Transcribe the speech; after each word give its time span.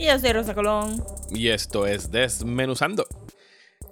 Y 0.00 0.06
yo 0.06 0.18
soy 0.18 0.32
Rosa 0.32 0.54
Colón. 0.54 1.04
y 1.30 1.48
esto 1.48 1.86
es 1.86 2.10
Desmenuzando. 2.10 3.06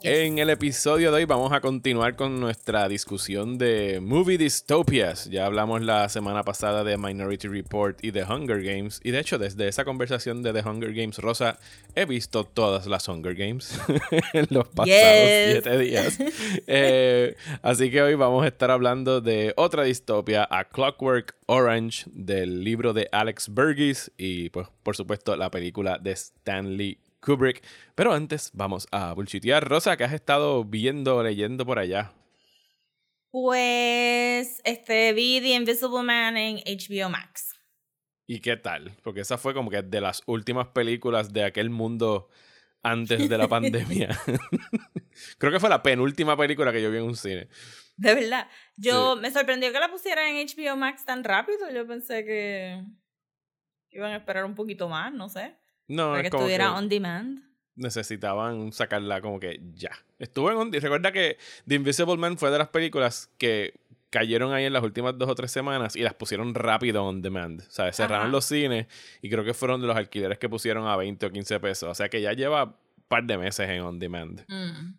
En 0.03 0.39
el 0.39 0.49
episodio 0.51 1.11
de 1.11 1.19
hoy 1.19 1.25
vamos 1.25 1.53
a 1.53 1.61
continuar 1.61 2.15
con 2.15 2.39
nuestra 2.39 2.89
discusión 2.89 3.59
de 3.59 3.99
movie 4.01 4.39
dystopias. 4.39 5.29
Ya 5.29 5.45
hablamos 5.45 5.83
la 5.83 6.09
semana 6.09 6.45
pasada 6.45 6.85
de 6.85 6.97
Minority 6.97 7.49
Report 7.49 8.03
y 8.05 8.13
The 8.13 8.23
Hunger 8.23 8.63
Games. 8.63 9.01
Y 9.03 9.11
de 9.11 9.19
hecho, 9.19 9.39
desde 9.39 9.67
esa 9.67 9.85
conversación 9.85 10.43
de 10.43 10.53
The 10.53 10.61
Hunger 10.69 10.95
Games, 10.95 11.19
Rosa, 11.19 11.59
he 11.97 12.05
visto 12.05 12.45
todas 12.45 12.87
las 12.87 13.09
Hunger 13.09 13.35
Games 13.35 13.79
en 14.33 14.47
los 14.51 14.69
pasados 14.69 14.89
Yes. 14.89 15.51
siete 15.53 15.79
días. 15.79 16.19
Eh, 16.71 17.35
así 17.63 17.91
que 17.91 18.03
hoy 18.03 18.15
vamos 18.15 18.45
a 18.45 18.49
estar 18.49 18.71
hablando 18.71 19.21
de 19.21 19.53
otra 19.57 19.83
distopia, 19.85 20.47
A 20.51 20.65
Clockwork 20.69 21.35
Orange, 21.47 22.05
del 22.13 22.63
libro 22.63 22.93
de 22.93 23.09
Alex 23.11 23.49
Burgess 23.49 24.11
y, 24.17 24.51
pues, 24.51 24.69
por 24.83 24.97
supuesto, 24.97 25.35
la 25.37 25.51
película 25.51 25.99
de 25.99 26.13
Stanley 26.13 26.99
Kubrick. 27.21 27.65
Pero 27.95 28.13
antes, 28.13 28.51
vamos 28.55 28.87
a 28.93 29.13
bullshitear. 29.13 29.69
Rosa, 29.69 29.97
¿qué 29.97 30.05
has 30.05 30.13
estado 30.13 30.65
viendo 30.65 31.17
o 31.17 31.23
leyendo 31.23 31.65
por 31.67 31.79
allá? 31.79 32.13
Pues 33.31 34.61
este 34.65 35.13
vi 35.13 35.41
The 35.41 35.55
Invisible 35.55 36.03
Man 36.03 36.37
en 36.37 36.57
HBO 36.59 37.11
Max. 37.11 37.55
¿Y 38.27 38.41
qué 38.41 38.57
tal? 38.57 38.97
Porque 39.03 39.21
esa 39.21 39.39
fue 39.39 39.55
como 39.55 39.71
que 39.71 39.83
de 39.83 40.01
las 40.01 40.23
últimas 40.27 40.69
películas 40.69 41.33
de 41.33 41.45
aquel 41.45 41.71
mundo 41.71 42.29
antes 42.83 43.29
de 43.29 43.39
la 43.39 43.49
pandemia. 43.49 44.09
Creo 45.39 45.53
que 45.53 45.61
fue 45.61 45.69
la 45.69 45.83
penúltima 45.83 46.37
película 46.37 46.73
que 46.73 46.83
yo 46.83 46.91
vi 46.91 46.99
en 46.99 47.05
un 47.05 47.17
cine. 47.17 47.49
De 47.97 48.15
verdad. 48.15 48.49
Yo 48.77 49.15
Sí. 49.15 49.21
me 49.21 49.31
sorprendió 49.31 49.73
que 49.73 49.81
la 49.81 49.91
pusieran 49.91 50.27
en 50.29 50.47
HBO 50.47 50.77
Max 50.77 51.05
tan 51.05 51.25
rápido. 51.25 51.71
Yo 51.71 51.87
pensé 51.87 52.25
que 52.25 52.83
iban 53.91 54.13
a 54.13 54.17
esperar 54.17 54.45
un 54.45 54.55
poquito 54.55 54.89
más, 54.89 55.13
no 55.13 55.29
sé. 55.29 55.57
No, 55.89 56.09
para 56.11 56.19
es 56.19 56.25
que 56.25 56.31
como 56.31 56.43
estuviera 56.45 56.65
que 56.67 56.71
on 56.71 56.89
demand. 56.89 57.43
necesitaban 57.77 58.73
sacarla 58.73 59.21
como 59.21 59.41
que 59.41 59.61
ya. 59.75 59.91
Estuvo 60.19 60.51
en 60.51 60.57
on 60.57 60.73
Recuerda 60.73 61.13
que 61.13 61.39
The 61.67 61.75
Invisible 61.77 62.17
Man 62.17 62.39
fue 62.39 62.51
de 62.51 62.59
las 62.59 62.69
películas 62.69 63.31
que 63.39 63.75
cayeron 64.11 64.53
ahí 64.53 64.65
en 64.65 64.73
las 64.73 64.83
últimas 64.83 65.17
dos 65.19 65.29
o 65.29 65.35
tres 65.35 65.51
semanas 65.51 65.95
y 65.95 66.01
las 66.03 66.15
pusieron 66.15 66.55
rápido 66.55 67.05
on 67.05 67.21
demand. 67.23 67.61
O 67.61 67.71
sea, 67.71 67.93
cerraron 67.93 68.27
Ajá. 68.27 68.33
los 68.33 68.45
cines 68.45 68.87
y 69.21 69.29
creo 69.31 69.45
que 69.45 69.55
fueron 69.55 69.81
de 69.81 69.87
los 69.87 69.97
alquileres 69.97 70.39
que 70.39 70.49
pusieron 70.49 70.87
a 70.87 70.97
20 70.97 71.27
o 71.27 71.31
15 71.31 71.61
pesos. 71.61 71.89
O 71.91 71.95
sea 71.95 72.09
que 72.09 72.21
ya 72.21 72.33
lleva 72.33 72.65
un 72.65 72.75
par 73.09 73.25
de 73.25 73.37
meses 73.39 73.69
en 73.69 73.81
on 73.83 73.99
demand. 73.99 74.45
Mm. 74.49 74.95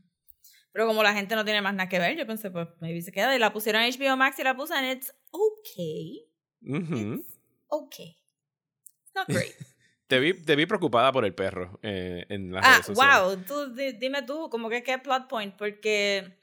Pero 0.72 0.86
como 0.86 1.02
la 1.02 1.14
gente 1.14 1.36
no 1.36 1.44
tiene 1.44 1.62
más 1.62 1.74
nada 1.74 1.90
que 1.90 1.98
ver, 1.98 2.16
yo 2.16 2.28
pensé, 2.28 2.52
pues 2.52 2.68
maybe 2.80 3.02
se 3.02 3.12
queda. 3.12 3.36
Y 3.36 3.40
la 3.40 3.52
pusieron 3.52 3.82
en 3.82 3.92
HBO 3.92 4.16
Max 4.16 4.38
y 4.40 4.44
la 4.44 4.56
puse 4.56 4.76
en 4.78 4.98
It's 4.98 5.12
okay. 5.32 6.26
Ujú. 6.62 7.26
Okay. 7.68 8.16
It's 9.04 9.16
not 9.16 9.28
great. 9.28 9.54
te, 10.10 10.20
vi, 10.20 10.34
te 10.34 10.56
vi 10.56 10.66
preocupada 10.66 11.12
por 11.12 11.26
el 11.26 11.34
perro 11.36 11.80
eh, 11.84 12.26
en 12.30 12.52
las 12.52 12.66
Ah, 12.68 12.68
redes 12.68 12.86
sociales. 12.86 13.24
wow. 13.32 13.46
Tú, 13.46 13.74
di- 13.74 13.94
dime 13.94 14.22
tú, 14.24 14.50
como 14.50 14.70
que 14.70 14.84
qué 14.84 14.98
plot 15.00 15.28
point, 15.30 15.56
porque 15.58 16.38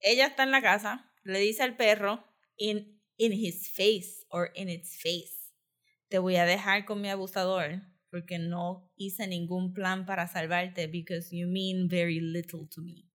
ella 0.00 0.26
está 0.26 0.42
en 0.42 0.50
la 0.50 0.62
casa, 0.62 1.12
le 1.22 1.38
dice 1.38 1.62
al 1.62 1.76
perro, 1.76 2.24
in, 2.56 3.00
in 3.16 3.32
his 3.32 3.70
face, 3.70 4.24
or 4.30 4.50
in 4.54 4.68
its 4.68 4.96
face, 5.00 5.52
te 6.08 6.18
voy 6.18 6.36
a 6.36 6.44
dejar 6.46 6.84
con 6.84 7.00
mi 7.00 7.08
abusador, 7.10 7.82
porque 8.10 8.38
no 8.38 8.92
hice 8.96 9.26
ningún 9.26 9.72
plan 9.72 10.06
para 10.06 10.28
salvarte, 10.28 10.88
because 10.88 11.36
you 11.36 11.46
mean 11.46 11.88
very 11.88 12.20
little 12.20 12.66
to 12.68 12.82
me. 12.82 13.10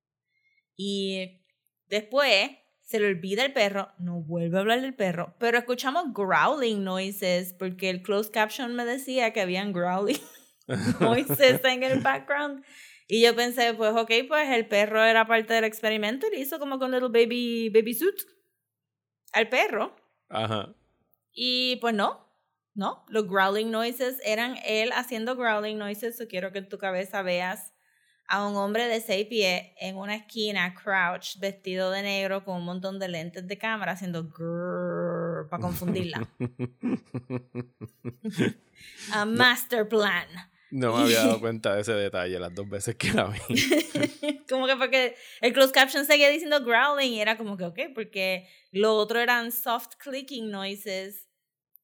Y 0.78 1.44
después 1.88 2.52
se 2.90 3.00
le 3.00 3.06
olvida 3.06 3.46
el 3.46 3.54
perro, 3.54 3.90
no 4.00 4.20
vuelve 4.20 4.58
a 4.58 4.62
hablar 4.62 4.82
del 4.82 4.96
perro, 4.96 5.36
pero 5.38 5.60
escuchamos 5.60 6.06
growling 6.12 6.84
noises, 6.84 7.54
porque 7.54 7.88
el 7.88 8.02
closed 8.02 8.32
caption 8.32 8.76
me 8.76 8.84
decía 8.84 9.32
que 9.32 9.42
habían 9.42 9.72
growling 9.72 10.20
voices 11.00 11.64
en 11.66 11.84
el 11.84 12.00
background. 12.00 12.66
Y 13.08 13.22
yo 13.22 13.36
pensé, 13.36 13.76
pues, 13.76 13.92
ok, 13.96 14.12
pues 14.28 14.50
el 14.50 14.68
perro 14.68 15.04
era 15.04 15.28
parte 15.28 15.54
del 15.54 15.66
experimento 15.66 16.26
y 16.26 16.32
le 16.32 16.40
hizo 16.40 16.58
como 16.58 16.80
con 16.80 16.90
little 16.90 17.10
baby, 17.10 17.70
baby 17.70 17.94
suit 17.94 18.16
al 19.34 19.50
perro. 19.50 19.96
Ajá. 20.28 20.74
Y 21.32 21.76
pues 21.82 21.94
no, 21.94 22.28
no. 22.74 23.06
Los 23.10 23.28
growling 23.28 23.70
noises 23.70 24.20
eran 24.26 24.58
él 24.66 24.92
haciendo 24.96 25.36
growling 25.36 25.78
noises. 25.78 26.18
So 26.18 26.28
quiero 26.28 26.52
que 26.52 26.58
en 26.58 26.70
tu 26.70 26.80
cabeza 26.80 27.22
veas 27.22 27.72
a 28.30 28.48
un 28.48 28.56
hombre 28.56 28.88
de 28.88 29.02
seis 29.02 29.28
pies 29.28 29.72
en 29.80 29.98
una 29.98 30.16
esquina, 30.16 30.76
crouch, 30.76 31.40
vestido 31.40 31.90
de 31.90 32.04
negro 32.04 32.46
con 32.46 32.58
un 32.58 32.64
montón 32.64 33.00
de 33.00 33.08
lentes 33.08 33.48
de 33.48 33.58
cámara 33.58 33.94
haciendo 33.94 34.30
grrr 34.30 35.50
para 35.50 35.62
confundirla. 35.62 36.28
A 39.12 39.26
master 39.26 39.90
plan. 39.90 40.28
No 40.70 40.96
me 40.96 41.04
había 41.04 41.26
dado 41.26 41.40
cuenta 41.42 41.74
de 41.74 41.82
ese 41.82 41.94
detalle 41.94 42.40
las 42.40 42.54
dos 42.54 42.70
veces 42.70 42.96
que 42.96 43.12
la 43.12 43.26
vi. 43.26 43.40
como 44.50 44.68
que 44.68 44.76
porque 44.76 45.16
el 45.42 45.52
closed 45.52 45.74
caption 45.74 46.06
seguía 46.06 46.30
diciendo 46.30 46.64
growling 46.64 47.14
y 47.14 47.22
era 47.22 47.36
como 47.36 47.58
que, 47.58 47.66
ok, 47.66 47.80
porque 47.96 48.48
lo 48.72 48.96
otro 48.96 49.20
eran 49.20 49.52
soft 49.52 49.96
clicking 49.98 50.52
noises 50.52 51.28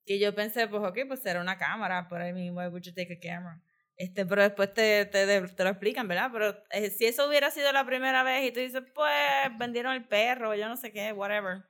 que 0.06 0.19
yo 0.19 0.35
pensé, 0.35 0.67
pues, 0.67 0.83
ok, 0.83 1.00
pues 1.07 1.25
era 1.25 1.41
una 1.41 1.57
cámara, 1.57 2.07
por 2.07 2.22
ahí 2.22 2.31
mismo, 2.31 2.59
why 2.59 2.67
would 2.67 2.83
you 2.83 2.94
take 2.94 3.12
a 3.12 3.19
camera? 3.19 3.59
Este, 3.97 4.25
pero 4.25 4.41
después 4.41 4.73
te, 4.73 5.06
te, 5.06 5.25
te 5.25 5.63
lo 5.63 5.69
explican, 5.69 6.07
¿verdad? 6.07 6.29
Pero 6.33 6.63
eh, 6.72 6.89
si 6.89 7.06
eso 7.06 7.28
hubiera 7.28 7.50
sido 7.50 7.72
la 7.72 7.85
primera 7.85 8.23
vez 8.23 8.45
y 8.45 8.51
tú 8.51 8.59
dices, 8.59 8.83
pues, 8.94 9.13
vendieron 9.57 9.94
el 9.94 10.06
perro, 10.06 10.53
yo 10.53 10.67
no 10.67 10.75
sé 10.75 10.91
qué, 10.91 11.13
whatever. 11.13 11.63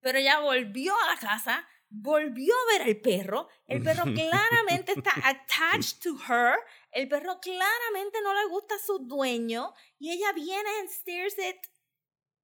Pero 0.00 0.18
ella 0.18 0.40
volvió 0.40 0.94
a 0.94 1.14
la 1.14 1.20
casa, 1.20 1.68
volvió 1.90 2.54
a 2.54 2.78
ver 2.78 2.88
al 2.88 2.96
perro. 2.96 3.48
El 3.66 3.82
perro 3.82 4.04
claramente 4.14 4.92
está 4.92 5.12
attached 5.22 6.00
to 6.02 6.16
her. 6.28 6.58
El 6.92 7.08
perro 7.08 7.40
claramente 7.40 8.18
no 8.22 8.32
le 8.32 8.48
gusta 8.48 8.76
a 8.76 8.78
su 8.78 8.98
dueño. 9.00 9.74
Y 9.98 10.12
ella 10.12 10.32
viene 10.32 10.68
and 10.80 10.88
stares 10.88 11.36
it. 11.38 11.56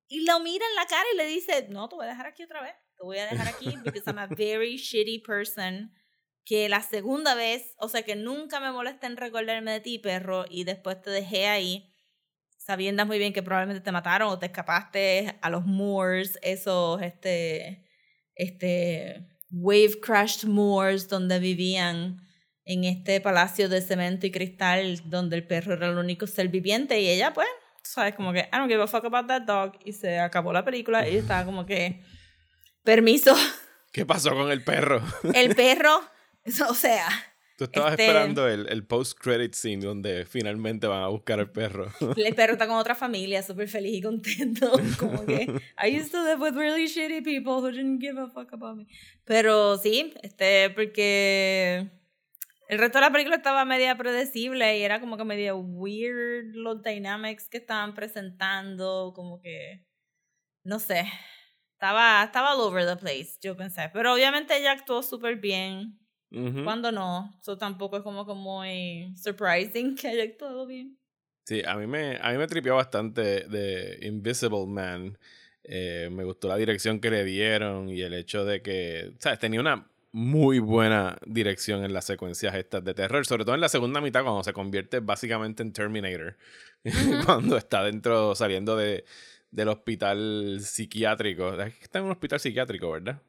Y 0.09 0.27
lo 0.27 0.41
mira 0.41 0.67
en 0.67 0.75
la 0.75 0.87
cara 0.87 1.07
y 1.15 1.17
le 1.17 1.25
dice, 1.25 1.69
no, 1.71 1.89
te 1.89 1.97
voy 1.97 2.05
a 2.05 2.11
dejar 2.11 2.27
aquí 2.27 2.43
otra 2.43 2.61
vez. 2.61 2.75
Te 2.97 3.03
voy 3.03 3.19
a 3.19 3.27
dejar 3.27 3.49
aquí 3.49 3.75
because 3.83 4.07
I'm 4.07 4.19
a 4.19 4.27
very 4.27 4.77
shitty 4.77 5.23
person. 5.25 5.91
Que 6.45 6.69
la 6.69 6.83
segunda 6.83 7.35
vez, 7.35 7.75
o 7.79 7.89
sea, 7.89 8.03
que 8.03 8.17
nunca 8.17 8.61
me 8.61 8.73
molesta 8.73 9.07
en 9.07 9.17
recordarme 9.17 9.73
de 9.73 9.81
ti, 9.81 9.99
perro, 9.99 10.45
y 10.49 10.65
después 10.65 11.01
te 11.01 11.11
dejé 11.11 11.47
ahí 11.47 11.89
sabiendo 12.65 13.05
muy 13.07 13.19
bien 13.19 13.33
que 13.33 13.43
probablemente 13.43 13.83
te 13.83 13.93
mataron 13.93 14.29
o 14.29 14.39
te 14.39 14.47
escapaste 14.47 15.39
a 15.41 15.51
los 15.51 15.65
moors, 15.65 16.39
esos, 16.43 17.03
este, 17.03 17.85
este, 18.35 19.29
wave 19.51 20.01
crashed 20.01 20.49
moors 20.49 21.09
donde 21.09 21.39
vivían 21.39 22.19
en 22.65 22.85
este 22.85 23.21
palacio 23.21 23.69
de 23.69 23.81
cemento 23.81 24.27
y 24.27 24.31
cristal 24.31 25.01
donde 25.05 25.37
el 25.37 25.47
perro 25.47 25.75
era 25.75 25.89
el 25.89 25.99
único 25.99 26.27
ser 26.27 26.49
viviente 26.49 27.01
y 27.01 27.09
ella 27.09 27.33
pues, 27.33 27.49
sabes, 27.83 28.15
como 28.15 28.33
que, 28.33 28.41
I 28.41 28.57
don't 28.57 28.71
give 28.71 28.83
a 28.83 28.87
fuck 28.87 29.05
about 29.05 29.27
that 29.27 29.43
dog 29.43 29.73
y 29.85 29.93
se 29.93 30.21
acabó 30.21 30.53
la 30.53 30.65
película 30.65 31.09
y 31.09 31.17
estaba 31.17 31.45
como 31.45 31.67
que, 31.67 32.03
permiso, 32.85 33.35
¿Qué 33.93 34.07
pasó 34.07 34.31
con 34.31 34.51
el 34.51 34.65
perro? 34.65 35.03
el 35.35 35.55
perro, 35.55 36.01
o 36.69 36.75
sea, 36.75 37.09
Tú 37.57 37.65
estabas 37.65 37.93
Este- 37.93 38.07
esperando 38.07 38.49
el, 38.49 38.67
el 38.71 38.85
post-credit 38.87 39.55
scene 39.55 39.85
donde 39.85 40.25
finalmente 40.25 40.87
van 40.87 41.03
a 41.03 41.09
buscar 41.09 41.39
al 41.39 41.51
perro. 41.53 41.93
El 42.17 42.35
perro 42.35 42.55
está 42.55 42.67
con 42.67 42.77
otra 42.77 42.95
familia, 42.95 43.43
súper 43.43 43.69
feliz 43.69 43.99
y 43.99 44.03
contento. 44.03 44.73
Como 44.99 45.25
que, 45.27 45.61
I 45.79 45.97
used 45.97 46.11
to 46.11 46.25
live 46.25 46.41
with 46.41 46.55
really 46.57 46.87
shitty 46.87 47.23
people 47.23 47.61
who 47.63 47.71
didn't 47.71 48.01
give 48.01 48.19
a 48.19 48.29
fuck 48.29 48.53
about 48.53 48.77
me. 48.77 48.87
Pero 49.25 49.77
sí, 49.79 50.13
este, 50.23 50.71
porque 50.71 51.91
el 52.69 52.79
resto 52.79 52.99
de 52.99 53.03
la 53.03 53.13
película 53.13 53.37
estaba 53.37 53.65
media 53.65 53.97
predecible 53.97 54.79
y 54.79 54.83
era 54.83 54.99
como 55.01 55.17
que 55.17 55.25
medio 55.25 55.59
weird 55.59 56.55
los 56.55 56.83
dynamics 56.83 57.49
que 57.49 57.59
estaban 57.59 57.95
presentando, 57.95 59.13
como 59.15 59.41
que, 59.41 59.87
no 60.65 60.81
sé, 60.81 61.05
estaba, 61.75 62.25
estaba 62.25 62.55
all 62.55 62.61
over 62.63 62.87
the 62.87 62.97
place, 62.97 63.35
yo 63.41 63.57
pensé. 63.57 63.91
Pero 63.93 64.15
obviamente 64.15 64.57
ella 64.57 64.73
actuó 64.73 65.03
súper 65.03 65.37
bien. 65.37 65.99
Cuando 66.65 66.91
no, 66.91 67.37
eso 67.41 67.59
tampoco 67.59 67.99
es 67.99 68.03
como 68.03 68.27
que 68.27 68.33
muy 68.33 69.15
surprising 69.17 69.95
que 69.97 70.09
haya 70.09 70.25
actuado 70.25 70.67
bien. 70.67 70.99
Sí, 71.45 71.63
a 71.67 71.77
mí 71.77 71.87
me, 71.87 72.19
a 72.23 72.31
mí 72.31 72.39
me 72.39 72.47
tripió 72.47 72.77
bastante 72.77 73.47
de 73.49 73.99
Invisible 74.03 74.67
Man. 74.67 75.19
Eh, 75.65 76.09
me 76.11 76.25
gustó 76.25 76.49
la 76.49 76.57
dirección 76.57 77.01
que 77.01 77.11
le 77.11 77.25
dieron 77.25 77.89
y 77.89 78.01
el 78.01 78.15
hecho 78.15 78.45
de 78.45 78.63
que, 78.63 79.13
¿sabes? 79.19 79.39
Tenía 79.39 79.61
una 79.61 79.89
muy 80.13 80.59
buena 80.59 81.19
dirección 81.27 81.85
en 81.85 81.93
las 81.93 82.05
secuencias 82.05 82.55
estas 82.55 82.85
de 82.85 82.95
terror, 82.95 83.25
sobre 83.27 83.45
todo 83.45 83.55
en 83.55 83.61
la 83.61 83.69
segunda 83.69 84.01
mitad 84.01 84.23
cuando 84.23 84.45
se 84.45 84.53
convierte 84.53 85.01
básicamente 85.01 85.63
en 85.63 85.73
Terminator, 85.73 86.37
cuando 87.27 87.57
está 87.57 87.83
dentro 87.83 88.35
saliendo 88.35 88.77
de, 88.77 89.05
del 89.51 89.69
hospital 89.69 90.59
psiquiátrico. 90.61 91.55
Está 91.55 91.99
en 91.99 92.07
un 92.07 92.13
hospital 92.13 92.41
psiquiátrico, 92.41 92.91
¿verdad? 92.91 93.21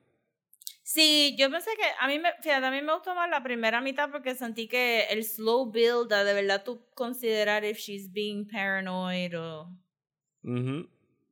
Sí, 0.84 1.36
yo 1.40 1.50
pensé 1.50 1.72
que 1.78 1.86
a 1.98 2.08
mí 2.08 2.20
me, 2.20 2.34
fíjate, 2.42 2.66
a 2.66 2.72
mí 2.72 2.82
me 2.82 2.94
gustó 2.94 3.16
más 3.16 3.30
la 3.30 3.42
primera 3.42 3.80
mitad 3.80 4.12
porque 4.12 4.36
sentí 4.36 4.68
que 4.68 5.06
el 5.10 5.24
slow 5.24 5.72
build, 5.72 6.10
de 6.10 6.34
verdad 6.34 6.64
tú 6.64 6.86
considerar 6.94 7.64
if 7.64 7.78
she's 7.78 8.12
being 8.12 8.46
paranoid 8.46 9.40
o... 9.40 9.72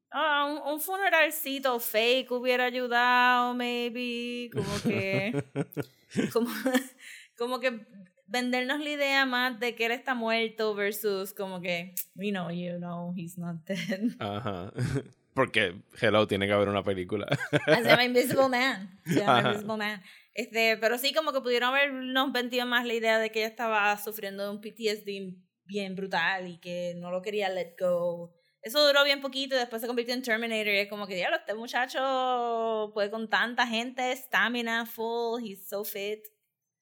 Ah, 0.10 0.46
un, 0.46 0.74
un 0.74 0.80
funeralcito 0.80 1.80
fake 1.80 2.32
hubiera 2.32 2.66
ayudado, 2.66 3.54
maybe, 3.54 4.50
como 4.54 4.82
que... 4.84 5.44
como, 6.34 6.50
como 7.38 7.60
que 7.60 7.86
vendernos 8.28 8.80
la 8.80 8.90
idea 8.90 9.26
más 9.26 9.60
de 9.60 9.76
que 9.76 9.86
él 9.86 9.92
está 9.92 10.14
muerto 10.16 10.74
versus 10.74 11.34
como 11.34 11.60
que, 11.60 11.94
we 12.16 12.32
know 12.32 12.50
you 12.50 12.78
know 12.78 13.14
he's 13.18 13.38
not 13.38 13.58
dead. 13.66 14.16
Ajá. 14.20 14.72
Porque, 15.34 15.76
hello, 16.02 16.28
tiene 16.28 16.46
que 16.48 16.54
haber 16.54 16.68
una 16.70 16.84
película. 16.84 17.26
Ah, 17.68 17.76
Se 17.78 17.84
llama 17.84 18.04
Invisible 18.04 18.48
Man. 18.50 19.00
Se 19.06 19.20
llama 19.20 19.38
Ajá. 19.40 19.48
Invisible 19.50 19.78
Man. 19.78 20.04
Este, 20.34 20.78
pero 20.78 20.98
sí, 20.98 21.14
como 21.14 21.34
que 21.34 21.42
pudieron 21.42 21.70
habernos 21.70 22.32
vendido 22.32 22.66
más 22.66 22.86
la 22.86 22.94
idea 22.94 23.20
de 23.20 23.32
que 23.32 23.40
ella 23.40 23.48
estaba 23.50 23.98
sufriendo 23.98 24.44
de 24.44 24.50
un 24.52 24.62
PTSD 24.62 25.38
bien 25.66 25.96
brutal 25.96 26.48
y 26.48 26.58
que 26.60 26.94
no 26.98 27.12
lo 27.12 27.22
quería 27.22 27.50
let 27.50 27.76
go. 27.80 28.34
Eso 28.62 28.86
duró 28.86 29.04
bien 29.04 29.22
poquito 29.22 29.56
y 29.56 29.60
después 29.60 29.82
se 29.82 29.88
convirtió 29.88 30.14
en 30.14 30.22
Terminator 30.22 30.68
y 30.68 30.78
es 30.80 30.90
como 30.90 31.08
que, 31.08 31.16
diablo, 31.16 31.38
este 31.38 31.56
muchacho 31.56 32.92
puede 32.94 33.10
con 33.10 33.28
tanta 33.30 33.66
gente, 33.66 34.16
stamina 34.16 34.86
full, 34.86 35.42
he's 35.44 35.68
so 35.68 35.84
fit. 35.84 36.20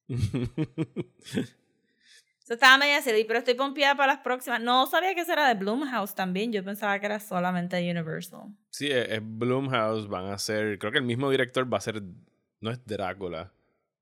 Eso 2.49 2.55
estaba 2.55 2.79
media 2.79 2.99
silly, 3.03 3.25
pero 3.25 3.37
estoy 3.37 3.53
pompeada 3.53 3.93
para 3.95 4.13
las 4.13 4.21
próximas. 4.23 4.59
No 4.59 4.87
sabía 4.87 5.13
que 5.13 5.21
eso 5.21 5.31
era 5.33 5.47
de 5.47 5.53
Blumhouse 5.53 6.15
también, 6.15 6.51
yo 6.51 6.63
pensaba 6.63 6.97
que 6.99 7.05
era 7.05 7.19
solamente 7.19 7.77
Universal. 7.91 8.47
sí, 8.71 8.87
es, 8.87 9.07
es 9.07 9.19
Blumhouse, 9.21 10.07
van 10.07 10.25
a 10.31 10.37
ser, 10.39 10.79
creo 10.79 10.91
que 10.91 10.97
el 10.97 11.03
mismo 11.03 11.29
director 11.29 11.71
va 11.71 11.77
a 11.77 11.81
ser, 11.81 12.01
no 12.59 12.71
es 12.71 12.83
Drácula. 12.87 13.51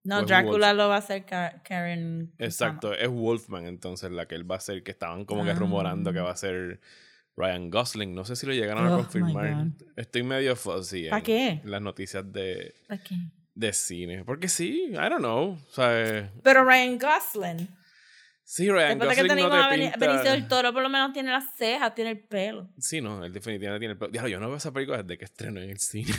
No, 0.06 0.20
Pues 0.20 0.28
Drácula 0.28 0.74
lo 0.74 0.88
va 0.88 0.96
a 0.96 1.00
hacer 1.00 1.26
Ka- 1.26 1.62
Karen. 1.62 2.32
Exacto, 2.38 2.94
es 2.94 3.10
Wolfman 3.10 3.66
entonces 3.66 4.12
la 4.12 4.30
que 4.30 4.36
él 4.36 4.50
va 4.50 4.56
a 4.56 4.60
ser, 4.62 4.82
que 4.82 4.92
estaban 4.92 5.26
como 5.26 5.44
que 5.44 5.54
rumorando 5.54 6.14
que 6.14 6.22
va 6.22 6.32
a 6.32 6.38
ser 6.38 6.80
Ryan 7.36 7.70
Gosling. 7.70 8.16
No 8.16 8.24
sé 8.24 8.38
si 8.38 8.46
lo 8.48 8.54
llegaron 8.54 8.86
Oh, 8.88 8.94
a 8.94 8.98
my 8.98 9.04
confirmar. 9.04 9.68
Estoy 9.98 10.24
medio 10.24 10.56
fuzzy 10.56 11.10
¿Pa 11.10 11.18
en, 11.18 11.24
qué? 11.26 11.62
las 11.66 11.82
noticias 11.82 12.32
de, 12.32 12.74
¿Para 12.88 13.04
qué? 13.04 13.16
de 13.56 13.74
cine. 13.74 14.24
Porque 14.24 14.48
sí, 14.48 14.86
I 14.92 15.10
don't 15.10 15.18
know. 15.18 15.58
O 15.68 15.72
sea, 15.74 16.02
eh, 16.02 16.30
Pero 16.44 16.64
Ryan 16.64 16.98
Gosling. 16.98 17.68
Sí, 18.50 18.70
Ryan 18.70 18.98
Después 18.98 19.10
de 19.10 19.16
que 19.16 19.22
Gosling 19.22 19.28
tenemos 19.38 19.58
no 19.58 19.64
a 19.64 19.70
te 19.70 19.76
Beni- 19.76 19.92
pinta... 19.92 20.08
Benicio 20.08 20.32
del 20.32 20.48
Toro, 20.48 20.72
por 20.74 20.82
lo 20.82 20.90
menos 20.90 21.12
tiene 21.12 21.32
las 21.32 21.44
cejas, 21.58 21.94
tiene 21.94 22.12
el 22.12 22.20
pelo. 22.20 22.70
Sí, 22.80 23.02
no, 23.02 23.24
él 23.26 23.34
definitivamente 23.34 23.80
tiene 23.82 23.92
el 23.94 23.98
pelo. 24.00 24.12
Diablo, 24.12 24.30
yo 24.30 24.40
no 24.40 24.48
veo 24.48 24.58
esa 24.58 24.72
película 24.72 25.04
desde 25.04 25.18
que 25.18 25.26
estrenó 25.26 25.60
en 25.62 25.70
el 25.70 25.80
cine. 25.80 26.14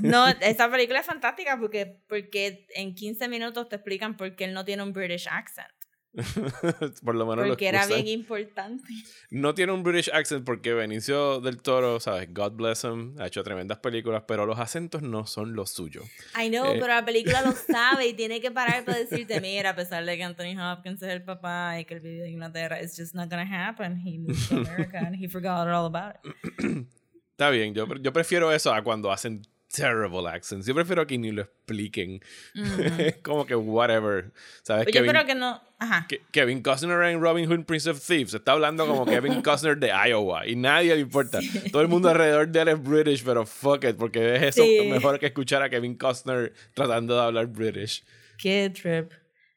No, 0.00 0.26
esa 0.40 0.68
película 0.70 0.98
es 1.00 1.06
fantástica 1.06 1.56
porque, 1.58 2.00
porque 2.08 2.66
en 2.74 2.94
15 2.94 3.28
minutos 3.28 3.68
te 3.68 3.76
explican 3.76 4.16
por 4.16 4.34
qué 4.34 4.44
él 4.44 4.52
no 4.54 4.64
tiene 4.64 4.82
un 4.82 4.92
British 4.92 5.28
accent. 5.30 5.68
Por 7.04 7.14
lo 7.14 7.26
menos 7.26 7.44
lo 7.46 7.52
Porque 7.52 7.68
era 7.68 7.78
excusan. 7.80 8.04
bien 8.04 8.18
importante. 8.20 8.84
No 9.30 9.54
tiene 9.54 9.72
un 9.72 9.82
British 9.82 10.10
accent 10.12 10.44
porque 10.44 10.72
Benicio 10.72 11.40
del 11.40 11.60
Toro, 11.62 12.00
¿sabes? 12.00 12.32
God 12.32 12.52
bless 12.52 12.84
him, 12.84 13.14
ha 13.20 13.26
hecho 13.26 13.42
tremendas 13.44 13.78
películas, 13.78 14.24
pero 14.26 14.46
los 14.46 14.58
acentos 14.58 15.02
no 15.02 15.26
son 15.26 15.54
lo 15.54 15.66
suyo. 15.66 16.02
I 16.42 16.48
know, 16.48 16.64
Eh. 16.66 16.78
pero 16.80 16.88
la 16.88 17.04
película 17.04 17.42
lo 17.42 17.52
sabe 17.52 18.08
y 18.08 18.14
tiene 18.14 18.40
que 18.40 18.50
parar 18.50 18.84
para 18.84 18.98
decirte, 18.98 19.40
mira, 19.40 19.70
a 19.70 19.76
pesar 19.76 20.04
de 20.04 20.16
que 20.16 20.24
Anthony 20.24 20.58
Hopkins 20.58 21.02
es 21.02 21.10
el 21.10 21.22
papá 21.22 21.78
y 21.80 21.84
que 21.84 21.94
él 21.94 22.00
vive 22.00 22.24
en 22.26 22.32
Inglaterra, 22.32 22.80
it's 22.82 22.96
just 22.96 23.14
not 23.14 23.30
gonna 23.30 23.68
happen. 23.68 23.96
He 24.04 24.18
moved 24.18 24.48
to 24.48 24.56
America 24.56 24.98
and 24.98 25.14
he 25.16 25.28
forgot 25.28 25.68
all 25.68 25.86
about 25.86 26.16
it. 26.24 26.86
Está 27.38 27.50
bien, 27.50 27.72
yo, 27.74 27.86
yo 28.00 28.12
prefiero 28.12 28.50
eso 28.50 28.72
a 28.74 28.82
cuando 28.82 29.12
hacen 29.12 29.42
terrible 29.70 30.28
accents. 30.28 30.66
Yo 30.66 30.74
prefiero 30.74 31.06
que 31.06 31.18
ni 31.18 31.30
lo 31.32 31.42
expliquen. 31.42 32.20
Como 33.22 33.46
que 33.46 33.54
whatever. 33.54 34.32
¿Sabes? 34.62 34.84
Pues 34.84 34.94
yo 34.94 35.00
Kevin, 35.00 35.10
creo 35.10 35.26
que 35.26 35.34
no. 35.34 35.60
Ajá. 35.78 36.06
Ke- 36.08 36.22
Kevin 36.32 36.62
Costner 36.62 37.02
en 37.04 37.20
Robin 37.20 37.46
Hood 37.48 37.64
Prince 37.64 37.88
of 37.90 38.04
Thieves 38.04 38.34
está 38.34 38.52
hablando 38.52 38.86
como 38.86 39.04
Kevin 39.06 39.42
Costner 39.42 39.76
de 39.78 39.88
Iowa 40.08 40.46
y 40.46 40.56
nadie 40.56 40.94
le 40.94 41.02
importa. 41.02 41.38
Todo 41.70 41.82
el 41.82 41.88
mundo 41.88 42.08
alrededor 42.08 42.48
de 42.48 42.60
él 42.60 42.68
es 42.68 42.82
British, 42.82 43.22
pero 43.24 43.46
fuck 43.46 43.84
it, 43.84 43.96
porque 43.96 44.36
es 44.36 44.42
eso 44.42 44.64
Sí. 44.64 44.88
mejor 44.90 45.18
que 45.18 45.26
escuchar 45.26 45.62
a 45.62 45.70
Kevin 45.70 45.96
Costner 45.96 46.52
tratando 46.74 47.14
de 47.14 47.22
hablar 47.22 47.46
British. 47.46 48.04
Qué 48.38 48.70
trip. 48.74 49.12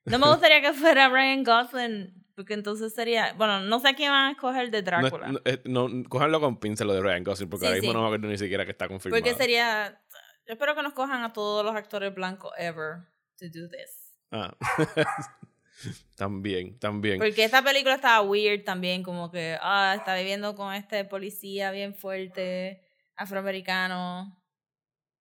No 0.06 0.20
me 0.20 0.28
gustaría 0.28 0.62
que 0.62 0.74
fuera 0.74 1.10
Ryan 1.10 1.44
Gosling, 1.44 2.24
porque 2.36 2.56
entonces 2.56 2.94
sería. 2.94 3.34
Bueno, 3.34 3.60
no 3.62 3.80
sé 3.80 3.90
a 3.90 3.94
quién 3.94 4.10
van 4.12 4.30
a 4.30 4.32
escoger 4.32 4.72
de 4.72 4.82
Drácula. 4.82 5.28
no, 5.28 5.40
es- 5.46 5.60
no, 5.66 5.88
cójanlo 6.10 6.40
con 6.40 6.60
pinza 6.60 6.84
lo 6.86 6.94
de 6.94 7.02
Ryan 7.02 7.24
Gosling, 7.24 7.50
porque 7.50 7.66
Sí, 7.66 7.68
ahora 7.68 7.80
mismo 7.82 7.92
sí. 7.92 7.96
no 7.98 8.02
me 8.02 8.08
acuerdo 8.08 8.28
ni 8.28 8.38
siquiera 8.40 8.66
que 8.66 8.72
está 8.72 8.88
confirmado. 8.88 9.22
porque 9.24 9.36
sería. 9.38 10.01
Yo 10.48 10.54
espero 10.54 10.76
que 10.76 10.84
nos 10.84 10.94
cojan 10.94 11.24
a 11.24 11.34
todos 11.34 11.64
los 11.64 11.76
actores 11.76 12.14
blancos 12.14 12.52
ever 12.58 13.08
to 13.38 13.46
do 13.46 13.68
this. 13.70 14.14
Ah. 14.32 14.56
también, 16.16 16.78
también. 16.80 17.20
Porque 17.20 17.44
esta 17.44 17.64
película 17.64 17.96
estaba 17.96 18.22
weird 18.22 18.64
también, 18.64 19.04
como 19.04 19.32
que, 19.32 19.58
ah, 19.62 19.96
está 19.98 20.16
viviendo 20.16 20.56
con 20.56 20.74
este 20.74 21.06
policía 21.06 21.72
bien 21.72 21.94
fuerte, 21.96 22.82
afroamericano, 23.16 24.38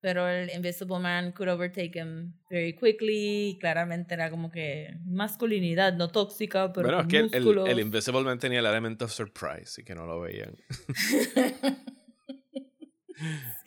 pero 0.00 0.28
el 0.28 0.50
Invisible 0.54 0.98
Man 0.98 1.32
could 1.32 1.50
overtake 1.50 1.96
him 1.96 2.34
very 2.48 2.74
quickly, 2.74 3.50
y 3.50 3.58
claramente 3.58 4.14
era 4.14 4.30
como 4.30 4.50
que 4.50 4.96
masculinidad 5.04 5.92
no 5.94 6.08
tóxica, 6.08 6.72
pero 6.72 6.88
bueno, 6.88 7.02
es 7.02 7.06
que 7.08 7.18
el, 7.18 7.68
el, 7.68 7.80
Invisible 7.80 8.22
Man 8.22 8.38
tenía 8.38 8.60
el 8.60 8.66
element 8.66 9.02
of 9.02 9.12
surprise 9.12 9.80
y 9.80 9.84
que 9.84 9.94
no 9.94 10.06
lo 10.06 10.20
veían. 10.20 10.56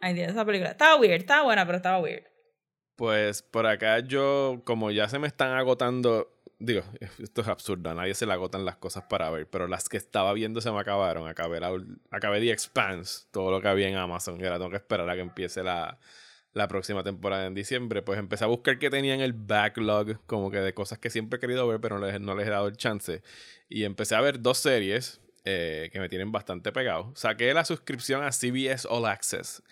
Ay, 0.00 0.18
esa 0.20 0.44
película. 0.44 0.70
Estaba 0.70 0.96
weird, 0.96 1.20
estaba 1.20 1.44
buena, 1.44 1.66
pero 1.66 1.76
estaba 1.76 1.98
weird. 2.00 2.24
Pues 2.96 3.42
por 3.42 3.66
acá 3.66 4.00
yo, 4.00 4.62
como 4.64 4.90
ya 4.90 5.08
se 5.08 5.18
me 5.18 5.26
están 5.26 5.52
agotando, 5.52 6.42
digo, 6.58 6.82
esto 7.18 7.42
es 7.42 7.48
absurdo, 7.48 7.90
a 7.90 7.94
nadie 7.94 8.14
se 8.14 8.26
le 8.26 8.32
agotan 8.32 8.64
las 8.64 8.76
cosas 8.76 9.04
para 9.04 9.30
ver, 9.30 9.48
pero 9.48 9.68
las 9.68 9.88
que 9.88 9.98
estaba 9.98 10.32
viendo 10.32 10.60
se 10.60 10.70
me 10.70 10.80
acabaron. 10.80 11.28
Acabé, 11.28 11.60
la, 11.60 11.70
acabé 12.10 12.40
The 12.40 12.50
Expanse, 12.50 13.26
todo 13.30 13.50
lo 13.50 13.60
que 13.60 13.68
había 13.68 13.88
en 13.88 13.96
Amazon, 13.96 14.40
y 14.40 14.44
ahora 14.44 14.58
tengo 14.58 14.70
que 14.70 14.76
esperar 14.76 15.08
a 15.08 15.14
que 15.14 15.20
empiece 15.20 15.62
la, 15.62 15.98
la 16.52 16.66
próxima 16.66 17.02
temporada 17.02 17.46
en 17.46 17.54
diciembre. 17.54 18.02
Pues 18.02 18.18
empecé 18.18 18.44
a 18.44 18.48
buscar 18.48 18.78
que 18.78 18.88
tenía 18.88 19.14
en 19.14 19.20
el 19.20 19.34
backlog, 19.34 20.24
como 20.26 20.50
que 20.50 20.60
de 20.60 20.72
cosas 20.72 20.98
que 20.98 21.10
siempre 21.10 21.36
he 21.36 21.40
querido 21.40 21.68
ver, 21.68 21.80
pero 21.80 21.98
no 21.98 22.06
les, 22.06 22.20
no 22.20 22.34
les 22.34 22.46
he 22.46 22.50
dado 22.50 22.68
el 22.68 22.76
chance. 22.76 23.22
Y 23.68 23.84
empecé 23.84 24.14
a 24.14 24.20
ver 24.20 24.40
dos 24.40 24.58
series 24.58 25.20
eh, 25.44 25.90
que 25.92 26.00
me 26.00 26.08
tienen 26.08 26.32
bastante 26.32 26.72
pegado. 26.72 27.12
Saqué 27.14 27.52
la 27.54 27.64
suscripción 27.64 28.22
a 28.22 28.30
CBS 28.32 28.86
All 28.88 29.06
Access 29.06 29.62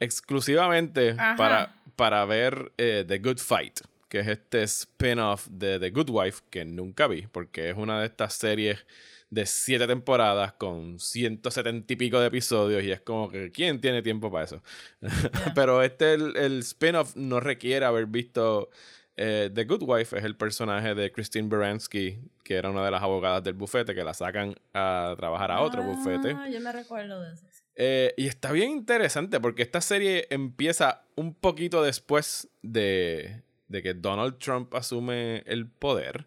exclusivamente 0.00 1.10
Ajá. 1.10 1.36
para, 1.36 1.74
para 1.96 2.24
ver 2.24 2.72
eh, 2.78 3.04
The 3.06 3.18
Good 3.18 3.38
Fight, 3.38 3.80
que 4.08 4.20
es 4.20 4.28
este 4.28 4.62
spin-off 4.64 5.46
de 5.50 5.78
The 5.78 5.90
Good 5.90 6.10
Wife 6.10 6.42
que 6.50 6.64
nunca 6.64 7.06
vi, 7.06 7.26
porque 7.26 7.70
es 7.70 7.76
una 7.76 8.00
de 8.00 8.06
estas 8.06 8.34
series 8.34 8.84
de 9.30 9.46
siete 9.46 9.86
temporadas 9.86 10.52
con 10.52 11.00
170 11.00 11.92
y 11.92 11.96
pico 11.96 12.20
de 12.20 12.28
episodios 12.28 12.84
y 12.84 12.92
es 12.92 13.00
como 13.00 13.30
que 13.30 13.50
¿quién 13.50 13.80
tiene 13.80 14.00
tiempo 14.02 14.30
para 14.30 14.44
eso? 14.44 14.62
Pero 15.54 15.82
este, 15.82 16.14
el, 16.14 16.36
el 16.36 16.60
spin-off 16.60 17.16
no 17.16 17.40
requiere 17.40 17.84
haber 17.84 18.06
visto 18.06 18.70
eh, 19.16 19.50
The 19.52 19.64
Good 19.64 19.82
Wife, 19.82 20.18
es 20.18 20.24
el 20.24 20.36
personaje 20.36 20.94
de 20.94 21.12
Christine 21.12 21.48
Baranski, 21.48 22.18
que 22.42 22.54
era 22.54 22.70
una 22.70 22.84
de 22.84 22.90
las 22.90 23.02
abogadas 23.02 23.42
del 23.44 23.54
bufete, 23.54 23.94
que 23.94 24.04
la 24.04 24.14
sacan 24.14 24.54
a 24.72 25.14
trabajar 25.16 25.50
a 25.50 25.60
otro 25.60 25.82
bufete. 25.82 26.34
Ah, 26.36 26.48
yo 26.48 26.60
me 26.60 26.72
recuerdo 26.72 27.20
de 27.20 27.34
eso. 27.34 27.46
Eh, 27.76 28.14
y 28.16 28.26
está 28.26 28.52
bien 28.52 28.70
interesante 28.70 29.40
porque 29.40 29.62
esta 29.62 29.80
serie 29.80 30.26
empieza 30.30 31.04
un 31.16 31.34
poquito 31.34 31.82
después 31.82 32.48
de, 32.62 33.42
de 33.68 33.82
que 33.82 33.94
Donald 33.94 34.38
Trump 34.38 34.74
asume 34.74 35.42
el 35.46 35.68
poder. 35.68 36.26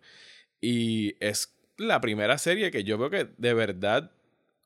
Y 0.61 1.15
es 1.23 1.55
la 1.77 2.01
primera 2.01 2.37
serie 2.37 2.71
que 2.71 2.83
yo 2.83 2.97
veo 2.97 3.09
que 3.09 3.29
de 3.37 3.53
verdad 3.53 4.11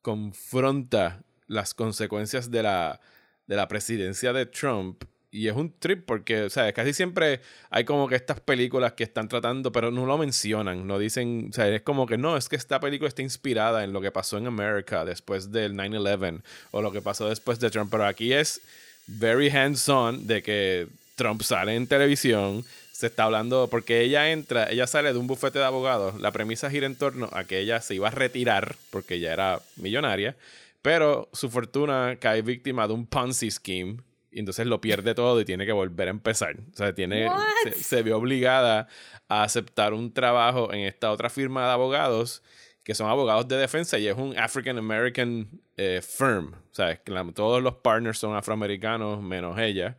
confronta 0.00 1.22
las 1.46 1.74
consecuencias 1.74 2.50
de 2.50 2.62
la, 2.62 3.00
de 3.46 3.56
la 3.56 3.68
presidencia 3.68 4.32
de 4.32 4.46
Trump. 4.46 5.04
Y 5.34 5.48
es 5.48 5.56
un 5.56 5.72
trip 5.78 6.04
porque, 6.04 6.42
o 6.42 6.50
sea, 6.50 6.70
casi 6.74 6.92
siempre 6.92 7.40
hay 7.70 7.84
como 7.84 8.06
que 8.06 8.16
estas 8.16 8.38
películas 8.38 8.92
que 8.92 9.02
están 9.02 9.28
tratando, 9.28 9.72
pero 9.72 9.90
no 9.90 10.04
lo 10.04 10.18
mencionan, 10.18 10.86
no 10.86 10.98
dicen, 10.98 11.48
o 11.48 11.52
sea, 11.54 11.66
es 11.68 11.80
como 11.80 12.04
que 12.04 12.18
no, 12.18 12.36
es 12.36 12.50
que 12.50 12.56
esta 12.56 12.80
película 12.80 13.08
está 13.08 13.22
inspirada 13.22 13.82
en 13.82 13.94
lo 13.94 14.02
que 14.02 14.10
pasó 14.10 14.36
en 14.36 14.46
América 14.46 15.06
después 15.06 15.50
del 15.50 15.72
9-11 15.72 16.42
o 16.72 16.82
lo 16.82 16.92
que 16.92 17.00
pasó 17.00 17.30
después 17.30 17.58
de 17.60 17.70
Trump, 17.70 17.90
pero 17.90 18.04
aquí 18.04 18.34
es 18.34 18.60
very 19.06 19.48
hands-on 19.48 20.26
de 20.26 20.42
que 20.42 20.88
Trump 21.16 21.40
sale 21.40 21.76
en 21.76 21.86
televisión, 21.86 22.62
se 22.92 23.06
está 23.06 23.24
hablando, 23.24 23.68
porque 23.70 24.02
ella 24.02 24.32
entra, 24.32 24.70
ella 24.70 24.86
sale 24.86 25.14
de 25.14 25.18
un 25.18 25.26
bufete 25.26 25.58
de 25.58 25.64
abogados, 25.64 26.20
la 26.20 26.30
premisa 26.32 26.68
gira 26.68 26.84
en 26.84 26.96
torno 26.96 27.30
a 27.32 27.44
que 27.44 27.58
ella 27.58 27.80
se 27.80 27.94
iba 27.94 28.08
a 28.08 28.10
retirar 28.10 28.76
porque 28.90 29.18
ya 29.18 29.32
era 29.32 29.62
millonaria, 29.76 30.36
pero 30.82 31.30
su 31.32 31.48
fortuna 31.48 32.18
cae 32.20 32.42
víctima 32.42 32.86
de 32.86 32.92
un 32.92 33.06
Ponzi 33.06 33.50
scheme 33.50 33.96
y 34.32 34.40
entonces 34.40 34.66
lo 34.66 34.80
pierde 34.80 35.14
todo 35.14 35.40
y 35.40 35.44
tiene 35.44 35.66
que 35.66 35.72
volver 35.72 36.08
a 36.08 36.10
empezar. 36.10 36.56
O 36.72 36.76
sea, 36.76 36.94
tiene, 36.94 37.28
se, 37.64 37.72
se 37.72 38.02
vio 38.02 38.16
obligada 38.16 38.88
a 39.28 39.42
aceptar 39.42 39.92
un 39.92 40.12
trabajo 40.12 40.72
en 40.72 40.80
esta 40.80 41.12
otra 41.12 41.30
firma 41.30 41.66
de 41.66 41.72
abogados 41.72 42.42
que 42.84 42.94
son 42.94 43.08
abogados 43.08 43.46
de 43.48 43.56
defensa 43.56 43.98
y 43.98 44.08
es 44.08 44.16
un 44.16 44.36
African 44.36 44.78
American 44.78 45.48
eh, 45.76 46.00
firm. 46.02 46.54
O 46.54 46.74
sea, 46.74 47.00
todos 47.34 47.62
los 47.62 47.74
partners 47.76 48.18
son 48.18 48.34
afroamericanos 48.34 49.22
menos 49.22 49.58
ella, 49.58 49.96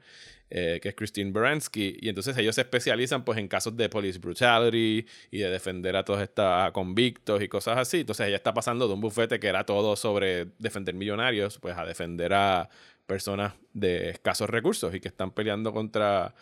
eh, 0.50 0.80
que 0.82 0.90
es 0.90 0.96
Christine 0.96 1.32
Baranski. 1.32 1.98
Y 2.02 2.10
entonces 2.10 2.38
ellos 2.38 2.56
se 2.56 2.62
especializan 2.62 3.24
pues 3.24 3.40
en 3.40 3.48
casos 3.48 3.78
de 3.78 3.88
police 3.88 4.20
brutality 4.20 5.06
y 5.32 5.38
de 5.38 5.50
defender 5.50 5.96
a 5.96 6.04
todos 6.04 6.22
estos 6.22 6.72
convictos 6.74 7.42
y 7.42 7.48
cosas 7.48 7.78
así. 7.78 8.02
Entonces 8.02 8.28
ella 8.28 8.36
está 8.36 8.54
pasando 8.54 8.88
de 8.88 8.94
un 8.94 9.02
bufete 9.02 9.40
que 9.40 9.48
era 9.48 9.66
todo 9.66 9.96
sobre 9.96 10.48
defender 10.60 10.94
millonarios, 10.94 11.60
pues 11.60 11.78
a 11.78 11.86
defender 11.86 12.34
a 12.34 12.70
personas 13.14 13.54
de 13.74 14.10
escasos 14.10 14.50
recursos 14.50 14.96
y 14.96 15.00
que 15.00 15.08
están 15.08 15.30
peleando 15.30 15.72
contra 15.72 16.34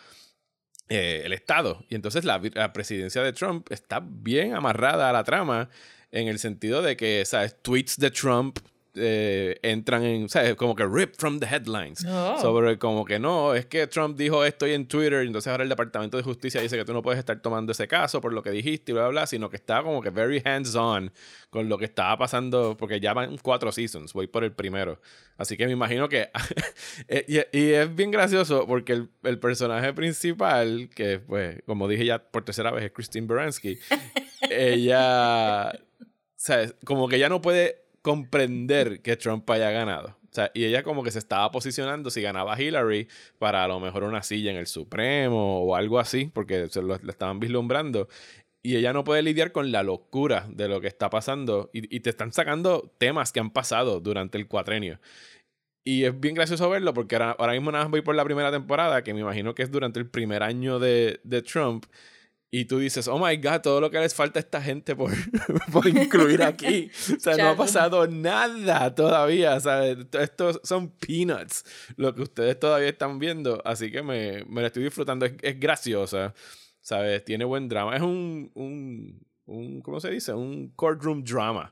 eh, 0.87 1.23
el 1.25 1.33
Estado. 1.33 1.83
Y 1.89 1.95
entonces 1.95 2.23
la, 2.23 2.39
la 2.53 2.71
presidencia 2.71 3.21
de 3.21 3.33
Trump 3.33 3.69
está 3.69 4.01
bien 4.01 4.55
amarrada 4.55 5.09
a 5.09 5.13
la 5.13 5.25
trama 5.25 5.69
en 6.11 6.29
el 6.29 6.39
sentido 6.39 6.81
de 6.81 6.95
que, 6.95 7.25
¿sabes? 7.25 7.61
Tweets 7.61 7.97
de 7.97 8.09
Trump 8.09 8.59
eh, 8.95 9.57
entran 9.61 10.03
en, 10.03 10.29
¿sabes? 10.29 10.55
Como 10.55 10.75
que 10.75 10.85
rip 10.85 11.15
from 11.17 11.39
the 11.39 11.45
headlines. 11.45 12.05
Oh. 12.05 12.37
Sobre 12.41 12.77
como 12.77 13.05
que 13.05 13.19
no, 13.19 13.53
es 13.53 13.65
que 13.65 13.87
Trump 13.87 14.17
dijo 14.17 14.43
esto 14.43 14.67
y 14.67 14.73
en 14.73 14.87
Twitter, 14.87 15.23
y 15.23 15.27
entonces 15.27 15.49
ahora 15.51 15.63
el 15.63 15.69
Departamento 15.69 16.17
de 16.17 16.23
Justicia 16.23 16.61
dice 16.61 16.77
que 16.77 16.85
tú 16.85 16.93
no 16.93 17.01
puedes 17.01 17.19
estar 17.19 17.39
tomando 17.41 17.71
ese 17.71 17.87
caso 17.87 18.19
por 18.21 18.33
lo 18.33 18.43
que 18.43 18.51
dijiste 18.51 18.91
y 18.91 18.93
bla, 18.93 19.03
bla, 19.03 19.11
bla, 19.11 19.27
sino 19.27 19.49
que 19.49 19.55
está 19.55 19.81
como 19.83 20.01
que 20.01 20.09
very 20.09 20.41
hands-on 20.43 21.11
con 21.49 21.69
lo 21.69 21.77
que 21.77 21.85
estaba 21.85 22.17
pasando, 22.17 22.75
porque 22.77 22.99
ya 22.99 23.13
van 23.13 23.37
cuatro 23.37 23.71
seasons, 23.71 24.13
voy 24.13 24.27
por 24.27 24.43
el 24.43 24.51
primero. 24.51 24.99
Así 25.37 25.57
que 25.57 25.65
me 25.65 25.71
imagino 25.71 26.09
que... 26.09 26.29
eh, 27.07 27.25
y, 27.27 27.57
y 27.57 27.71
es 27.73 27.95
bien 27.95 28.11
gracioso 28.11 28.67
porque 28.67 28.93
el, 28.93 29.09
el 29.23 29.39
personaje 29.39 29.93
principal, 29.93 30.89
que 30.93 31.19
pues, 31.19 31.61
como 31.65 31.87
dije 31.87 32.05
ya 32.05 32.19
por 32.19 32.43
tercera 32.43 32.71
vez, 32.71 32.83
es 32.85 32.91
Christine 32.91 33.27
Baranski, 33.27 33.79
ella... 34.49 35.71
¿sabes? 36.41 36.73
Como 36.85 37.07
que 37.07 37.17
ella 37.17 37.29
no 37.29 37.39
puede 37.39 37.83
comprender 38.01 39.01
que 39.01 39.15
Trump 39.17 39.49
haya 39.49 39.71
ganado. 39.71 40.17
O 40.31 40.33
sea, 40.33 40.49
y 40.53 40.63
ella 40.63 40.83
como 40.83 41.03
que 41.03 41.11
se 41.11 41.19
estaba 41.19 41.51
posicionando 41.51 42.09
si 42.09 42.21
ganaba 42.21 42.59
Hillary 42.59 43.09
para 43.37 43.65
a 43.65 43.67
lo 43.67 43.81
mejor 43.81 44.03
una 44.03 44.23
silla 44.23 44.51
en 44.51 44.57
el 44.57 44.67
Supremo 44.67 45.61
o 45.63 45.75
algo 45.75 45.99
así, 45.99 46.31
porque 46.33 46.69
se 46.69 46.81
lo, 46.81 46.95
estaban 46.95 47.39
vislumbrando. 47.39 48.07
Y 48.63 48.77
ella 48.77 48.93
no 48.93 49.03
puede 49.03 49.23
lidiar 49.23 49.51
con 49.51 49.71
la 49.71 49.83
locura 49.83 50.47
de 50.49 50.69
lo 50.69 50.79
que 50.79 50.87
está 50.87 51.09
pasando. 51.09 51.69
Y, 51.73 51.99
te 51.99 52.09
están 52.09 52.31
sacando 52.31 52.93
temas 52.97 53.31
que 53.33 53.39
han 53.41 53.51
pasado 53.51 53.99
durante 53.99 54.37
el 54.37 54.47
cuatrenio. 54.47 54.99
Y 55.83 56.05
es 56.05 56.17
bien 56.19 56.35
gracioso 56.35 56.69
verlo 56.69 56.93
porque 56.93 57.15
ahora, 57.15 57.31
ahora 57.31 57.53
mismo 57.53 57.71
nada 57.71 57.85
más 57.85 57.91
voy 57.91 58.01
por 58.01 58.15
la 58.15 58.23
primera 58.23 58.51
temporada, 58.51 59.03
que 59.03 59.13
me 59.13 59.21
imagino 59.21 59.55
que 59.55 59.63
es 59.63 59.71
durante 59.71 59.99
el 59.99 60.07
primer 60.09 60.43
año 60.43 60.79
de, 60.79 61.19
de 61.23 61.41
Trump. 61.41 61.85
Y 62.53 62.65
tú 62.65 62.79
dices, 62.79 63.07
oh 63.07 63.17
my 63.17 63.37
god, 63.37 63.61
todo 63.61 63.79
lo 63.79 63.89
que 63.89 63.97
les 63.97 64.13
falta 64.13 64.37
a 64.39 64.41
esta 64.41 64.61
gente 64.61 64.93
por, 64.93 65.09
por 65.71 65.87
incluir 65.87 66.43
aquí. 66.43 66.91
O 67.15 67.19
sea, 67.19 67.37
no 67.37 67.49
ha 67.49 67.55
pasado 67.55 68.07
nada 68.07 68.93
todavía. 68.93 69.57
¿sabes? 69.61 69.97
Estos 70.11 70.59
son 70.63 70.89
peanuts 70.89 71.63
lo 71.95 72.13
que 72.13 72.23
ustedes 72.23 72.59
todavía 72.59 72.89
están 72.89 73.19
viendo. 73.19 73.61
Así 73.63 73.89
que 73.89 74.03
me, 74.03 74.43
me 74.49 74.59
la 74.61 74.67
estoy 74.67 74.83
disfrutando. 74.83 75.25
Es, 75.25 75.33
es 75.41 75.59
graciosa, 75.61 76.33
¿sabes? 76.81 77.23
Tiene 77.23 77.45
buen 77.45 77.69
drama. 77.69 77.95
Es 77.95 78.01
un, 78.01 78.51
un, 78.53 79.25
un 79.51 79.81
¿cómo 79.81 79.99
se 79.99 80.09
dice? 80.09 80.33
Un 80.33 80.69
courtroom 80.75 81.23
drama. 81.23 81.71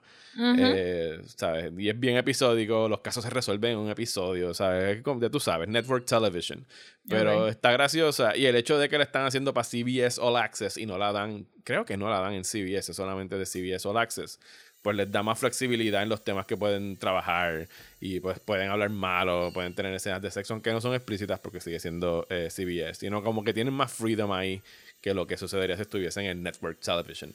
Eh, 0.60 1.20
¿sabes? 1.36 1.72
Y 1.78 1.90
es 1.90 2.00
bien 2.00 2.16
episódico, 2.18 2.88
los 2.88 3.02
casos 3.02 3.24
se 3.24 3.30
resuelven 3.30 3.72
en 3.74 3.78
un 3.80 3.90
episodio, 3.90 4.54
¿sabes? 4.54 5.02
Como- 5.02 5.20
Ya 5.22 5.30
tú 5.30 5.40
sabes, 5.40 5.68
Network 5.68 6.06
Television. 6.06 6.66
Pero 7.08 7.48
está 7.50 7.72
graciosa. 7.72 8.38
Y 8.38 8.46
el 8.46 8.56
hecho 8.56 8.78
de 8.78 8.88
que 8.88 8.98
la 8.98 9.04
están 9.04 9.26
haciendo 9.26 9.54
para 9.54 9.64
CBS 9.66 10.20
All 10.22 10.38
Access 10.38 10.78
y 10.78 10.86
no 10.86 10.98
la 10.98 11.12
dan, 11.12 11.46
creo 11.64 11.84
que 11.84 11.98
no 11.98 12.10
la 12.10 12.20
dan 12.20 12.34
en 12.34 12.44
CBS, 12.46 12.92
es 12.92 12.96
solamente 12.96 13.38
de 13.38 13.46
CBS 13.46 13.88
All 13.88 13.98
Access, 13.98 14.40
pues 14.82 14.96
les 14.96 15.12
da 15.12 15.24
más 15.24 15.38
flexibilidad 15.40 16.04
en 16.04 16.10
los 16.10 16.24
temas 16.24 16.46
que 16.46 16.56
pueden 16.56 16.96
trabajar 16.96 17.68
y 18.00 18.22
pues 18.22 18.40
pueden 18.40 18.70
hablar 18.70 18.92
malo, 18.92 19.52
pueden 19.54 19.74
tener 19.74 19.94
escenas 19.94 20.22
de 20.22 20.32
sexo, 20.32 20.54
aunque 20.54 20.72
no 20.72 20.80
son 20.80 20.94
explícitas 20.94 21.40
porque 21.42 21.60
sigue 21.60 21.80
siendo 21.82 22.26
eh, 22.30 22.48
CBS, 22.50 23.00
sino 23.00 23.22
como 23.24 23.44
que 23.44 23.54
tienen 23.54 23.74
más 23.74 23.92
freedom 23.92 24.32
ahí 24.32 24.62
que 25.02 25.14
lo 25.14 25.28
que 25.28 25.36
sucedería 25.38 25.76
si 25.76 25.82
estuviesen 25.82 26.26
en 26.26 26.44
Network 26.44 26.80
Television. 26.80 27.34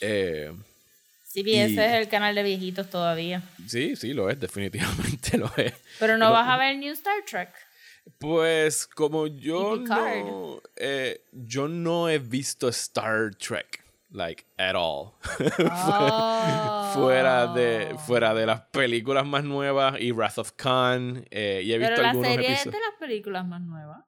Eh, 0.00 0.52
CBS 1.26 1.72
y- 1.74 1.78
es 1.78 1.92
el 1.94 2.08
canal 2.08 2.34
de 2.34 2.42
viejitos 2.42 2.88
todavía. 2.90 3.42
Sí, 3.66 3.96
sí, 3.96 4.12
lo 4.12 4.30
es, 4.30 4.38
definitivamente 4.38 5.36
lo 5.38 5.50
es. 5.56 5.72
Pero 5.98 6.16
no 6.18 6.26
Pero- 6.26 6.32
vas 6.32 6.48
a 6.48 6.56
ver 6.56 6.76
New 6.78 6.92
Star 6.92 7.22
Trek. 7.28 7.50
Pues 8.18 8.86
como 8.86 9.26
yo 9.26 9.76
no, 9.76 10.60
eh, 10.76 11.22
yo 11.32 11.68
no 11.68 12.08
he 12.10 12.18
visto 12.18 12.68
Star 12.68 13.34
Trek, 13.34 13.82
like, 14.10 14.44
at 14.58 14.74
all. 14.76 15.12
Oh. 15.58 16.90
fuera, 16.94 17.46
de, 17.48 17.96
fuera 18.06 18.34
de 18.34 18.44
las 18.46 18.60
películas 18.60 19.26
más 19.26 19.42
nuevas 19.44 19.98
y 20.00 20.12
Wrath 20.12 20.38
of 20.38 20.52
Khan, 20.52 21.24
eh, 21.30 21.62
y 21.64 21.72
he 21.72 21.78
visto 21.78 21.92
Pero 21.94 22.02
la 22.02 22.10
algunos 22.10 22.30
serie 22.30 22.46
es 22.52 22.52
episodios. 22.60 22.74
de 22.74 22.86
las 22.90 22.98
películas 23.00 23.46
más 23.46 23.60
nuevas. 23.62 24.04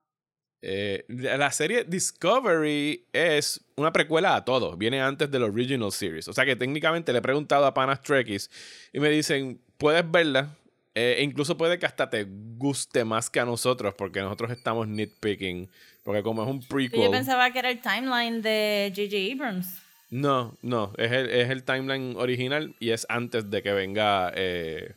Eh, 0.63 1.05
la 1.09 1.51
serie 1.53 1.85
Discovery 1.85 3.07
es 3.13 3.61
una 3.77 3.93
precuela 3.93 4.35
a 4.35 4.45
todo. 4.45 4.77
Viene 4.77 5.01
antes 5.01 5.31
del 5.31 5.43
original 5.45 5.93
series. 5.93 6.27
O 6.29 6.33
sea 6.33 6.45
que 6.45 6.57
técnicamente 6.57 7.13
le 7.13 7.19
he 7.19 7.23
preguntado 7.23 7.67
a 7.67 7.75
panas 7.75 8.03
Trekkies 8.03 8.51
y 8.93 9.01
me 9.01 9.09
dicen, 9.11 9.61
puedes 9.79 10.11
verla. 10.11 10.57
eh, 10.95 11.17
e 11.19 11.23
incluso 11.23 11.57
puede 11.57 11.79
que 11.79 11.87
hasta 11.87 12.09
te 12.09 12.27
guste 12.57 13.05
más 13.05 13.29
que 13.29 13.39
a 13.39 13.45
nosotros 13.45 13.95
porque 13.95 14.21
nosotros 14.21 14.51
estamos 14.51 14.89
nitpicking. 14.89 15.69
Porque 16.03 16.23
como 16.23 16.43
es 16.43 16.49
un 16.49 16.61
prequel... 16.63 17.03
Yo 17.03 17.11
pensaba 17.11 17.51
que 17.51 17.59
era 17.59 17.71
el 17.71 17.81
timeline 17.81 18.41
de 18.41 18.93
J.J. 18.95 19.33
Abrams. 19.35 19.83
No, 20.09 20.57
no. 20.63 20.93
Es 20.97 21.11
el, 21.13 21.29
es 21.31 21.51
el 21.51 21.65
timeline 21.65 22.15
original 22.17 22.75
y 22.79 22.91
es 22.91 23.07
antes 23.09 23.51
de 23.51 23.63
que 23.63 23.73
venga 23.73 24.33
eh, 24.35 24.95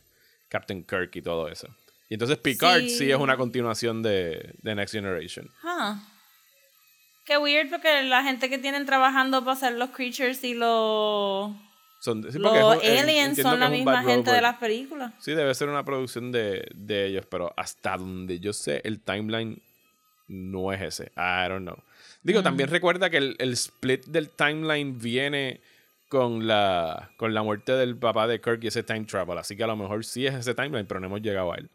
Captain 0.48 0.84
Kirk 0.84 1.14
y 1.16 1.22
todo 1.22 1.48
eso. 1.48 1.68
Y 2.10 2.14
entonces 2.14 2.36
Picard 2.38 2.80
sí, 2.82 2.90
Sí. 2.90 3.10
es 3.10 3.16
una 3.16 3.36
continuación 3.38 4.02
de, 4.02 4.52
de 4.62 4.74
Next 4.74 4.92
Generation. 4.92 5.48
Huh. 5.62 5.94
Qué 7.24 7.38
weird 7.38 7.70
porque 7.70 8.02
la 8.02 8.22
gente 8.24 8.50
que 8.50 8.58
tienen 8.58 8.84
trabajando 8.84 9.40
para 9.40 9.52
hacer 9.52 9.74
los 9.74 9.90
creatures 9.90 10.42
y 10.42 10.54
los, 10.54 11.52
Son, 12.00 12.22
sí, 12.32 12.38
los 12.38 12.82
es 12.82 13.00
aliens 13.02 13.38
son 13.40 13.60
la 13.60 13.68
misma 13.70 14.02
gente 14.02 14.32
de 14.32 14.40
las 14.40 14.56
películas. 14.56 15.12
Sí, 15.20 15.32
debe 15.32 15.54
ser 15.54 15.68
una 15.68 15.84
producción 15.84 16.32
de, 16.32 16.66
de 16.74 17.06
ellos, 17.06 17.24
pero 17.30 17.54
hasta 17.56 17.96
donde 17.96 18.40
yo 18.40 18.52
sé, 18.52 18.80
el 18.84 19.00
timeline 19.00 19.62
no 20.26 20.72
es 20.72 20.80
ese. 20.82 21.12
I 21.16 21.48
don't 21.48 21.62
know. 21.62 21.76
Digo, 22.22 22.40
Mm. 22.40 22.44
también 22.44 22.68
recuerda 22.70 23.08
que 23.10 23.18
el, 23.18 23.36
el 23.38 23.52
split 23.52 24.06
del 24.06 24.30
timeline 24.30 24.98
viene 24.98 25.60
con 26.08 26.46
la, 26.48 27.12
con 27.16 27.32
la 27.34 27.42
muerte 27.44 27.72
del 27.72 27.96
papá 27.96 28.26
de 28.26 28.40
Kirk 28.40 28.64
y 28.64 28.66
ese 28.66 28.82
time 28.82 29.04
travel. 29.04 29.38
Así 29.38 29.56
que 29.56 29.62
a 29.62 29.68
lo 29.68 29.76
mejor 29.76 30.04
sí 30.04 30.26
es 30.26 30.34
ese 30.34 30.54
timeline, 30.54 30.86
pero 30.86 30.98
no 30.98 31.06
hemos 31.06 31.22
llegado 31.22 31.52
a 31.52 31.56
él. 31.56 31.70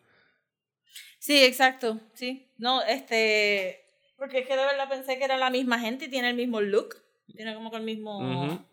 Sí, 1.25 1.43
exacto. 1.43 1.99
Sí. 2.13 2.51
No, 2.59 2.83
este. 2.83 3.83
Porque 4.15 4.39
es 4.39 4.47
que 4.47 4.55
de 4.55 4.63
verdad 4.63 4.87
pensé 4.87 5.17
que 5.17 5.23
era 5.25 5.37
la 5.37 5.49
misma 5.49 5.79
gente 5.79 6.05
y 6.05 6.07
tiene 6.09 6.29
el 6.29 6.35
mismo 6.35 6.61
look. 6.61 6.97
Tiene 7.35 7.55
como 7.55 7.71
que 7.71 7.77
el 7.77 7.83
mismo. 7.83 8.19
Ujú. 8.19 8.63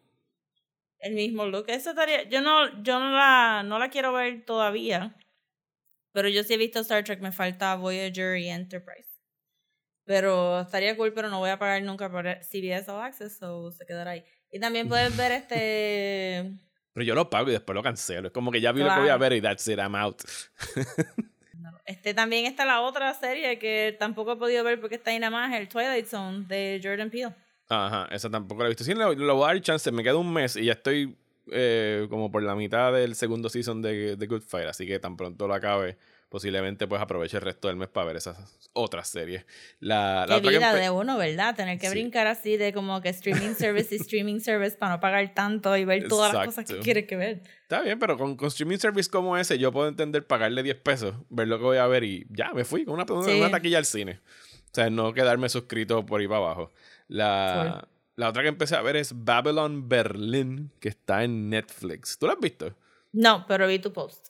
El 0.99 1.15
mismo 1.15 1.47
look. 1.47 1.65
Eso 1.69 1.91
estaría. 1.91 2.25
Yo 2.25 2.43
no, 2.43 2.83
yo 2.83 3.01
no 3.01 3.11
la, 3.11 3.63
no 3.65 3.79
la 3.79 3.89
quiero 3.89 4.13
ver 4.13 4.45
todavía. 4.45 5.17
Pero 6.13 6.29
yo 6.29 6.45
sí 6.45 6.53
he 6.53 6.59
visto 6.59 6.81
Star 6.81 7.03
Trek. 7.05 7.21
Me 7.23 7.33
falta 7.33 7.75
Voyager 7.77 8.37
y 8.37 8.51
Enterprise. 8.51 9.09
Pero 10.05 10.61
estaría 10.61 10.95
cool, 10.95 11.15
pero 11.15 11.31
no 11.31 11.39
voy 11.39 11.49
a 11.49 11.59
pagar 11.59 11.83
nunca 11.83 12.11
por 12.11 12.27
CBS 12.45 12.91
All 12.91 13.01
Access, 13.03 13.39
so 13.39 13.71
se 13.71 13.87
quedará 13.87 14.11
ahí. 14.11 14.25
Y 14.51 14.61
también 14.61 14.91
puedes 14.91 15.17
ver 15.17 15.33
este. 15.33 16.53
Pero 16.93 17.05
yo 17.07 17.15
lo 17.15 17.31
pago 17.31 17.49
y 17.49 17.53
después 17.53 17.75
lo 17.75 17.83
cancelo. 17.83 18.27
Es 18.29 18.35
como 18.35 18.53
que 18.53 18.61
ya 18.61 18.73
vi 18.73 18.81
lo 18.83 18.89
que 18.91 18.97
voy 18.97 19.03
a 19.05 19.17
Claro. 19.17 19.21
ver 19.21 19.33
y 19.33 19.41
that's 19.41 19.67
it, 19.69 19.79
I'm 19.79 19.95
out. 19.95 20.21
Este 21.85 22.15
también 22.15 22.47
está 22.47 22.65
la 22.65 22.81
otra 22.81 23.13
serie 23.15 23.59
que 23.59 23.97
tampoco 23.99 24.33
he 24.33 24.37
podido 24.37 24.65
ver 24.65 24.81
porque 24.81 24.97
está 24.97 25.11
ahí 25.11 25.19
nada 25.19 25.31
más, 25.31 25.55
el 25.55 25.69
Twilight 25.69 26.07
Zone 26.07 26.47
de 26.47 26.81
Jordan 26.83 27.11
Peele. 27.11 27.35
Ajá, 27.69 28.09
esa 28.11 28.31
tampoco 28.31 28.63
la 28.63 28.67
he 28.67 28.71
visto. 28.71 28.85
Sí, 28.85 28.95
lo, 28.95 29.15
lo 29.15 29.37
voy 29.37 29.45
a 29.45 29.55
dar 29.55 29.63
chance. 29.63 29.91
Me 29.91 30.03
queda 30.03 30.17
un 30.17 30.33
mes 30.33 30.57
y 30.57 30.67
ya 30.67 30.73
estoy 30.73 31.17
eh, 31.51 32.07
como 32.11 32.31
por 32.31 32.43
la 32.43 32.55
mitad 32.55 32.93
del 32.93 33.15
segundo 33.15 33.49
season 33.49 33.83
de, 33.83 34.17
de 34.17 34.27
Good 34.27 34.43
Fight. 34.43 34.69
Así 34.69 34.87
que 34.87 34.99
tan 34.99 35.17
pronto 35.17 35.49
lo 35.49 35.55
acabe, 35.55 35.97
posiblemente 36.33 36.87
pues 36.87 37.03
aproveche 37.03 37.37
el 37.37 37.43
resto 37.43 37.69
del 37.69 37.77
mes 37.77 37.89
para 37.89 38.07
ver 38.07 38.17
esas 38.17 38.59
otras 38.73 39.07
series. 39.07 39.45
La, 39.81 40.21
la 40.21 40.27
Qué 40.27 40.33
otra 40.39 40.51
que 40.51 40.57
vida 40.57 40.73
empe- 40.73 40.81
de 40.81 40.89
uno, 40.91 41.19
¿verdad? 41.19 41.55
Tener 41.55 41.79
que 41.79 41.89
Sí. 41.89 41.93
brincar 41.93 42.27
así 42.27 42.57
de 42.57 42.73
como 42.73 43.03
que 43.03 43.11
streaming 43.11 43.53
service 43.55 43.95
y 43.95 43.99
streaming 43.99 44.41
service 44.41 44.77
para 44.79 44.95
no 44.95 45.01
pagar 45.01 45.35
tanto 45.35 45.77
y 45.77 45.85
ver 45.85 46.09
todas 46.09 46.33
las 46.33 46.47
cosas 46.47 46.65
que 46.65 46.73
Exacto. 46.73 46.83
quieres 46.85 47.07
que 47.07 47.17
ver. 47.17 47.43
Está 47.63 47.83
bien, 47.83 47.99
pero 47.99 48.17
con, 48.17 48.35
con 48.37 48.49
streaming 48.49 48.79
service 48.79 49.11
como 49.11 49.37
ese, 49.37 49.59
yo 49.59 49.71
puedo 49.73 49.89
entender 49.89 50.27
pagarle 50.27 50.63
10 50.63 50.77
pesos, 50.77 51.15
ver 51.29 51.49
lo 51.49 51.59
que 51.59 51.65
voy 51.65 51.77
a 51.77 51.87
ver 51.87 52.03
y 52.03 52.27
ya, 52.31 52.53
me 52.55 52.65
fui 52.65 52.87
con 52.87 52.95
una, 52.95 53.05
una- 53.13 53.25
Sí. 53.29 53.39
una 53.39 53.51
taquilla 53.51 53.77
al 53.77 53.85
cine. 53.85 54.21
O 54.65 54.75
sea, 54.75 54.89
no 54.89 55.13
quedarme 55.13 55.51
suscrito 55.51 56.07
por 56.07 56.21
ahí 56.23 56.27
para 56.27 56.39
abajo. 56.39 56.73
La, 57.09 57.87
la 58.17 58.29
otra 58.31 58.41
que 58.41 58.49
empecé 58.49 58.75
a 58.75 58.81
ver 58.81 58.97
es 58.97 59.13
Babylon 59.15 59.87
Berlin, 59.87 60.71
que 60.81 60.89
está 60.89 61.25
en 61.25 61.51
Netflix. 61.51 62.17
¿Tú 62.19 62.27
la 62.27 62.33
has 62.33 62.41
visto? 62.41 62.75
No, 63.13 63.45
pero 63.47 63.67
vi 63.69 63.79
tu 63.79 63.93
post. 63.93 64.29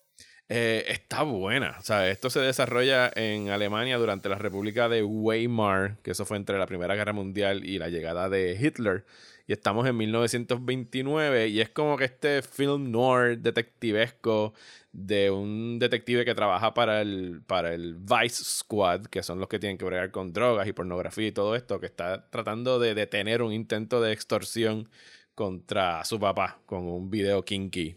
Eh, 0.55 0.85
está 0.93 1.23
buena. 1.23 1.77
O 1.79 1.83
sea, 1.83 2.11
esto 2.11 2.29
se 2.29 2.39
desarrolla 2.41 3.11
en 3.17 3.49
Alemania 3.49 3.97
durante 3.97 4.29
la 4.29 4.37
República 4.37 4.87
de 4.91 5.03
Weimar, 5.03 5.97
que 6.03 6.11
eso 6.11 6.27
fue 6.27 6.37
entre 6.37 6.59
la 6.59 6.67
Primera 6.67 6.95
Guerra 6.95 7.15
Mundial 7.15 7.65
y 7.65 7.79
la 7.79 7.89
llegada 7.89 8.29
de 8.29 8.59
Hitler. 8.61 9.07
Y 9.47 9.55
estamos 9.55 9.87
en 9.89 9.97
1929 9.97 11.49
y 11.49 11.63
es 11.63 11.71
como 11.71 11.97
que 11.97 12.05
este 12.05 12.43
film 12.43 12.91
noir 12.91 13.39
detectivesco 13.39 14.53
de 14.93 15.31
un 15.31 15.79
detective 15.79 16.27
que 16.27 16.35
trabaja 16.35 16.75
para 16.75 17.01
el, 17.01 17.41
para 17.47 17.73
el 17.73 17.95
Vice 17.95 18.45
Squad, 18.45 19.07
que 19.07 19.23
son 19.23 19.41
los 19.41 19.49
que 19.49 19.59
tienen 19.59 19.79
que 19.79 19.87
bregar 19.87 20.11
con 20.11 20.35
drogas 20.35 20.69
y 20.69 20.75
pornografía 20.75 21.29
y 21.29 21.33
todo 21.33 21.57
esto, 21.57 21.81
que 21.81 21.87
está 21.87 22.29
tratando 22.29 22.79
de 22.79 22.95
detener 22.95 23.41
un 23.41 23.55
intento 23.55 24.03
de 24.03 24.13
extorsión 24.13 24.91
contra 25.35 26.05
su 26.05 26.21
papá 26.21 26.61
con 26.67 26.87
un 26.87 27.11
video 27.11 27.43
kinky. 27.43 27.97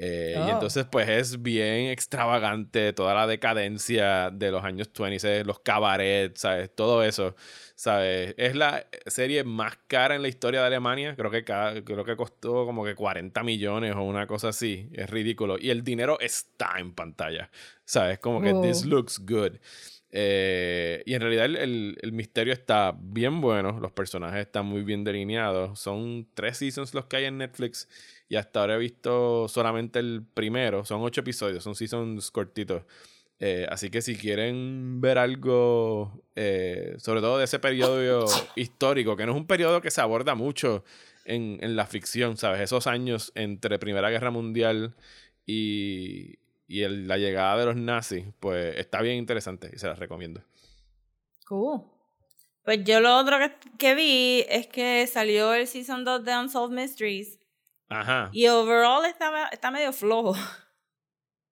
Eh, 0.00 0.34
y 0.36 0.40
Oh. 0.40 0.48
entonces, 0.52 0.86
pues 0.90 1.08
es 1.08 1.42
bien 1.42 1.90
extravagante 1.90 2.92
toda 2.92 3.14
la 3.14 3.26
decadencia 3.26 4.30
de 4.30 4.52
los 4.52 4.62
años 4.64 4.88
20, 4.96 5.44
los 5.44 5.58
cabarets, 5.60 6.40
¿sabes? 6.40 6.70
Todo 6.72 7.02
eso, 7.02 7.34
¿sabes? 7.74 8.32
Es 8.38 8.54
la 8.54 8.86
serie 9.06 9.42
más 9.42 9.76
cara 9.88 10.14
en 10.14 10.22
la 10.22 10.28
historia 10.28 10.60
de 10.60 10.66
Alemania. 10.68 11.16
Creo 11.16 11.32
que, 11.32 11.42
cada- 11.44 11.82
creo 11.84 12.04
que 12.04 12.14
costó 12.16 12.64
como 12.64 12.84
que 12.84 12.94
40 12.94 13.42
millones 13.42 13.94
o 13.96 14.02
una 14.02 14.28
cosa 14.28 14.50
así. 14.50 14.88
Es 14.92 15.10
ridículo. 15.10 15.56
Y 15.58 15.70
el 15.70 15.82
dinero 15.82 16.18
está 16.20 16.74
en 16.78 16.92
pantalla, 16.94 17.50
¿sabes? 17.84 18.20
Como 18.20 18.40
que 18.40 18.52
Oh. 18.52 18.62
this 18.62 18.84
looks 18.84 19.18
good. 19.18 19.56
Eh, 20.10 21.02
y 21.04 21.14
en 21.14 21.20
realidad 21.20 21.44
el, 21.44 21.56
el- 21.56 21.98
el 22.00 22.12
misterio 22.12 22.52
está 22.54 22.96
bien 22.98 23.40
bueno, 23.42 23.78
los 23.80 23.92
personajes 23.92 24.40
están 24.40 24.66
muy 24.66 24.82
bien 24.82 25.04
delineados. 25.04 25.78
Son 25.78 26.26
tres 26.34 26.56
seasons 26.58 26.94
los 26.94 27.04
que 27.06 27.16
hay 27.16 27.24
en 27.26 27.38
Netflix 27.38 27.88
y 28.28 28.36
hasta 28.36 28.60
ahora 28.60 28.76
he 28.76 28.78
visto 28.78 29.48
solamente 29.48 29.98
el 29.98 30.22
primero. 30.34 30.84
Son 30.84 31.02
ocho 31.02 31.20
episodios, 31.20 31.62
son 31.62 31.74
seasons 31.74 32.30
cortitos. 32.30 32.82
Eh, 33.40 33.66
así 33.70 33.88
que 33.90 34.02
si 34.02 34.16
quieren 34.16 35.00
ver 35.00 35.16
algo, 35.18 36.24
eh, 36.34 36.94
sobre 36.98 37.20
todo 37.20 37.38
de 37.38 37.44
ese 37.44 37.58
periodo 37.60 38.24
histórico, 38.56 39.16
que 39.16 39.26
no 39.26 39.32
es 39.32 39.38
un 39.38 39.46
periodo 39.46 39.80
que 39.80 39.90
se 39.92 40.00
aborda 40.00 40.34
mucho 40.34 40.84
en, 41.24 41.58
en 41.60 41.76
la 41.76 41.86
ficción, 41.86 42.36
¿sabes? 42.36 42.60
Esos 42.62 42.86
años 42.88 43.30
entre 43.36 43.78
Primera 43.78 44.10
Guerra 44.10 44.30
Mundial 44.32 44.94
y, 45.46 46.38
y 46.68 46.82
el- 46.82 47.08
la 47.08 47.16
llegada 47.18 47.56
de 47.58 47.64
los 47.66 47.76
nazis, 47.76 48.26
pues 48.38 48.76
está 48.76 49.00
bien 49.02 49.16
interesante 49.16 49.70
y 49.74 49.78
se 49.78 49.88
las 49.88 49.98
recomiendo. 49.98 50.44
Cool. 51.48 51.82
Pues 52.62 52.84
yo 52.84 53.00
lo 53.00 53.16
otro 53.16 53.38
que, 53.38 53.52
que 53.78 53.94
vi 53.94 54.44
es 54.48 54.66
que 54.68 55.06
salió 55.06 55.54
el 55.54 55.66
Season 55.66 56.04
2 56.04 56.24
de 56.24 56.36
Unsolved 56.36 56.74
Mysteries. 56.78 57.38
Ajá. 57.88 58.28
Y 58.32 58.46
overall 58.48 59.06
está, 59.06 59.48
está 59.50 59.70
medio 59.70 59.92
flojo. 59.94 60.36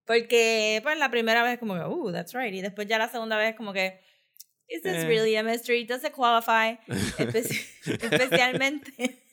Porque, 0.05 0.81
pues, 0.83 0.99
la 0.99 1.11
primera 1.11 1.43
vez 1.43 1.59
como 1.59 1.75
que, 1.75 1.81
uh, 1.81 2.13
that's 2.13 2.33
right. 2.35 2.55
Y 2.55 2.61
después 2.61 2.87
ya 2.87 2.99
la 2.99 3.09
segunda 3.09 3.37
vez 3.39 3.57
como 3.57 3.73
que, 3.73 4.01
is 4.69 4.83
this 4.83 4.93
Eh. 4.95 5.07
really 5.09 5.35
a 5.37 5.43
mystery? 5.43 5.85
Does 5.85 6.05
it 6.05 6.13
qualify? 6.13 6.79
Espe- 7.19 7.67
especialmente. 8.13 9.26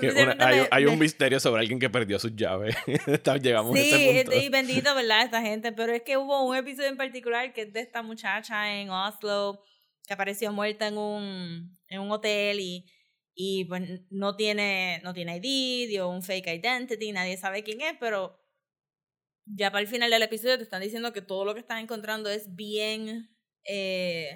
Que 0.00 0.08
una- 0.10 0.36
hay, 0.40 0.60
me- 0.60 0.68
hay 0.70 0.84
un 0.86 0.92
me- 0.92 1.04
misterio 1.04 1.40
sobre 1.40 1.60
alguien 1.62 1.78
que 1.78 1.90
perdió 1.90 2.18
sus 2.18 2.34
llaves. 2.36 2.76
Llegamos 3.42 3.74
a 3.78 3.82
Sí, 3.82 3.90
ese 3.92 4.24
punto. 4.24 4.40
y 4.40 4.48
bendito, 4.48 4.94
¿verdad? 4.94 5.24
Esta 5.24 5.42
gente. 5.42 5.72
Pero 5.72 5.92
es 5.92 6.02
que 6.02 6.16
hubo 6.16 6.42
un 6.44 6.56
episodio 6.56 6.88
en 6.88 6.96
particular 6.96 7.52
que 7.52 7.62
es 7.62 7.72
de 7.72 7.80
esta 7.80 8.02
muchacha 8.02 8.78
en 8.80 8.90
Oslo 8.90 9.62
que 10.06 10.14
apareció 10.14 10.52
muerta 10.52 10.86
en 10.86 10.98
un, 10.98 11.78
en 11.88 12.00
un 12.00 12.10
hotel 12.12 12.60
y, 12.60 12.86
y 13.34 13.64
pues 13.64 13.82
no 14.10 14.36
tiene, 14.36 15.00
no 15.02 15.12
tiene 15.12 15.36
ID, 15.42 15.88
dio 15.88 16.08
un 16.08 16.22
fake 16.22 16.46
identity, 16.46 17.10
nadie 17.12 17.36
sabe 17.36 17.64
quién 17.64 17.80
es, 17.80 17.94
pero 17.98 18.38
ya 19.46 19.70
para 19.70 19.82
el 19.82 19.88
final 19.88 20.10
del 20.10 20.22
episodio 20.22 20.56
te 20.58 20.62
están 20.62 20.80
diciendo 20.82 21.12
que 21.12 21.22
todo 21.22 21.44
lo 21.44 21.54
que 21.54 21.60
están 21.60 21.78
encontrando 21.78 22.30
es 22.30 22.54
bien, 22.54 23.28
eh, 23.64 24.30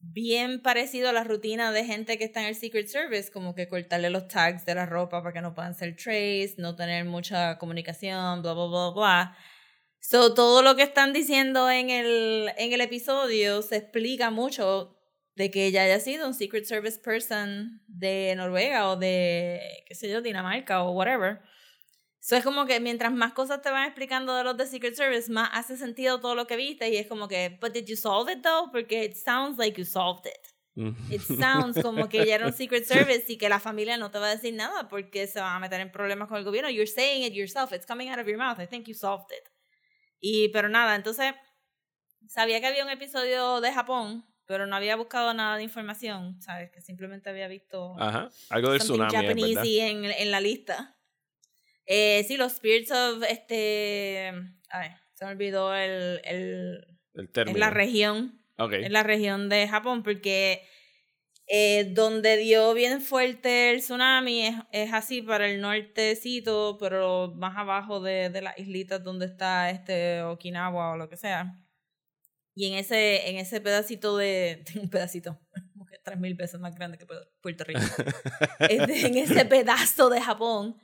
bien 0.00 0.62
parecido 0.62 1.08
a 1.08 1.12
la 1.12 1.24
rutina 1.24 1.72
de 1.72 1.84
gente 1.84 2.18
que 2.18 2.24
está 2.24 2.42
en 2.42 2.48
el 2.48 2.54
Secret 2.54 2.86
Service, 2.88 3.30
como 3.30 3.54
que 3.54 3.68
cortarle 3.68 4.10
los 4.10 4.28
tags 4.28 4.64
de 4.64 4.74
la 4.74 4.86
ropa 4.86 5.22
para 5.22 5.32
que 5.32 5.40
no 5.40 5.54
puedan 5.54 5.74
ser 5.74 5.96
trace, 5.96 6.54
no 6.58 6.76
tener 6.76 7.04
mucha 7.04 7.58
comunicación, 7.58 8.42
bla, 8.42 8.54
bla, 8.54 8.66
bla, 8.66 8.90
bla. 8.90 9.36
So, 10.00 10.34
todo 10.34 10.62
lo 10.62 10.76
que 10.76 10.82
están 10.82 11.12
diciendo 11.12 11.70
en 11.70 11.90
el, 11.90 12.50
en 12.56 12.72
el 12.72 12.80
episodio 12.80 13.62
se 13.62 13.76
explica 13.76 14.30
mucho 14.30 14.96
de 15.34 15.50
que 15.50 15.66
ella 15.66 15.84
haya 15.84 16.00
sido 16.00 16.26
un 16.26 16.34
Secret 16.34 16.64
Service 16.64 16.98
person 16.98 17.82
de 17.86 18.34
Noruega 18.36 18.90
o 18.90 18.96
de, 18.96 19.60
qué 19.86 19.94
sé 19.94 20.08
yo, 20.08 20.20
Dinamarca 20.20 20.82
o 20.82 20.92
whatever. 20.92 21.40
So 22.20 22.36
es 22.36 22.44
como 22.44 22.66
que 22.66 22.80
mientras 22.80 23.12
más 23.12 23.32
cosas 23.32 23.62
te 23.62 23.70
van 23.70 23.84
explicando 23.84 24.34
de 24.34 24.44
los 24.44 24.56
de 24.56 24.66
Secret 24.66 24.94
Service, 24.94 25.30
más 25.30 25.50
hace 25.52 25.76
sentido 25.76 26.20
todo 26.20 26.34
lo 26.34 26.46
que 26.46 26.56
viste 26.56 26.88
y 26.88 26.96
es 26.96 27.06
como 27.06 27.28
que, 27.28 27.56
but 27.60 27.72
did 27.72 27.86
you 27.86 27.96
solve 27.96 28.32
it 28.32 28.42
though? 28.42 28.70
Porque 28.70 29.04
it 29.04 29.14
sounds 29.14 29.58
like 29.58 29.78
you 29.78 29.84
solved 29.84 30.26
it. 30.26 30.58
It 31.10 31.22
sounds 31.22 31.82
como 31.82 32.08
que 32.08 32.22
ella 32.22 32.36
era 32.36 32.46
un 32.46 32.52
Secret 32.52 32.84
Service 32.86 33.24
y 33.32 33.36
que 33.36 33.48
la 33.48 33.58
familia 33.58 33.96
no 33.96 34.10
te 34.12 34.18
va 34.18 34.26
a 34.26 34.36
decir 34.36 34.54
nada 34.54 34.88
porque 34.88 35.26
se 35.26 35.40
van 35.40 35.56
a 35.56 35.58
meter 35.58 35.80
en 35.80 35.90
problemas 35.90 36.28
con 36.28 36.38
el 36.38 36.44
gobierno. 36.44 36.70
You're 36.70 36.86
saying 36.86 37.24
it 37.24 37.32
yourself. 37.32 37.72
It's 37.72 37.84
coming 37.84 38.08
out 38.10 38.20
of 38.20 38.26
your 38.26 38.38
mouth. 38.38 38.60
I 38.60 38.66
think 38.66 38.86
you 38.86 38.94
solved 38.94 39.32
it. 39.32 39.48
Y, 40.20 40.48
pero 40.50 40.68
nada, 40.68 40.94
entonces 40.94 41.34
sabía 42.28 42.60
que 42.60 42.66
había 42.68 42.84
un 42.84 42.90
episodio 42.90 43.60
de 43.60 43.72
Japón, 43.72 44.24
pero 44.46 44.66
no 44.66 44.76
había 44.76 44.94
buscado 44.94 45.34
nada 45.34 45.56
de 45.56 45.64
información, 45.64 46.40
¿sabes? 46.40 46.70
Que 46.70 46.80
simplemente 46.80 47.28
había 47.28 47.48
visto 47.48 47.96
Ajá. 47.98 48.30
Algo 48.50 48.70
del 48.70 48.80
tsunami, 48.80 49.16
en 49.80 50.30
la 50.30 50.40
lista. 50.40 50.97
Eh, 51.90 52.24
sí, 52.28 52.36
los 52.36 52.52
Spirits 52.52 52.90
of 52.90 53.22
este. 53.28 54.30
A 54.68 54.78
ver, 54.80 54.92
se 55.14 55.24
me 55.24 55.30
olvidó 55.32 55.74
el. 55.74 56.20
el 56.24 56.86
El 57.14 57.30
término. 57.30 57.56
en 57.56 57.60
la 57.60 57.70
región. 57.70 58.44
Ok. 58.58 58.72
En 58.74 58.92
la 58.92 59.02
región 59.02 59.48
de 59.48 59.66
Japón, 59.68 60.02
porque 60.02 60.62
eh, 61.46 61.86
donde 61.94 62.36
dio 62.36 62.74
bien 62.74 63.00
fuerte 63.00 63.70
el 63.70 63.80
tsunami 63.80 64.46
es, 64.48 64.54
es 64.72 64.92
así 64.92 65.22
para 65.22 65.48
el 65.48 65.62
nortecito, 65.62 66.76
pero 66.78 67.32
más 67.36 67.56
abajo 67.56 68.00
de, 68.00 68.28
de 68.28 68.42
las 68.42 68.58
islitas 68.58 69.02
donde 69.02 69.24
está 69.26 69.70
este 69.70 70.22
Okinawa 70.22 70.92
o 70.92 70.96
lo 70.96 71.08
que 71.08 71.16
sea. 71.16 71.54
Y 72.54 72.66
en 72.66 72.74
ese, 72.74 73.30
en 73.30 73.36
ese 73.36 73.60
pedacito 73.60 74.16
de. 74.16 74.64
Un 74.82 74.90
pedacito, 74.90 75.38
como 75.72 75.86
que 75.86 75.96
tres 76.04 76.18
mil 76.18 76.34
veces 76.34 76.60
más 76.60 76.74
grande 76.74 76.98
que 76.98 77.06
Puerto 77.40 77.64
Rico. 77.64 77.80
Este, 78.58 79.06
en 79.06 79.16
ese 79.16 79.44
pedazo 79.46 80.10
de 80.10 80.20
Japón, 80.20 80.76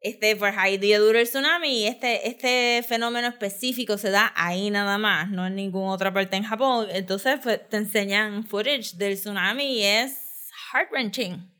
este, 0.00 0.34
pues 0.34 0.54
ahí 0.56 0.78
dio 0.78 0.98
duro 1.04 1.18
el 1.18 1.28
tsunami 1.28 1.82
y 1.82 1.86
este, 1.86 2.26
este 2.26 2.82
fenómeno 2.88 3.28
específico 3.28 3.98
se 3.98 4.10
da 4.10 4.32
ahí 4.34 4.70
nada 4.70 4.96
más, 4.96 5.28
no 5.28 5.46
en 5.46 5.54
ninguna 5.54 5.92
otra 5.92 6.12
parte 6.12 6.36
en 6.36 6.44
Japón. 6.44 6.88
Entonces 6.90 7.38
pues, 7.42 7.68
te 7.68 7.76
enseñan 7.76 8.44
footage 8.44 8.96
del 8.96 9.14
tsunami 9.14 9.78
y 9.78 9.82
es 9.82 10.48
heart-wrenching. 10.72 11.50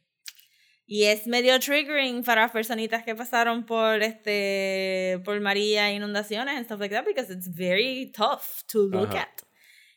Y 0.86 1.04
es 1.04 1.26
medio 1.26 1.60
triggering 1.60 2.24
para 2.24 2.42
las 2.42 2.50
personitas 2.50 3.04
que 3.04 3.14
pasaron 3.14 3.64
por 3.64 4.02
este 4.02 5.20
por 5.24 5.38
María 5.38 5.92
inundaciones 5.92 6.56
and 6.56 6.64
stuff 6.64 6.80
like 6.80 6.92
that 6.92 7.04
because 7.04 7.32
it's 7.32 7.46
very 7.46 8.10
tough 8.10 8.64
to 8.66 8.88
look 8.88 9.10
Ajá. 9.10 9.20
at. 9.20 9.42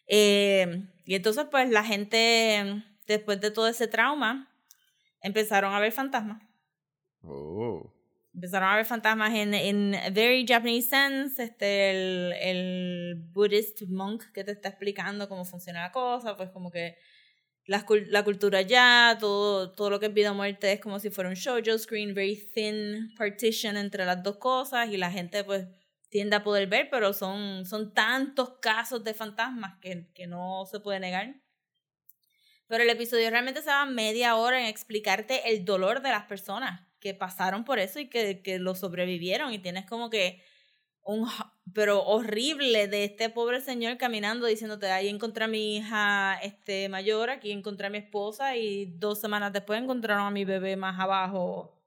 Eh, 0.06 0.86
y 1.06 1.16
entonces 1.16 1.46
pues 1.50 1.70
la 1.70 1.84
gente 1.84 2.84
después 3.08 3.42
de 3.42 3.50
todo 3.50 3.68
ese 3.68 3.88
trauma 3.88 4.54
empezaron 5.22 5.74
a 5.74 5.80
ver 5.80 5.94
fantasmas. 5.94 6.44
Oh. 7.24 7.93
Empezaron 8.34 8.70
a 8.70 8.76
ver 8.76 8.86
fantasmas 8.86 9.34
en, 9.36 9.54
en 9.54 9.96
a 9.96 10.10
very 10.10 10.46
Japanese 10.48 10.90
sense, 10.90 11.44
este, 11.44 11.92
el, 11.92 12.34
el 12.34 13.16
Buddhist 13.32 13.84
monk 13.90 14.24
que 14.34 14.44
te 14.44 14.52
está 14.52 14.70
explicando 14.70 15.30
cómo 15.30 15.46
funciona 15.46 15.82
la 15.82 15.92
cosa, 15.92 16.36
pues 16.36 16.50
como 16.50 16.72
que 16.72 16.98
la, 17.66 17.86
la 18.08 18.24
cultura 18.24 18.62
ya, 18.62 19.18
todo, 19.20 19.72
todo 19.72 19.90
lo 19.90 20.00
que 20.00 20.08
es 20.08 20.14
vida 20.14 20.34
muerte 20.34 20.74
es 20.74 20.80
como 20.80 21.00
si 21.00 21.10
fuera 21.10 21.30
un 21.30 21.36
shoujo 21.36 21.78
screen, 21.78 22.14
very 22.14 22.36
thin 22.36 23.14
partition 23.16 23.78
entre 23.78 24.06
las 24.06 24.22
dos 24.22 24.38
cosas 24.38 24.90
y 24.90 24.98
la 24.98 25.12
gente 25.12 25.44
pues 25.44 25.68
tiende 26.10 26.36
a 26.36 26.44
poder 26.44 26.68
ver, 26.68 26.90
pero 26.90 27.14
son, 27.14 27.66
son 27.66 27.94
tantos 27.94 28.60
casos 28.60 29.04
de 29.04 29.14
fantasmas 29.14 29.80
que, 29.80 30.12
que 30.14 30.28
no 30.28 30.66
se 30.70 30.80
puede 30.80 31.00
negar. 31.00 31.36
Pero 32.68 32.84
el 32.84 32.90
episodio 32.90 33.30
realmente 33.30 33.62
se 33.62 33.70
va 33.70 33.86
media 33.86 34.36
hora 34.36 34.60
en 34.60 34.66
explicarte 34.66 35.50
el 35.52 35.66
dolor 35.66 36.02
de 36.02 36.10
las 36.10 36.26
personas 36.26 36.82
que 37.04 37.14
pasaron 37.14 37.66
por 37.66 37.80
eso 37.80 38.00
y 38.00 38.08
que, 38.08 38.42
que 38.42 38.60
lo 38.60 38.76
sobrevivieron. 38.76 39.52
Y 39.52 39.60
tienes 39.60 39.86
como 39.86 40.10
que 40.10 40.42
un, 41.02 41.28
pero 41.74 42.02
horrible 42.02 42.88
de 42.88 43.04
este 43.04 43.30
pobre 43.30 43.60
señor 43.60 43.98
caminando 43.98 44.48
diciéndote, 44.48 44.90
ahí 44.90 45.10
encontré 45.10 45.44
a 45.44 45.50
mi 45.50 45.76
hija 45.76 46.40
este, 46.42 46.88
mayor, 46.88 47.30
aquí 47.30 47.52
encontré 47.52 47.88
a 47.88 47.90
mi 47.90 47.98
esposa 47.98 48.56
y 48.56 48.86
dos 48.86 49.20
semanas 49.20 49.52
después 49.52 49.82
encontraron 49.84 50.26
a 50.26 50.32
mi 50.32 50.46
bebé 50.46 50.78
más 50.78 50.98
abajo 50.98 51.78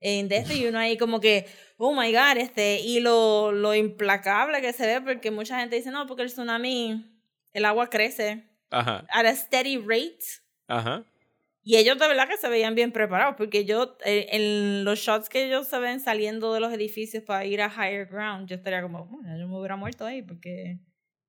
en 0.00 0.26
de 0.28 0.38
este 0.38 0.56
y 0.56 0.66
uno 0.66 0.80
ahí 0.80 0.98
como 0.98 1.20
que, 1.20 1.46
oh 1.78 1.94
my 1.94 2.12
god, 2.12 2.36
este, 2.38 2.80
y 2.80 2.98
lo, 2.98 3.52
lo 3.52 3.76
implacable 3.76 4.60
que 4.60 4.72
se 4.72 4.86
ve 4.86 5.00
porque 5.00 5.30
mucha 5.30 5.60
gente 5.60 5.76
dice, 5.76 5.92
no, 5.92 6.08
porque 6.08 6.24
el 6.24 6.32
tsunami, 6.32 7.22
el 7.52 7.64
agua 7.64 7.88
crece 7.88 8.50
Ajá. 8.72 9.06
at 9.08 9.24
a 9.24 9.36
steady 9.36 9.76
rate. 9.78 10.42
Ajá. 10.66 11.04
Y 11.66 11.76
ellos 11.76 11.98
de 11.98 12.06
verdad 12.06 12.28
que 12.28 12.36
se 12.36 12.50
veían 12.50 12.74
bien 12.74 12.92
preparados, 12.92 13.36
porque 13.38 13.64
yo, 13.64 13.96
eh, 14.04 14.26
en 14.32 14.84
los 14.84 14.98
shots 14.98 15.30
que 15.30 15.46
ellos 15.46 15.66
se 15.66 15.78
ven 15.78 15.98
saliendo 15.98 16.52
de 16.52 16.60
los 16.60 16.70
edificios 16.70 17.24
para 17.24 17.46
ir 17.46 17.62
a 17.62 17.68
higher 17.68 18.06
ground, 18.06 18.46
yo 18.46 18.56
estaría 18.56 18.82
como, 18.82 19.06
bueno, 19.06 19.38
yo 19.38 19.48
me 19.48 19.58
hubiera 19.58 19.74
muerto 19.74 20.04
ahí, 20.04 20.20
porque 20.20 20.78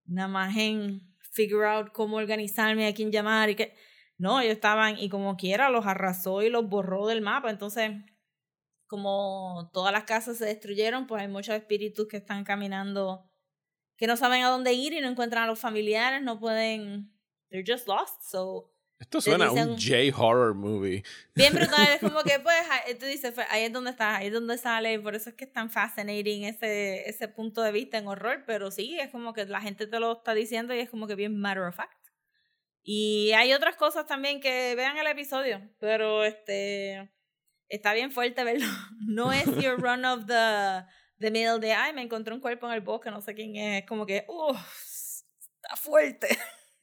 nada 0.04 0.28
más 0.28 0.58
en 0.58 1.16
figure 1.32 1.66
out 1.66 1.94
cómo 1.94 2.18
organizarme, 2.18 2.86
a 2.86 2.94
quién 2.94 3.14
llamar 3.14 3.50
y 3.50 3.56
qué. 3.56 3.76
No, 4.18 4.42
ellos 4.42 4.56
estaban, 4.56 5.00
y 5.00 5.08
como 5.08 5.38
quiera, 5.38 5.70
los 5.70 5.86
arrasó 5.86 6.42
y 6.42 6.50
los 6.50 6.68
borró 6.68 7.08
del 7.08 7.22
mapa. 7.22 7.50
Entonces, 7.50 7.92
como 8.88 9.70
todas 9.74 9.94
las 9.94 10.04
casas 10.04 10.38
se 10.38 10.46
destruyeron, 10.46 11.08
pues 11.08 11.22
hay 11.22 11.30
muchos 11.30 11.56
espíritus 11.56 12.08
que 12.10 12.18
están 12.18 12.44
caminando, 12.44 13.32
que 13.98 14.08
no 14.08 14.18
saben 14.18 14.44
a 14.44 14.50
dónde 14.50 14.74
ir 14.74 14.92
y 14.92 15.00
no 15.00 15.08
encuentran 15.08 15.44
a 15.44 15.48
los 15.48 15.60
familiares, 15.60 16.22
no 16.22 16.40
pueden, 16.42 17.14
they're 17.50 17.66
just 17.66 17.88
lost. 17.88 18.22
So, 18.24 18.75
Esto 19.00 19.20
suena 19.20 19.46
a 19.48 19.52
un 19.52 19.78
J-horror 19.78 20.54
movie. 20.56 21.04
Bien 21.36 21.54
brutal, 21.54 21.88
es 21.94 22.00
como 22.00 22.24
que 22.24 22.40
pues 22.40 22.56
ahí- 22.72 22.96
tú 22.96 23.06
dices, 23.06 23.34
pues, 23.34 23.46
ahí 23.50 23.64
es 23.64 23.74
donde 23.74 23.92
está, 23.92 24.16
ahí 24.18 24.28
es 24.28 24.34
donde 24.34 24.58
sale, 24.58 24.94
y 24.94 24.98
por 25.00 25.16
eso 25.16 25.30
es 25.30 25.36
que 25.36 25.44
es 25.46 25.52
tan 25.52 25.70
fascinating 25.70 26.46
ese, 26.46 27.10
ese 27.10 27.28
punto 27.28 27.62
de 27.62 27.72
vista 27.74 27.98
en 27.98 28.08
horror, 28.08 28.44
pero 28.48 28.72
sí, 28.72 28.98
es 29.00 29.10
como 29.12 29.34
que 29.34 29.46
la 29.46 29.60
gente 29.62 29.86
te 29.88 30.00
lo 30.00 30.14
está 30.14 30.34
diciendo 30.34 30.74
y 30.74 30.80
es 30.80 30.90
como 30.90 31.08
que 31.08 31.16
bien 31.16 31.38
matter 31.40 31.64
of 31.64 31.76
fact. 31.76 31.92
Y 32.84 33.32
hay 33.34 33.52
otras 33.54 33.76
cosas 33.76 34.06
también 34.06 34.40
que 34.40 34.76
vean 34.76 34.98
el 34.98 35.08
episodio, 35.08 35.60
pero 35.80 36.24
este 36.24 37.12
está 37.68 37.94
bien 37.94 38.12
fuerte 38.12 38.44
verlo. 38.44 38.68
No 39.08 39.34
es 39.34 39.46
your 39.62 39.78
run 39.82 40.06
of 40.06 40.26
the, 40.28 40.86
the 41.20 41.32
middle 41.32 41.60
de, 41.60 41.74
ay, 41.74 41.94
me 41.94 42.02
encontré 42.04 42.34
un 42.34 42.40
cuerpo 42.40 42.68
en 42.68 42.74
el 42.74 42.82
bosque, 42.82 43.12
no 43.12 43.22
sé 43.22 43.34
quién 43.36 43.56
es, 43.56 43.82
es 43.84 43.88
como 43.88 44.06
que, 44.06 44.24
uff, 44.30 44.58
está 45.62 45.76
fuerte. 45.76 46.28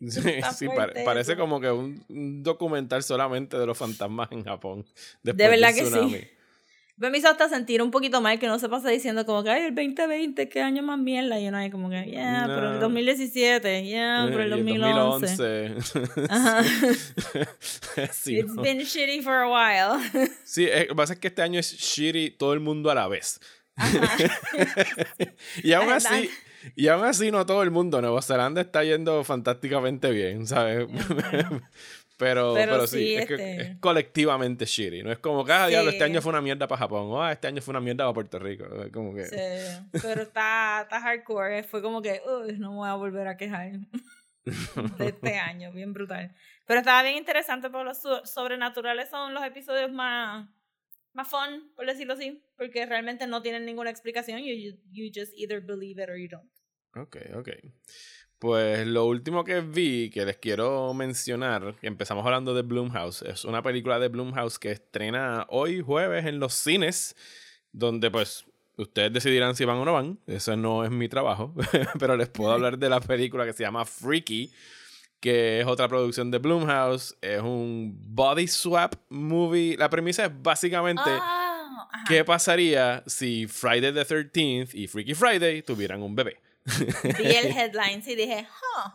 Sí, 0.11 0.21
sí, 0.57 0.69
pare- 0.69 1.05
parece 1.05 1.37
como 1.37 1.61
que 1.61 1.71
un, 1.71 2.05
un 2.09 2.43
documental 2.43 3.03
solamente 3.03 3.57
de 3.59 3.67
los 3.67 3.79
fantasmas 3.79 4.31
en 4.33 4.43
Japón. 4.45 4.85
De 5.23 5.33
después 5.33 5.37
del 5.51 5.61
verdad 5.61 5.75
que 5.75 5.83
tsunami. 5.83 6.15
sí. 6.19 6.29
Me 6.99 7.19
hizo 7.19 7.27
hasta 7.29 7.49
sentir 7.49 7.83
un 7.83 7.91
poquito 7.91 8.21
mal 8.21 8.39
que 8.39 8.47
no 8.47 8.59
se 8.61 8.69
pasa 8.69 8.89
diciendo 8.91 9.25
como 9.27 9.43
que, 9.43 9.51
ay, 9.51 9.63
el 9.65 9.75
2020, 9.75 10.49
qué 10.49 10.61
año 10.61 10.83
más 10.85 10.99
mierda. 10.99 11.41
Y 11.41 11.49
uno 11.49 11.57
ahí 11.57 11.71
como 11.71 11.89
que, 11.91 12.05
yeah, 12.05 12.45
pero 12.47 12.69
el 12.69 12.75
No. 12.75 12.81
2017, 12.81 13.85
yeah, 13.85 14.27
pero 14.31 14.43
el 14.45 14.53
Eh, 14.53 14.57
y 14.57 14.79
2011. 14.79 15.69
2011. 15.75 16.23
Ajá. 16.31 16.63
sí, 18.13 18.39
It's 18.39 18.53
no. 18.55 18.63
been 18.63 18.79
shitty 18.81 19.21
for 19.23 19.33
a 19.35 19.49
while. 19.49 20.29
Sí, 20.45 20.67
eh, 20.67 20.83
lo 20.83 20.89
que 20.89 20.95
pasa 20.95 21.13
es 21.15 21.19
que 21.19 21.29
este 21.29 21.43
año 21.43 21.59
es 21.59 21.73
shitty 21.77 22.31
todo 22.39 22.53
el 22.53 22.61
mundo 22.61 22.91
a 22.91 22.95
la 22.95 23.09
vez. 23.09 23.41
y 25.63 25.73
aún 25.73 25.91
así, 25.93 26.31
y 26.77 26.89
aún 26.89 27.05
así 27.05 27.31
no 27.31 27.45
todo 27.47 27.63
el 27.63 27.71
mundo. 27.71 28.01
Nueva 28.01 28.23
Zelanda 28.23 28.61
está 28.61 28.85
yendo 28.85 29.23
fantásticamente 29.25 30.11
bien, 30.11 30.47
¿sabes? 30.47 30.87
pero, 32.19 32.55
Pero 32.55 32.55
pero, 32.55 32.87
sí, 32.87 32.99
sí, 32.99 33.15
es, 33.17 33.27
que 33.27 33.35
este- 33.35 33.61
es 33.63 33.79
colectivamente 33.81 34.65
shitty. 34.65 35.03
No 35.03 35.11
es 35.11 35.19
como 35.19 35.45
que, 35.45 35.53
ah, 35.53 35.67
diablo, 35.67 35.91
este 35.91 36.05
año 36.05 36.23
fue 36.23 36.31
una 36.31 36.41
mierda 36.41 36.69
para 36.69 36.79
Japón. 36.81 37.07
O, 37.11 37.23
ah, 37.23 37.33
este 37.33 37.49
año 37.49 37.61
fue 37.63 37.73
una 37.73 37.81
mierda 37.81 38.05
para 38.05 38.15
Puerto 38.15 38.39
Rico. 38.39 38.65
Como 38.93 39.15
que... 39.15 39.27
Sí, 39.27 39.99
pero 40.01 40.23
está, 40.23 40.83
está 40.83 41.01
hardcore. 41.01 41.63
Fue 41.65 41.83
como 41.83 42.01
que, 42.01 42.21
uy, 42.27 42.59
no 42.59 42.71
me 42.71 42.77
voy 42.77 42.89
a 42.89 42.95
volver 42.95 43.27
a 43.27 43.37
quejar 43.37 43.73
de 44.45 45.09
este 45.09 45.35
año, 45.37 45.73
bien 45.73 45.93
brutal. 45.93 46.35
Pero 46.67 46.79
estaba 46.81 47.03
bien 47.03 47.17
interesante 47.17 47.71
porque 47.71 47.85
los 47.87 47.99
so- 48.01 48.25
sobrenaturales 48.25 49.09
son 49.11 49.35
los 49.35 49.45
episodios 49.45 49.91
más, 49.91 50.49
más 51.13 51.27
fun, 51.29 51.73
por 51.75 51.87
decirlo 51.87 52.15
así, 52.15 52.41
porque 52.57 52.87
realmente 52.87 53.27
no 53.27 53.43
tienen 53.43 53.65
ninguna 53.67 53.91
explicación. 53.91 54.39
You, 54.41 54.55
you, 54.55 54.79
you 54.93 55.11
just 55.13 55.33
either 55.37 55.61
believe 55.61 56.01
it 56.01 56.09
or 56.09 56.17
you 56.17 56.29
don't. 56.29 56.49
Ok, 56.95 57.17
ok. 57.37 57.49
Pues 58.39 58.87
lo 58.87 59.05
último 59.07 59.45
que 59.45 59.61
vi 59.61 60.11
que 60.11 60.27
les 60.27 60.37
quiero 60.37 60.93
mencionar, 60.95 61.77
que 61.81 61.87
empezamos 61.87 62.27
hablando 62.27 62.55
de 62.55 62.63
Bloomhouse, 62.63 63.23
es 63.23 63.45
una 63.45 63.63
película 63.63 64.01
de 64.01 64.09
Bloomhouse 64.09 64.59
que 64.59 64.73
estrena 64.73 65.47
hoy 65.49 65.81
jueves 65.81 66.27
en 66.27 66.41
los 66.41 66.53
cines, 66.53 67.15
donde 67.71 68.11
pues 68.11 68.45
ustedes 68.77 69.13
decidirán 69.13 69.55
si 69.55 69.65
van 69.65 69.77
o 69.77 69.85
no 69.85 69.93
van, 69.93 70.19
eso 70.27 70.57
no 70.57 70.85
es 70.85 70.91
mi 70.91 71.09
trabajo, 71.09 71.55
pero 72.01 72.17
les 72.17 72.29
puedo 72.31 72.51
hablar 72.51 72.79
de 72.79 72.89
la 72.89 73.01
película 73.01 73.45
que 73.45 73.53
se 73.53 73.63
llama 73.63 73.85
Freaky, 73.85 74.53
que 75.21 75.61
es 75.61 75.67
otra 75.67 75.87
producción 75.87 76.33
de 76.33 76.39
Bloomhouse, 76.39 77.17
es 77.21 77.41
un 77.41 77.97
body 78.09 78.49
swap 78.49 78.97
movie, 79.09 79.77
la 79.77 79.89
premisa 79.89 80.27
es 80.27 80.43
básicamente... 80.43 81.03
Ajá. 81.07 81.49
¿Qué 82.09 82.25
pasaría 82.25 83.03
si 83.07 83.47
Friday 83.47 83.93
the 83.93 84.05
13th 84.05 84.75
y 84.75 84.89
Freaky 84.89 85.15
Friday 85.15 85.63
tuvieran 85.63 86.03
un 86.03 86.15
bebé? 86.15 86.39
Vi 86.65 87.37
el 87.37 87.47
headline 87.57 88.03
y 88.07 88.15
dije, 88.15 88.47
huh. 88.49 88.91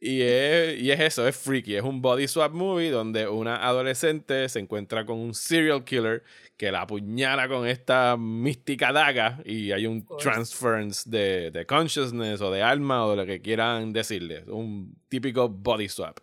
Y 0.00 0.20
es, 0.20 0.82
y 0.82 0.90
es 0.90 1.00
eso, 1.00 1.26
es 1.26 1.34
freaky. 1.34 1.76
Es 1.76 1.82
un 1.82 2.02
body 2.02 2.28
swap 2.28 2.52
movie 2.52 2.90
donde 2.90 3.26
una 3.26 3.66
adolescente 3.66 4.50
se 4.50 4.58
encuentra 4.58 5.06
con 5.06 5.18
un 5.18 5.32
serial 5.32 5.82
killer 5.82 6.22
que 6.58 6.70
la 6.70 6.82
apuñala 6.82 7.48
con 7.48 7.66
esta 7.66 8.16
mística 8.18 8.92
daga 8.92 9.40
y 9.46 9.72
hay 9.72 9.86
un 9.86 10.06
transference 10.18 11.08
de, 11.08 11.50
de 11.50 11.64
consciousness 11.64 12.42
o 12.42 12.50
de 12.50 12.62
alma 12.62 13.06
o 13.06 13.12
de 13.12 13.16
lo 13.16 13.24
que 13.24 13.40
quieran 13.40 13.94
decirle. 13.94 14.44
Un 14.46 14.94
típico 15.08 15.48
body 15.48 15.88
swap. 15.88 16.18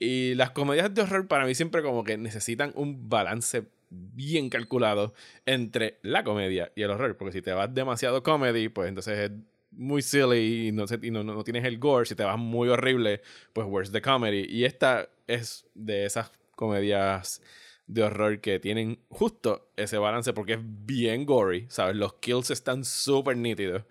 Y 0.00 0.34
las 0.34 0.50
comedias 0.50 0.92
de 0.92 1.02
horror 1.02 1.28
para 1.28 1.46
mí 1.46 1.54
siempre 1.54 1.82
como 1.82 2.02
que 2.02 2.16
necesitan 2.16 2.72
un 2.74 3.08
balance 3.08 3.68
bien 3.90 4.48
calculado 4.48 5.14
entre 5.46 5.98
la 6.02 6.24
comedia 6.24 6.72
y 6.74 6.82
el 6.82 6.90
horror. 6.90 7.16
Porque 7.16 7.32
si 7.32 7.42
te 7.42 7.52
vas 7.52 7.72
demasiado 7.72 8.22
comedy, 8.22 8.68
pues 8.68 8.88
entonces 8.88 9.30
es 9.30 9.30
muy 9.72 10.02
silly 10.02 10.68
y 10.68 10.72
no, 10.72 10.86
se- 10.86 10.98
y 11.02 11.10
no, 11.10 11.22
no- 11.24 11.34
no 11.34 11.44
tienes 11.44 11.64
el 11.64 11.78
gore. 11.78 12.06
Si 12.06 12.14
te 12.14 12.24
vas 12.24 12.38
muy 12.38 12.68
horrible, 12.68 13.22
pues 13.52 13.66
where's 13.68 13.92
the 13.92 14.02
comedy. 14.02 14.46
Y 14.48 14.64
esta 14.64 15.08
es 15.26 15.66
de 15.74 16.04
esas 16.06 16.30
comedias 16.56 17.40
de 17.86 18.02
horror 18.04 18.40
que 18.40 18.60
tienen 18.60 19.00
justo 19.08 19.70
ese 19.76 19.98
balance 19.98 20.32
porque 20.32 20.52
es 20.54 20.58
bien 20.62 21.26
gory, 21.26 21.66
¿sabes? 21.70 21.96
Los 21.96 22.14
kills 22.14 22.50
están 22.50 22.84
súper 22.84 23.36
nítidos. 23.36 23.82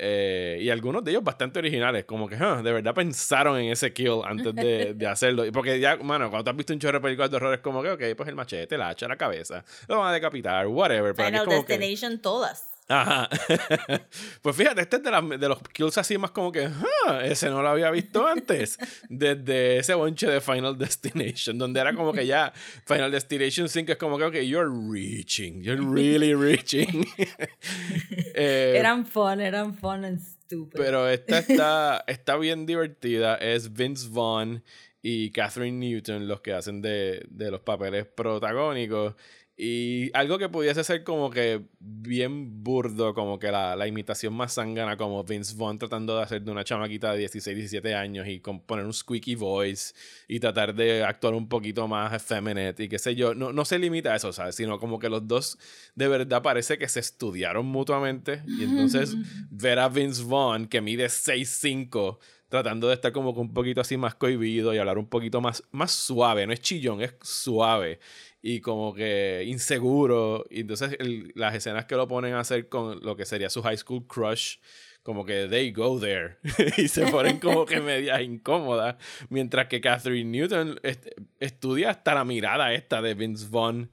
Eh, 0.00 0.58
y 0.60 0.70
algunos 0.70 1.02
de 1.02 1.10
ellos 1.10 1.24
bastante 1.24 1.58
originales, 1.58 2.04
como 2.04 2.28
que 2.28 2.36
"Ah, 2.36 2.60
de 2.62 2.72
verdad 2.72 2.94
pensaron 2.94 3.58
en 3.58 3.72
ese 3.72 3.92
kill 3.92 4.20
antes 4.24 4.54
de, 4.54 4.94
de 4.94 5.06
hacerlo. 5.08 5.44
Porque 5.52 5.80
ya, 5.80 5.96
mano, 5.96 6.30
cuando 6.30 6.44
tú 6.44 6.50
has 6.50 6.56
visto 6.56 6.72
un 6.72 6.78
chorro 6.78 6.98
de 6.98 7.02
películas 7.02 7.30
de 7.30 7.36
horror, 7.36 7.54
es 7.54 7.60
como 7.60 7.82
que, 7.82 7.90
ok, 7.90 8.02
pues 8.16 8.28
el 8.28 8.36
machete, 8.36 8.78
la 8.78 8.90
hacha, 8.90 9.08
la 9.08 9.16
cabeza, 9.16 9.64
lo 9.88 9.98
van 9.98 10.10
a 10.10 10.12
decapitar, 10.12 10.66
whatever. 10.68 11.14
Pero 11.14 11.26
Final 11.28 11.48
que- 11.48 11.54
Destination 11.74 12.20
todas. 12.20 12.77
Ajá. 12.88 13.28
pues 14.42 14.56
fíjate, 14.56 14.80
este 14.80 14.96
es 14.96 15.02
de, 15.02 15.10
las- 15.10 15.28
de 15.28 15.48
los 15.48 15.58
kills 15.74 15.98
así 15.98 16.16
más 16.16 16.30
como 16.30 16.50
que, 16.50 16.68
"Ah, 17.06 17.20
ese 17.24 17.50
no 17.50 17.60
lo 17.62 17.68
había 17.68 17.90
visto 17.90 18.26
antes. 18.26 18.78
Desde 19.08 19.78
ese 19.78 19.94
bonche 19.94 20.26
de 20.26 20.40
Final 20.40 20.78
Destination, 20.78 21.58
donde 21.58 21.80
era 21.80 21.94
como 21.94 22.12
que 22.12 22.26
ya 22.26 22.52
Final 22.86 23.10
Destination 23.10 23.68
5 23.68 23.92
es 23.92 23.98
como 23.98 24.16
que, 24.18 24.24
ok, 24.24 24.34
you're 24.36 24.70
reaching, 24.90 25.60
you're 25.62 25.84
really 25.84 26.34
reaching. 26.34 27.06
Eh, 28.40 28.74
eran 28.76 29.04
fun, 29.04 29.40
eran 29.40 29.74
fun 29.74 30.04
and 30.04 30.20
stupid. 30.20 30.76
pero 30.78 31.08
esta 31.08 31.38
está, 31.48 32.04
está 32.06 32.36
bien 32.36 32.66
divertida. 32.66 33.34
Es 33.36 33.72
Vince 33.72 34.06
Vaughn 34.10 34.62
y 35.02 35.30
Catherine 35.32 35.78
Newton 35.78 36.28
los 36.28 36.40
que 36.40 36.52
hacen 36.52 36.80
de, 36.80 37.24
de 37.30 37.50
los 37.50 37.60
papeles 37.60 38.06
protagónicos. 38.06 39.14
Y 39.60 40.12
algo 40.14 40.38
que 40.38 40.48
pudiese 40.48 40.84
ser 40.84 41.02
como 41.02 41.30
que 41.30 41.62
bien 41.80 42.62
burdo, 42.62 43.12
como 43.12 43.40
que 43.40 43.50
la, 43.50 43.74
la 43.74 43.88
imitación 43.88 44.32
más 44.32 44.54
zángana, 44.54 44.96
como 44.96 45.24
Vince 45.24 45.56
Vaughn 45.56 45.80
tratando 45.80 46.16
de 46.16 46.22
hacer 46.22 46.42
de 46.42 46.52
una 46.52 46.62
chamaquita 46.62 47.10
de 47.10 47.18
16, 47.18 47.56
17 47.56 47.92
años 47.92 48.28
y 48.28 48.38
con 48.38 48.60
poner 48.60 48.86
un 48.86 48.94
squeaky 48.94 49.34
voice 49.34 49.94
y 50.28 50.38
tratar 50.38 50.76
de 50.76 51.02
actuar 51.02 51.34
un 51.34 51.48
poquito 51.48 51.88
más 51.88 52.12
effeminate 52.12 52.84
y 52.84 52.88
qué 52.88 53.00
sé 53.00 53.16
yo. 53.16 53.34
No, 53.34 53.52
no 53.52 53.64
se 53.64 53.80
limita 53.80 54.12
a 54.12 54.16
eso, 54.16 54.32
¿sabes? 54.32 54.54
Sino 54.54 54.78
como 54.78 55.00
que 55.00 55.08
los 55.08 55.26
dos 55.26 55.58
de 55.96 56.06
verdad 56.06 56.40
parece 56.40 56.78
que 56.78 56.86
se 56.86 57.00
estudiaron 57.00 57.66
mutuamente 57.66 58.44
y 58.46 58.62
entonces 58.62 59.16
ver 59.50 59.80
a 59.80 59.88
Vince 59.88 60.22
Vaughn 60.22 60.68
que 60.68 60.80
mide 60.80 61.06
6'5 61.06 62.18
tratando 62.48 62.88
de 62.88 62.94
estar 62.94 63.12
como 63.12 63.34
que 63.34 63.40
un 63.40 63.52
poquito 63.52 63.80
así 63.80 63.96
más 63.96 64.14
cohibido 64.14 64.72
y 64.72 64.78
hablar 64.78 64.98
un 64.98 65.06
poquito 65.06 65.40
más, 65.40 65.62
más 65.70 65.90
suave, 65.90 66.46
no 66.46 66.52
es 66.52 66.60
chillón, 66.60 67.02
es 67.02 67.14
suave 67.20 67.98
y 68.42 68.60
como 68.60 68.94
que 68.94 69.44
inseguro. 69.46 70.44
Y 70.50 70.60
entonces 70.60 70.96
el- 70.98 71.32
las 71.34 71.54
escenas 71.54 71.84
que 71.86 71.96
lo 71.96 72.06
ponen 72.08 72.34
a 72.34 72.40
hacer 72.40 72.68
con 72.68 73.00
lo 73.04 73.16
que 73.16 73.24
sería 73.26 73.50
su 73.50 73.62
high 73.62 73.76
school 73.76 74.06
crush, 74.06 74.56
como 75.02 75.24
que 75.24 75.46
they 75.48 75.72
go 75.72 75.98
there 75.98 76.36
y 76.76 76.88
se 76.88 77.06
ponen 77.06 77.38
como 77.38 77.64
que 77.66 77.80
medias 77.80 78.20
incómodas. 78.22 78.96
Mientras 79.30 79.66
que 79.68 79.80
Catherine 79.80 80.30
Newton 80.30 80.78
est- 80.82 81.08
estudia 81.40 81.90
hasta 81.90 82.14
la 82.14 82.24
mirada 82.24 82.72
esta 82.74 83.00
de 83.02 83.14
Vince 83.14 83.46
Vaughn. 83.48 83.90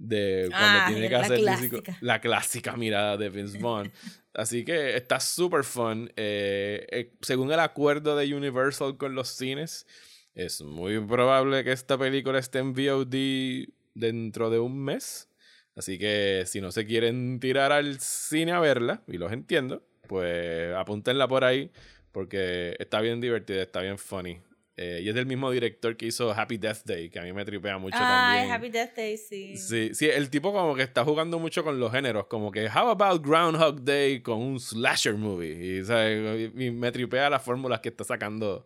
De 0.00 0.46
cuando 0.50 0.78
Ah, 0.80 0.84
tiene 0.86 1.08
que 1.08 1.14
la 1.14 1.20
hacer 1.22 1.40
físico- 1.40 1.82
la 2.02 2.20
clásica 2.20 2.76
mirada 2.76 3.16
de 3.16 3.30
Vince 3.30 3.58
Vaughn. 3.58 3.90
Así 4.32 4.64
que 4.64 4.96
está 4.96 5.18
súper 5.18 5.64
fun. 5.64 6.12
Eh, 6.14 6.86
eh, 6.92 7.12
según 7.20 7.50
el 7.50 7.58
acuerdo 7.58 8.14
de 8.14 8.32
Universal 8.32 8.96
con 8.96 9.16
los 9.16 9.28
cines, 9.30 9.88
es 10.36 10.60
muy 10.62 11.00
probable 11.00 11.64
que 11.64 11.72
esta 11.72 11.98
película 11.98 12.38
esté 12.38 12.60
en 12.60 12.74
VOD 12.74 13.72
dentro 13.98 14.50
de 14.50 14.58
un 14.58 14.78
mes. 14.78 15.28
Así 15.76 15.98
que 15.98 16.42
si 16.46 16.60
no 16.60 16.72
se 16.72 16.86
quieren 16.86 17.38
tirar 17.40 17.72
al 17.72 18.00
cine 18.00 18.52
a 18.52 18.60
verla, 18.60 19.02
y 19.06 19.18
los 19.18 19.32
entiendo, 19.32 19.86
pues 20.08 20.74
apúntenla 20.74 21.28
por 21.28 21.44
ahí, 21.44 21.70
porque 22.12 22.74
está 22.78 23.00
bien 23.00 23.20
divertida, 23.20 23.62
está 23.62 23.80
bien 23.80 23.98
funny. 23.98 24.40
Eh, 24.80 25.00
y 25.02 25.08
es 25.08 25.14
del 25.16 25.26
mismo 25.26 25.50
director 25.50 25.96
que 25.96 26.06
hizo 26.06 26.32
Happy 26.32 26.56
Death 26.56 26.84
Day, 26.84 27.10
que 27.10 27.18
a 27.18 27.22
mí 27.22 27.32
me 27.32 27.44
tripea 27.44 27.78
mucho 27.78 27.96
Ay, 27.98 28.04
también. 28.04 28.52
Happy 28.52 28.68
Death 28.70 28.94
Day, 28.96 29.16
sí. 29.16 29.56
Sí, 29.56 29.90
sí, 29.92 30.08
el 30.08 30.30
tipo 30.30 30.52
como 30.52 30.76
que 30.76 30.84
está 30.84 31.04
jugando 31.04 31.40
mucho 31.40 31.64
con 31.64 31.80
los 31.80 31.90
géneros, 31.90 32.26
como 32.26 32.52
que 32.52 32.66
how 32.66 32.88
about 32.88 33.24
Groundhog 33.26 33.82
Day 33.82 34.20
con 34.20 34.38
un 34.38 34.60
slasher 34.60 35.14
movie. 35.14 35.78
Y, 35.80 35.84
¿sabes? 35.84 36.52
y 36.56 36.70
me 36.70 36.92
tripea 36.92 37.28
las 37.28 37.42
fórmulas 37.42 37.80
que 37.80 37.88
está 37.88 38.04
sacando 38.04 38.64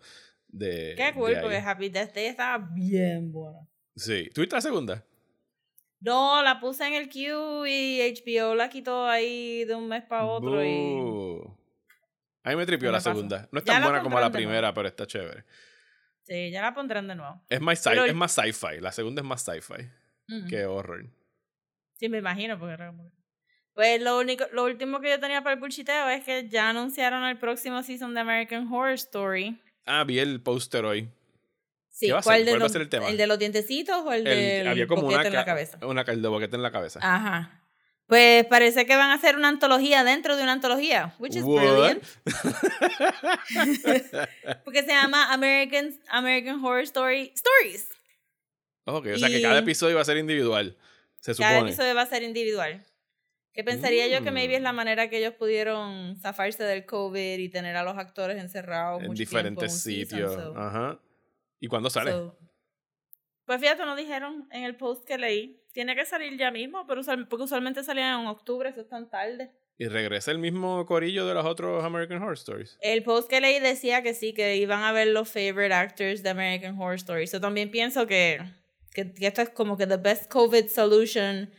de. 0.48 0.92
Qué 0.98 1.12
cool, 1.14 1.34
de 1.34 1.40
porque 1.40 1.56
Happy 1.56 1.88
Death 1.88 2.14
Day 2.14 2.26
estaba 2.26 2.58
bien 2.74 3.32
buena. 3.32 3.66
Sí. 3.96 4.28
¿Tuviste 4.34 4.54
la 4.54 4.60
segunda? 4.60 5.06
No, 6.02 6.42
la 6.42 6.58
puse 6.60 6.86
en 6.86 6.94
el 6.94 7.08
queue 7.08 7.70
y 7.70 8.00
HBO 8.14 8.54
la 8.54 8.68
quitó 8.68 9.06
ahí 9.06 9.64
de 9.64 9.74
un 9.74 9.88
mes 9.88 10.02
para 10.04 10.24
otro 10.24 10.64
y... 10.64 11.40
A 12.44 12.50
mí 12.50 12.56
me 12.56 12.66
tripió 12.66 12.88
¿Qué 12.88 12.92
la 12.92 13.00
segunda. 13.00 13.48
No 13.52 13.60
es 13.60 13.64
tan 13.64 13.82
buena 13.82 14.02
como 14.02 14.18
la 14.18 14.30
primera, 14.30 14.74
pero 14.74 14.88
está 14.88 15.06
chévere. 15.06 15.44
Sí, 16.24 16.50
ya 16.50 16.60
la 16.62 16.74
pondrán 16.74 17.06
de 17.06 17.14
nuevo. 17.14 17.40
Es 17.48 17.60
más, 17.60 17.84
sci- 17.84 17.90
Pero- 17.90 18.04
es 18.04 18.14
más 18.14 18.32
sci-fi. 18.32 18.80
La 18.80 18.90
segunda 18.92 19.22
es 19.22 19.26
más 19.28 19.42
sci-fi 19.44 19.88
Ujú. 20.28 20.48
que 20.48 20.64
horror. 20.66 21.06
Sí, 21.98 22.08
me 22.08 22.18
imagino, 22.18 22.58
porque 22.58 22.76
Pues 23.74 24.02
lo 24.02 24.18
único, 24.18 24.44
lo 24.52 24.64
último 24.64 25.00
que 25.00 25.10
yo 25.10 25.20
tenía 25.20 25.42
para 25.42 25.54
el 25.54 25.60
bullshiteo 25.60 26.08
es 26.08 26.24
que 26.24 26.48
ya 26.48 26.70
anunciaron 26.70 27.22
el 27.24 27.38
próximo 27.38 27.80
season 27.84 28.12
de 28.14 28.20
American 28.20 28.66
Horror 28.72 28.94
Story. 28.94 29.60
Ah, 29.86 30.02
vi 30.04 30.18
el 30.18 30.40
póster 30.42 30.84
hoy. 30.84 31.08
Sí, 31.94 32.06
¿Qué 32.06 32.12
va 32.14 32.20
a 32.20 32.22
¿cuál 32.22 32.38
ser? 32.38 32.44
de 32.46 32.50
¿Cuál 32.52 32.62
va 32.62 32.66
a 32.66 32.70
ser 32.70 32.80
el 32.82 32.88
tema? 32.88 33.10
de 33.12 33.26
los 33.26 33.38
dientecitos 33.38 33.96
o 34.04 34.12
el, 34.12 34.26
El- 34.26 34.34
del 34.38 34.68
había 34.68 34.86
como 34.86 35.02
boquete 35.02 35.20
una, 35.20 35.28
en 35.28 35.34
la 35.34 35.40
ca- 35.40 35.44
cabeza? 35.52 35.78
una 35.86 36.00
el 36.02 36.22
de 36.22 36.28
boquete 36.28 36.56
en 36.56 36.62
la 36.62 36.70
cabeza. 36.72 37.00
Ajá. 37.02 37.58
Pues 38.06 38.44
parece 38.46 38.84
que 38.86 38.96
van 38.96 39.10
a 39.10 39.14
hacer 39.14 39.36
una 39.36 39.48
antología 39.48 40.02
dentro 40.04 40.36
de 40.36 40.42
una 40.42 40.52
antología, 40.52 41.14
which 41.18 41.36
is 41.36 41.42
What? 41.44 41.62
brilliant. 41.62 42.02
Porque 44.64 44.82
se 44.82 44.88
llama 44.88 45.32
American, 45.32 45.94
American 46.08 46.64
Horror 46.64 46.82
Story 46.82 47.32
Stories. 47.34 47.88
Ok, 48.84 49.06
o 49.14 49.18
sea 49.18 49.28
que 49.28 49.38
Y- 49.38 49.42
cada 49.42 49.58
episodio 49.58 49.96
va 49.96 50.02
a 50.02 50.04
ser 50.04 50.16
individual. 50.16 50.76
Se 51.20 51.34
supone. 51.34 51.54
Cada 51.54 51.66
episodio 51.68 51.94
va 51.94 52.02
a 52.02 52.06
ser 52.06 52.22
individual. 52.22 52.84
Que 53.54 53.62
pensaría 53.64 54.08
yo 54.08 54.24
que 54.24 54.30
maybe 54.30 54.54
es 54.54 54.60
Mm. 54.60 54.64
la 54.64 54.72
manera 54.72 55.10
que 55.10 55.18
ellos 55.18 55.34
pudieron 55.34 56.16
zafarse 56.20 56.64
del 56.64 56.86
COVID 56.86 57.38
y 57.38 57.48
tener 57.50 57.76
a 57.76 57.82
los 57.84 57.98
actores 57.98 58.38
encerrados 58.38 59.02
en 59.02 59.08
mucho 59.08 59.18
diferentes 59.18 59.84
tiempo 59.84 60.00
en 60.00 60.06
sitios. 60.08 60.32
season, 60.34 60.54
so- 60.54 60.58
Ajá. 60.60 60.98
¿Y 61.62 61.68
cuándo 61.68 61.88
sale? 61.88 62.10
so- 62.10 62.36
Pues 63.46 63.60
fíjate, 63.60 63.84
no 63.84 63.96
dijeron 63.96 64.48
en 64.50 64.64
el 64.64 64.76
post 64.76 65.06
que 65.06 65.16
leí. 65.16 65.62
Tiene 65.72 65.94
que 65.94 66.04
salir 66.04 66.36
ya 66.36 66.50
mismo, 66.50 66.86
pero 66.86 67.00
usual- 67.00 67.28
porque 67.28 67.44
usualmente 67.44 67.82
salían 67.84 68.20
en 68.20 68.26
octubre, 68.26 68.68
eso 68.68 68.80
es 68.82 68.88
tan 68.88 69.08
tarde. 69.08 69.52
¿Y 69.78 69.86
regresa 69.88 70.30
el 70.32 70.38
mismo 70.38 70.84
corillo 70.86 71.24
de 71.26 71.34
los 71.34 71.46
otros 71.46 71.82
American 71.84 72.20
Horror 72.22 72.34
Stories? 72.34 72.76
El 72.82 73.02
post 73.04 73.28
que 73.30 73.40
leí 73.40 73.58
decía 73.60 74.02
que 74.02 74.12
sí, 74.14 74.34
que 74.34 74.56
iban 74.56 74.82
a 74.82 74.92
ver 74.92 75.08
los 75.08 75.28
favorite 75.30 75.72
actors 75.72 76.22
de 76.22 76.30
American 76.30 76.76
Horror 76.78 76.96
Story. 76.96 77.26
Yo 77.26 77.40
también 77.40 77.70
pienso 77.70 78.06
que, 78.06 78.40
que, 78.92 79.12
que 79.14 79.26
esto 79.28 79.40
es 79.42 79.50
como 79.50 79.76
que 79.78 79.86
the 79.86 79.96
best 79.96 80.30
COVID 80.30 80.66
solution. 80.68 81.50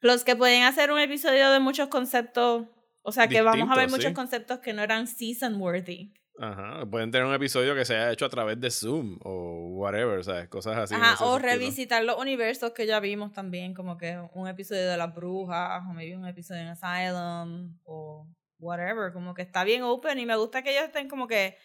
Plus 0.00 0.24
que 0.24 0.36
pueden 0.36 0.64
hacer 0.64 0.90
un 0.90 0.98
episodio 0.98 1.50
de 1.50 1.60
muchos 1.60 1.88
conceptos. 1.88 2.66
O 3.02 3.10
sea, 3.12 3.26
que 3.28 3.42
vamos 3.42 3.68
a 3.70 3.76
ver 3.76 3.88
muchos 3.88 4.08
sí. 4.10 4.14
conceptos 4.14 4.58
que 4.60 4.72
no 4.72 4.82
eran 4.82 5.06
season 5.06 5.60
worthy. 5.60 6.12
Ajá. 6.38 6.84
Pueden 6.90 7.10
tener 7.10 7.26
un 7.26 7.34
episodio 7.34 7.74
que 7.74 7.84
se 7.84 7.94
haya 7.94 8.10
hecho 8.12 8.24
a 8.24 8.30
través 8.30 8.60
de 8.60 8.70
Zoom 8.70 9.18
o 9.22 9.68
whatever, 9.76 10.24
¿sabes? 10.24 10.48
Cosas 10.48 10.76
así. 10.76 10.94
Ajá, 10.94 11.24
o 11.24 11.34
sentido. 11.34 11.38
revisitar 11.38 12.04
los 12.04 12.16
universos 12.16 12.72
que 12.72 12.86
ya 12.86 13.00
vimos 13.00 13.32
también, 13.32 13.74
como 13.74 13.96
que 13.98 14.18
un 14.34 14.48
episodio 14.48 14.88
de 14.88 14.96
las 14.96 15.14
brujas, 15.14 15.82
o 15.88 15.92
maybe 15.92 16.16
un 16.16 16.26
episodio 16.26 16.62
en 16.62 16.68
Asylum, 16.68 17.78
o 17.84 18.26
whatever, 18.58 19.12
como 19.12 19.34
que 19.34 19.42
está 19.42 19.64
bien 19.64 19.82
open 19.82 20.18
y 20.18 20.26
me 20.26 20.36
gusta 20.36 20.62
que 20.62 20.70
ellos 20.70 20.84
estén 20.84 21.08
como 21.08 21.26
que 21.26 21.56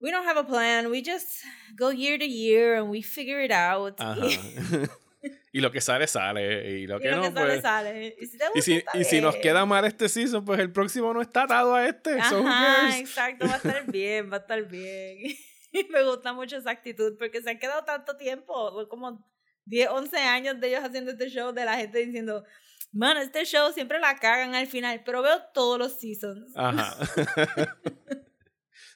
we 0.00 0.10
don't 0.10 0.26
have 0.26 0.38
a 0.38 0.46
plan, 0.46 0.86
we 0.90 1.02
just 1.04 1.44
go 1.76 1.90
year 1.90 2.18
to 2.18 2.24
year 2.24 2.78
and 2.78 2.90
we 2.90 3.02
figure 3.02 3.44
it 3.44 3.52
out. 3.52 3.94
Ajá. 4.00 4.26
Y, 5.52 5.60
lo 5.60 5.70
que 5.70 5.80
sale, 5.80 6.06
sale. 6.06 6.70
Y 6.80 6.86
lo 6.86 6.98
y 6.98 7.00
que 7.02 7.10
lo 7.10 7.16
no, 7.16 7.22
que 7.22 7.32
sale, 7.32 7.46
pues. 7.52 7.62
sale. 7.62 8.16
Y 8.20 8.26
si, 8.26 8.38
te 8.38 8.44
Y 8.44 8.48
gusta, 8.54 8.92
si, 8.92 8.98
y 9.00 9.04
si 9.04 9.20
nos 9.20 9.36
queda 9.36 9.64
mal 9.66 9.84
este 9.84 10.08
season, 10.08 10.44
pues 10.44 10.60
el 10.60 10.70
próximo 10.72 11.12
no 11.14 11.20
está 11.22 11.44
atado 11.44 11.74
a 11.74 11.86
este. 11.86 12.18
Ajá, 12.20 12.98
exacto, 12.98 13.46
va 13.46 13.54
a 13.54 13.56
estar 13.56 13.86
bien, 13.90 14.30
va 14.30 14.36
a 14.36 14.40
estar 14.40 14.62
bien. 14.68 15.18
Y 15.70 15.84
me 15.90 16.02
gusta 16.02 16.32
mucho 16.32 16.56
esa 16.56 16.70
actitud 16.70 17.16
porque 17.18 17.42
se 17.42 17.50
han 17.50 17.58
quedado 17.58 17.84
tanto 17.84 18.16
tiempo, 18.16 18.88
como 18.88 19.22
10, 19.66 19.90
11 19.90 20.16
años 20.16 20.58
de 20.60 20.68
ellos 20.68 20.80
haciendo 20.82 21.10
este 21.10 21.28
show, 21.28 21.52
de 21.52 21.66
la 21.66 21.76
gente 21.76 21.98
diciendo, 22.06 22.42
man, 22.90 23.18
este 23.18 23.44
show 23.44 23.70
siempre 23.74 24.00
la 24.00 24.16
cagan 24.16 24.54
al 24.54 24.66
final, 24.66 25.02
pero 25.04 25.20
veo 25.20 25.42
todos 25.52 25.78
los 25.78 26.00
seasons. 26.00 26.52
Ajá. 26.56 26.96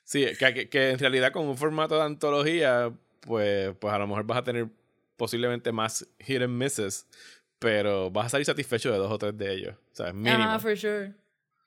sí, 0.04 0.24
que, 0.38 0.54
que- 0.54 0.68
que 0.70 0.90
en 0.90 0.98
realidad 0.98 1.32
con 1.32 1.46
un 1.46 1.56
formato 1.58 1.96
de 1.96 2.02
antología, 2.04 2.90
pues, 3.20 3.74
pues 3.78 3.92
a 3.94 3.98
lo 3.98 4.06
mejor 4.06 4.24
vas 4.24 4.38
a 4.38 4.44
tener 4.44 4.68
posiblemente 5.16 5.72
más 5.72 6.06
hit 6.20 6.42
and 6.42 6.56
misses, 6.56 7.06
pero 7.58 8.10
vas 8.10 8.26
a 8.26 8.28
salir 8.30 8.46
satisfecho 8.46 8.90
de 8.92 8.98
dos 8.98 9.10
o 9.10 9.18
tres 9.18 9.36
de 9.36 9.52
ellos. 9.52 9.76
O 9.92 9.94
sea, 9.94 10.12
mínimo. 10.12 10.44
Ah, 10.44 10.58
for 10.58 10.76
sure. 10.76 11.14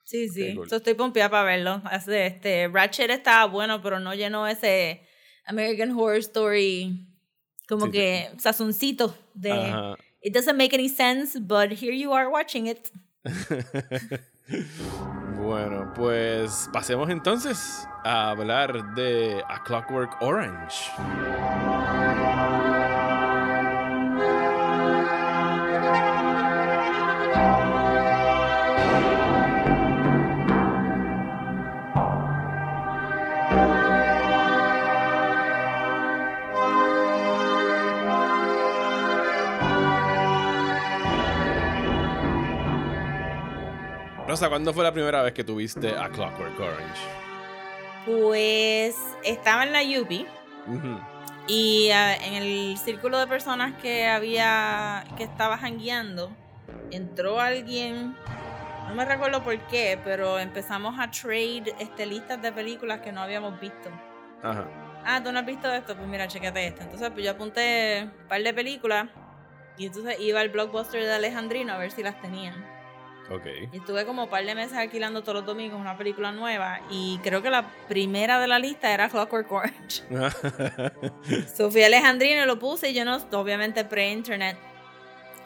Sí, 0.04 0.28
sí. 0.28 0.54
cool. 0.54 0.68
So, 0.68 0.76
estoy 0.76 0.94
pompeada 0.94 1.30
para 1.30 1.44
verlo. 1.44 1.82
Hace, 1.84 2.26
Este, 2.26 2.68
Ratchet 2.68 3.10
estaba 3.10 3.46
bueno, 3.46 3.82
pero 3.82 3.98
no 3.98 4.14
llenó 4.14 4.46
ese 4.46 5.02
American 5.46 5.90
Horror 5.90 6.18
Story 6.18 7.06
como 7.68 7.86
Sí, 7.86 7.92
que 7.92 8.30
sazoncito 8.38 9.16
de 9.34 9.52
Ajá. 9.52 9.96
it 10.22 10.32
doesn't 10.32 10.56
make 10.56 10.72
any 10.74 10.88
sense, 10.88 11.38
but 11.40 11.72
here 11.72 11.92
you 11.92 12.12
are 12.12 12.28
watching 12.28 12.66
it. 12.68 12.90
bueno, 15.36 15.92
pues 15.96 16.68
pasemos 16.72 17.10
entonces 17.10 17.84
a 18.04 18.30
hablar 18.30 18.94
de 18.94 19.42
A 19.48 19.64
Clockwork 19.64 20.22
Orange. 20.22 20.76
Rosa, 44.36 44.50
¿cuándo 44.50 44.74
fue 44.74 44.84
la 44.84 44.92
primera 44.92 45.22
vez 45.22 45.32
que 45.32 45.44
tuviste 45.44 45.96
A 45.96 46.10
Clockwork 46.10 46.60
Orange? 46.60 47.00
Pues 48.04 48.94
estaba 49.24 49.64
en 49.64 49.72
la 49.72 49.80
UP 49.80 50.10
y 51.48 51.88
ah, 51.90 52.14
en 52.16 52.34
el 52.34 52.76
círculo 52.76 53.18
de 53.18 53.26
personas 53.26 53.72
que 53.80 54.06
había 54.06 55.04
que 55.16 55.24
estaba 55.24 55.56
jangueando 55.56 56.30
entró 56.90 57.40
alguien 57.40 58.14
no 58.86 58.94
me 58.94 59.06
recuerdo 59.06 59.42
por 59.42 59.58
qué 59.68 59.98
pero 60.04 60.38
empezamos 60.38 61.00
a 61.00 61.10
trade 61.10 61.74
este, 61.78 62.04
listas 62.04 62.42
de 62.42 62.52
películas 62.52 63.00
que 63.00 63.12
no 63.12 63.22
habíamos 63.22 63.58
visto. 63.58 63.88
Ajá. 64.42 64.66
ah 65.06 65.22
tú 65.24 65.32
no 65.32 65.38
has 65.38 65.46
visto 65.46 65.72
esto 65.72 65.96
pues 65.96 66.06
mira 66.06 66.28
chequete 66.28 66.66
esta 66.66 66.84
entonces 66.84 67.08
pues 67.10 67.24
yo 67.24 67.30
apunté 67.30 68.02
un 68.02 68.28
par 68.28 68.42
de 68.42 68.52
películas 68.52 69.08
y 69.78 69.86
entonces 69.86 70.20
iba 70.20 70.40
al 70.40 70.50
blockbuster 70.50 71.02
de 71.02 71.14
Alejandrino 71.14 71.72
a 71.72 71.78
ver 71.78 71.90
si 71.90 72.02
las 72.02 72.20
tenían 72.20 72.75
Ok. 73.30 73.46
Y 73.72 73.78
estuve 73.78 74.04
como 74.06 74.24
un 74.24 74.30
par 74.30 74.44
de 74.44 74.54
meses 74.54 74.76
alquilando 74.76 75.22
todos 75.22 75.34
los 75.36 75.46
domingos 75.46 75.80
una 75.80 75.96
película 75.96 76.30
nueva 76.32 76.80
y 76.90 77.18
creo 77.22 77.42
que 77.42 77.50
la 77.50 77.66
primera 77.88 78.38
de 78.38 78.46
la 78.46 78.58
lista 78.58 78.92
era 78.92 79.08
Clockwork 79.08 79.50
Orange. 79.50 80.02
So 81.54 81.70
fui 81.70 81.82
a 81.82 81.86
Alejandrino 81.86 82.46
lo 82.46 82.58
puse 82.58 82.90
y 82.90 82.94
yo 82.94 83.04
no, 83.04 83.16
obviamente 83.32 83.84
pre-internet, 83.84 84.56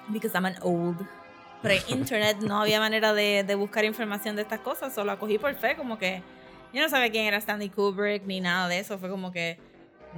because 0.09 0.35
I'm 0.35 0.47
an 0.47 0.57
old. 0.63 1.07
Pre-internet 1.63 2.39
no 2.41 2.61
había 2.61 2.81
manera 2.87 3.15
de, 3.15 3.45
de 3.45 3.55
buscar 3.55 3.85
información 3.85 4.37
de 4.37 4.43
estas 4.43 4.61
cosas, 4.61 4.95
solo 4.95 5.07
la 5.07 5.19
cogí 5.19 5.39
por 5.39 5.55
fe, 5.55 5.77
como 5.77 5.99
que 5.99 6.23
yo 6.73 6.83
no 6.83 6.89
sabía 6.89 7.11
quién 7.11 7.25
era 7.27 7.39
Stanley 7.39 7.71
Kubrick 7.71 8.25
ni 8.25 8.41
nada 8.41 8.69
de 8.69 8.79
eso, 8.79 8.99
fue 8.99 9.09
como 9.09 9.33
que, 9.33 9.59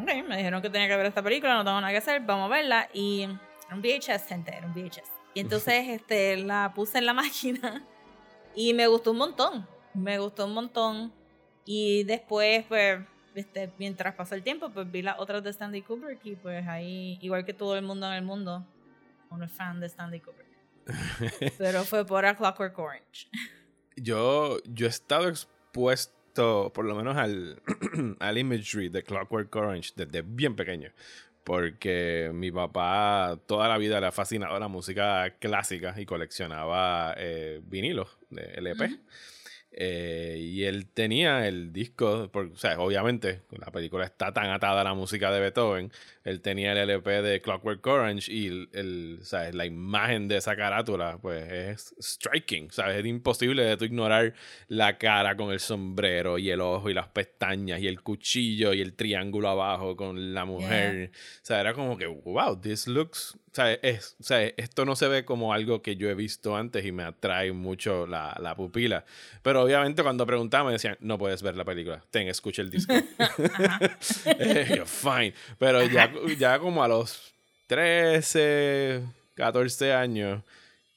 ok, 0.01 0.27
me 0.27 0.37
dijeron 0.37 0.61
que 0.63 0.71
tenía 0.71 0.89
que 0.89 0.97
ver 0.97 1.07
esta 1.07 1.23
película, 1.23 1.55
no 1.55 1.65
tengo 1.65 1.81
nada 1.81 1.93
que 1.93 1.99
hacer, 1.99 2.21
vamos 2.23 2.47
a 2.47 2.55
verla 2.55 2.89
y 2.93 3.27
un 3.71 3.81
VHS, 3.81 4.27
gente, 4.27 4.55
era 4.55 4.67
un 4.67 4.75
VHS. 4.75 5.12
Y 5.35 5.41
entonces 5.41 5.89
este, 5.89 6.37
la 6.37 6.73
puse 6.75 6.99
en 6.99 7.07
la 7.07 7.15
máquina 7.23 7.85
y 8.55 8.75
me 8.75 8.87
gustó 8.87 9.13
un 9.13 9.19
montón, 9.19 9.67
me 9.95 10.19
gustó 10.19 10.47
un 10.47 10.55
montón. 10.55 11.13
Y 11.65 12.05
después, 12.05 12.65
pues, 12.69 13.01
este, 13.35 13.73
mientras 13.79 14.15
pasó 14.15 14.35
el 14.35 14.43
tiempo, 14.43 14.71
pues 14.71 14.91
vi 14.91 15.03
las 15.03 15.19
otras 15.19 15.43
de 15.43 15.51
Stanley 15.51 15.83
Kubrick 15.83 16.21
y 16.25 16.37
pues 16.37 16.67
ahí, 16.67 17.19
igual 17.23 17.45
que 17.45 17.55
todo 17.55 17.77
el 17.77 17.85
mundo 17.85 18.07
en 18.09 18.15
el 18.15 18.23
mundo, 18.23 18.67
uno 19.31 19.45
es 19.45 19.53
fan 19.53 19.81
de 19.81 19.87
Stanley 19.87 20.21
Kubrick. 20.21 20.53
Pero 21.59 21.85
fue 21.85 22.05
por 22.05 22.27
A 22.27 22.37
Clockwork 22.37 22.79
Orange. 22.79 23.29
yo, 23.97 24.59
yo 24.65 24.87
he 24.87 24.91
estado 24.91 25.29
expuesto, 25.29 26.73
por 26.75 26.85
lo 26.85 26.95
menos 26.95 27.17
al, 27.17 27.63
al 28.19 28.39
imagery 28.39 28.89
de 28.89 29.03
Clockwork 29.03 29.55
Orange 29.55 29.93
desde 29.95 30.23
bien 30.23 30.57
pequeño. 30.57 30.91
Porque 31.45 32.31
mi 32.33 32.53
papá 32.53 33.39
toda 33.47 33.69
la 33.69 33.79
vida 33.79 34.01
le 34.01 34.07
ha 34.07 34.13
fascinado 34.13 34.59
la 34.59 34.69
música 34.69 35.37
clásica 35.39 35.95
y 35.99 36.07
coleccionaba 36.07 37.15
eh, 37.17 37.61
vinilos 37.65 38.19
de 38.31 38.43
LP. 38.55 39.01
Eh, 39.75 40.37
y 40.39 40.65
él 40.65 40.87
tenía 40.87 41.49
el 41.49 41.73
disco, 41.73 42.29
por- 42.31 42.47
o 42.53 42.57
sea, 42.57 42.79
obviamente, 42.79 43.41
la 43.59 43.71
película 43.73 44.05
está 44.05 44.31
tan 44.33 44.51
atada 44.51 44.83
a 44.83 44.85
la 44.85 44.93
música 44.95 45.31
de 45.33 45.41
Beethoven. 45.41 45.91
Él 46.25 46.43
tenía 46.43 46.73
el 46.73 46.79
LP 46.91 47.23
de 47.23 47.41
Clockwork 47.41 47.85
Orange 47.87 48.31
y 48.31 48.47
el, 48.49 48.69
el- 48.73 49.19
¿sabes? 49.23 49.55
la 49.55 49.65
imagen 49.65 50.29
de 50.29 50.37
esa 50.37 50.57
carátula, 50.57 51.19
pues 51.23 51.51
es 51.51 51.95
striking. 52.01 52.71
¿sabes? 52.71 52.97
Es 52.99 53.07
imposible 53.07 53.63
de 53.65 53.77
tú 53.79 53.87
ignorar 53.87 54.35
la 54.69 54.99
cara 54.99 55.37
con 55.37 55.51
el 55.53 55.61
sombrero 55.61 56.37
y 56.39 56.51
el 56.51 56.61
ojo 56.61 56.91
y 56.91 56.95
las 56.95 57.09
pestañas 57.09 57.81
y 57.81 57.89
el 57.89 58.03
cuchillo 58.03 58.75
y 58.75 58.83
el 58.83 58.93
triángulo 58.95 59.49
abajo 59.49 59.97
con 59.97 60.35
la 60.35 60.45
mujer. 60.45 61.11
O 61.15 61.45
sea, 61.45 61.61
era 61.61 61.73
como 61.73 61.97
que, 61.97 62.07
wow, 62.07 62.61
this 62.61 62.87
looks. 62.87 63.39
O 63.53 63.55
sea, 63.55 63.71
es, 63.75 64.17
o 64.19 64.23
sea, 64.23 64.43
esto 64.57 64.87
no 64.87 64.97
se 64.97 65.09
ve 65.09 65.27
como 65.27 65.53
algo 65.53 65.83
que 65.83 65.97
yo 65.97 66.09
he 66.09 66.15
visto 66.15 66.57
antes 66.57 66.87
y 66.87 66.93
me 66.93 67.03
atrae 67.03 67.53
mucho 67.53 68.07
la, 68.07 68.35
la 68.41 68.55
pupila. 68.55 69.05
Pero 69.43 69.63
obviamente 69.63 70.03
cuando 70.03 70.25
preguntaba 70.25 70.65
me 70.65 70.73
decían, 70.73 70.97
no 71.01 71.19
puedes 71.19 71.43
ver 71.43 71.55
la 71.55 71.65
película, 71.67 72.03
ten, 72.11 72.29
escucha 72.29 72.63
el 72.63 72.71
disco. 72.71 72.95
Eh, 74.25 74.75
yo, 74.77 74.87
fine. 74.87 75.35
Pero 75.59 75.83
ya, 75.83 76.11
ya 76.39 76.59
como 76.59 76.83
a 76.83 76.89
los 76.89 77.35
13, 77.67 79.03
14 79.35 79.93
años, 79.93 80.43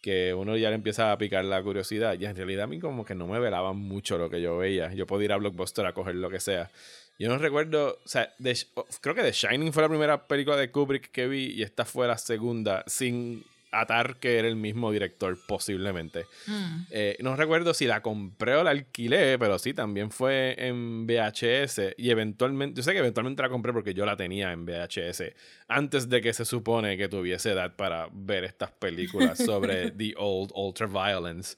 que 0.01 0.33
uno 0.33 0.55
ya 0.55 0.69
le 0.69 0.75
empieza 0.75 1.11
a 1.11 1.17
picar 1.17 1.43
la 1.43 1.61
curiosidad, 1.61 2.17
y 2.19 2.25
en 2.25 2.35
realidad 2.35 2.65
a 2.65 2.67
mí 2.67 2.79
como 2.79 3.03
que 3.03 3.15
no 3.15 3.27
me 3.27 3.39
velaba 3.39 3.73
mucho 3.73 4.17
lo 4.17 4.29
que 4.29 4.41
yo 4.41 4.57
veía. 4.57 4.93
Yo 4.93 5.07
podía 5.07 5.25
ir 5.25 5.33
a 5.33 5.37
Blockbuster 5.37 5.85
a 5.85 5.93
coger 5.93 6.15
lo 6.15 6.29
que 6.29 6.39
sea. 6.39 6.69
Yo 7.17 7.29
no 7.29 7.37
recuerdo, 7.37 7.99
o 8.03 8.07
sea, 8.07 8.33
The 8.41 8.53
creo 9.01 9.15
que 9.15 9.21
The 9.21 9.31
Shining 9.31 9.71
fue 9.71 9.83
la 9.83 9.89
primera 9.89 10.27
película 10.27 10.57
de 10.57 10.69
Kubrick 10.71 11.11
que 11.11 11.27
vi 11.27 11.45
y 11.45 11.63
esta 11.63 11.85
fue 11.85 12.07
la 12.07 12.17
segunda, 12.17 12.83
sin 12.87 13.45
atar 13.75 14.17
que 14.17 14.37
era 14.39 14.47
el 14.47 14.55
mismo 14.55 14.91
director 14.91 15.37
posiblemente. 15.47 16.25
Mm. 16.47 16.81
Eh, 16.91 17.17
no 17.21 17.35
recuerdo 17.35 17.73
si 17.73 17.85
la 17.85 18.01
compré 18.01 18.55
o 18.55 18.63
la 18.63 18.71
alquilé, 18.71 19.37
pero 19.37 19.59
sí, 19.59 19.73
también 19.73 20.11
fue 20.11 20.55
en 20.57 21.05
VHS. 21.05 21.95
Y 21.97 22.09
eventualmente, 22.09 22.77
yo 22.77 22.83
sé 22.83 22.93
que 22.93 22.99
eventualmente 22.99 23.41
la 23.41 23.49
compré 23.49 23.73
porque 23.73 23.93
yo 23.93 24.05
la 24.05 24.15
tenía 24.15 24.51
en 24.51 24.65
VHS 24.65 25.23
antes 25.67 26.09
de 26.09 26.21
que 26.21 26.33
se 26.33 26.45
supone 26.45 26.97
que 26.97 27.07
tuviese 27.07 27.51
edad 27.51 27.75
para 27.75 28.07
ver 28.11 28.43
estas 28.43 28.71
películas 28.71 29.37
sobre 29.37 29.91
The 29.97 30.13
Old 30.17 30.51
Ultraviolence. 30.53 31.57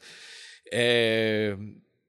Eh, 0.71 1.55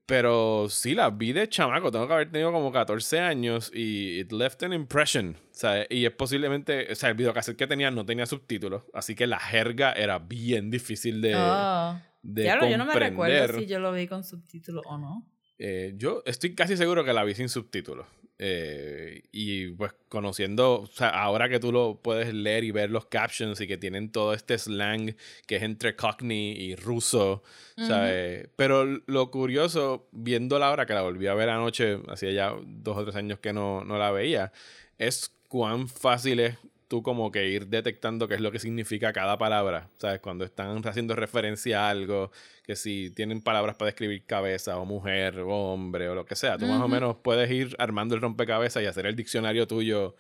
pero 0.09 0.71
sí, 0.71 0.95
la 0.95 1.11
vi 1.11 1.35
de 1.35 1.51
chamaco. 1.51 1.93
Tengo 1.93 2.07
que 2.09 2.15
haber 2.15 2.33
tenido 2.33 2.51
como 2.51 2.73
14 2.73 3.21
años 3.21 3.71
y 3.75 4.21
it 4.21 4.33
left 4.33 4.63
an 4.63 4.73
impression. 4.73 5.37
O 5.37 5.55
sea, 5.55 5.87
y 5.91 6.07
es 6.07 6.13
posiblemente, 6.13 6.91
o 6.91 6.95
sea, 6.95 7.11
el 7.11 7.15
videocassette 7.15 7.59
que 7.59 7.67
tenía 7.67 7.91
no 7.91 8.07
tenía 8.07 8.25
subtítulos. 8.25 8.85
Así 8.95 9.15
que 9.15 9.27
la 9.27 9.39
jerga 9.39 9.93
era 9.93 10.19
bien 10.19 10.71
difícil 10.71 11.21
de, 11.21 11.35
Oh. 11.37 12.01
de 12.23 12.43
Claro, 12.45 12.67
yo 12.71 12.79
no 12.79 12.87
me 12.87 12.95
recuerdo 12.95 13.59
si 13.59 13.67
yo 13.67 13.81
lo 13.81 13.93
vi 13.93 14.07
con 14.07 14.25
subtítulos 14.25 14.83
o 14.87 14.97
no. 14.97 15.31
Eh, 15.59 15.93
yo 15.99 16.23
estoy 16.25 16.55
casi 16.55 16.79
seguro 16.79 17.05
que 17.05 17.13
la 17.13 17.23
vi 17.25 17.35
sin 17.35 17.51
subtítulos. 17.51 18.07
Eh, 18.41 19.23
y 19.33 19.71
pues 19.71 19.95
conociendo, 20.09 20.83
o 20.83 20.87
sea, 20.87 21.09
ahora 21.09 21.49
que 21.49 21.59
tú 21.59 21.73
lo 21.73 22.01
puedes 22.01 22.33
leer 22.33 22.63
y 22.63 22.71
ver 22.71 22.89
los 22.89 23.07
captions 23.07 23.61
y 23.61 23.67
que 23.67 23.79
tienen 23.79 24.13
todo 24.13 24.33
este 24.33 24.57
slang 24.57 25.17
que 25.47 25.57
es 25.57 25.63
entre 25.65 25.97
Cockney 25.97 26.53
y 26.53 26.77
ruso, 26.77 27.43
¿sabes? 27.77 28.49
Pero 28.55 28.85
lo 28.85 29.33
curioso, 29.33 30.09
viéndola 30.13 30.69
ahora 30.69 30.87
que 30.87 30.95
la 30.95 31.03
volví 31.03 31.27
a 31.27 31.35
ver 31.35 31.49
anoche, 31.49 31.99
hacía 32.07 32.31
ya 32.31 32.55
dos 32.65 32.97
o 32.97 33.05
tres 33.05 33.17
años 33.17 33.41
que 33.41 33.53
no, 33.53 33.85
no 33.85 33.99
la 33.99 34.13
veía, 34.13 34.53
es 34.99 35.35
cuán 35.49 35.89
fácil 35.89 36.39
es 36.39 36.59
tú 36.89 37.03
como 37.03 37.31
que 37.31 37.49
ir 37.49 37.69
detectando 37.69 38.27
qué 38.27 38.35
es 38.35 38.41
lo 38.41 38.51
que 38.51 38.59
significa 38.59 39.13
cada 39.13 39.39
palabra, 39.39 39.91
¿sabes? 39.99 40.21
Cuando 40.21 40.45
están 40.45 40.85
haciendo 40.87 41.15
referencia 41.15 41.87
a 41.87 41.91
algo, 41.91 42.33
que 42.65 42.77
si 42.77 43.11
tienen 43.11 43.43
palabras 43.43 43.77
para 43.77 43.91
describir 43.91 44.25
cabeza 44.25 44.79
o 44.79 44.85
mujer 44.87 45.39
o 45.41 45.73
hombre 45.73 46.09
o 46.09 46.15
lo 46.15 46.25
que 46.25 46.35
sea, 46.35 46.57
tú 46.59 46.67
más 46.67 46.81
o 46.81 46.89
menos 46.89 47.17
puedes 47.23 47.51
ir 47.51 47.77
armando 47.79 48.15
el 48.15 48.23
rompecabezas 48.23 48.83
y 48.83 48.87
hacer 48.87 49.07
el 49.07 49.17
diccionario 49.17 49.67
tuyo 49.67 50.17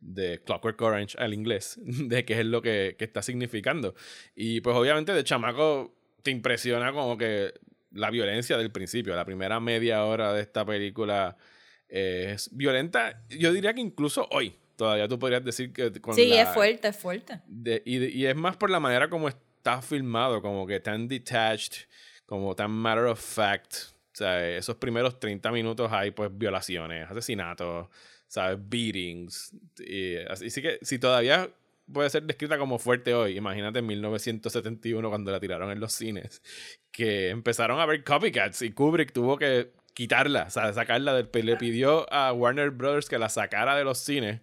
de 0.00 0.42
Clockwork 0.44 0.80
Orange 0.80 1.16
al 1.18 1.34
inglés, 1.34 1.78
de 1.84 2.24
qué 2.24 2.40
es 2.40 2.46
lo 2.46 2.62
que, 2.62 2.96
que 2.98 3.04
está 3.04 3.22
significando. 3.22 3.94
Y 4.34 4.60
pues 4.60 4.76
obviamente 4.76 5.12
de 5.12 5.24
chamaco 5.24 5.94
te 6.22 6.30
impresiona 6.30 6.92
como 6.92 7.16
que 7.16 7.54
la 7.92 8.10
violencia 8.10 8.56
del 8.58 8.70
principio, 8.70 9.16
la 9.16 9.24
primera 9.24 9.58
media 9.58 10.04
hora 10.04 10.32
de 10.32 10.42
esta 10.42 10.64
película 10.64 11.36
es 11.88 12.54
violenta, 12.54 13.22
yo 13.28 13.52
diría 13.52 13.74
que 13.74 13.80
incluso 13.80 14.28
hoy. 14.30 14.54
Todavía 14.80 15.06
tú 15.08 15.18
podrías 15.18 15.44
decir 15.44 15.74
que 15.74 15.92
con 16.00 16.14
Sí, 16.14 16.28
la- 16.28 16.40
es 16.42 16.48
fuerte, 16.54 16.88
es 16.88 16.96
fuerte. 16.96 17.40
de- 17.46 17.82
y, 17.84 18.02
y 18.06 18.24
es 18.26 18.34
más 18.34 18.56
por 18.56 18.70
la 18.70 18.80
manera 18.80 19.10
como 19.10 19.28
está 19.28 19.82
filmado, 19.82 20.40
como 20.40 20.66
que 20.66 20.80
tan 20.80 21.06
detached, 21.06 21.84
como 22.24 22.56
tan 22.56 22.70
matter 22.70 23.04
of 23.04 23.20
fact. 23.20 23.74
O 24.12 24.16
sea, 24.16 24.48
esos 24.56 24.76
primeros 24.76 25.20
30 25.20 25.52
minutos 25.52 25.92
hay 25.92 26.12
pues 26.12 26.30
violaciones, 26.32 27.10
asesinatos, 27.10 27.88
¿sabes? 28.26 28.58
Beatings. 28.70 29.52
Y, 29.78 30.16
así 30.16 30.62
que 30.62 30.78
si 30.80 30.98
todavía 30.98 31.50
puede 31.92 32.08
ser 32.08 32.22
descrita 32.22 32.56
como 32.56 32.78
fuerte 32.78 33.12
hoy, 33.12 33.36
imagínate 33.36 33.80
en 33.80 33.86
1971 33.86 35.08
cuando 35.10 35.30
la 35.30 35.40
tiraron 35.40 35.70
en 35.70 35.78
los 35.80 35.92
cines, 35.92 36.40
que 36.90 37.28
empezaron 37.28 37.80
a 37.80 37.86
ver 37.86 38.02
copycats 38.02 38.62
y 38.62 38.70
Kubrick 38.72 39.12
tuvo 39.12 39.36
que 39.36 39.72
quitarla, 39.92 40.44
o 40.44 40.50
sea, 40.50 40.72
sacarla 40.72 41.12
del... 41.14 41.28
Le 41.44 41.56
pidió 41.56 42.10
a 42.12 42.32
Warner 42.32 42.70
Brothers 42.70 43.08
que 43.08 43.18
la 43.18 43.28
sacara 43.28 43.76
de 43.76 43.84
los 43.84 43.98
cines 43.98 44.40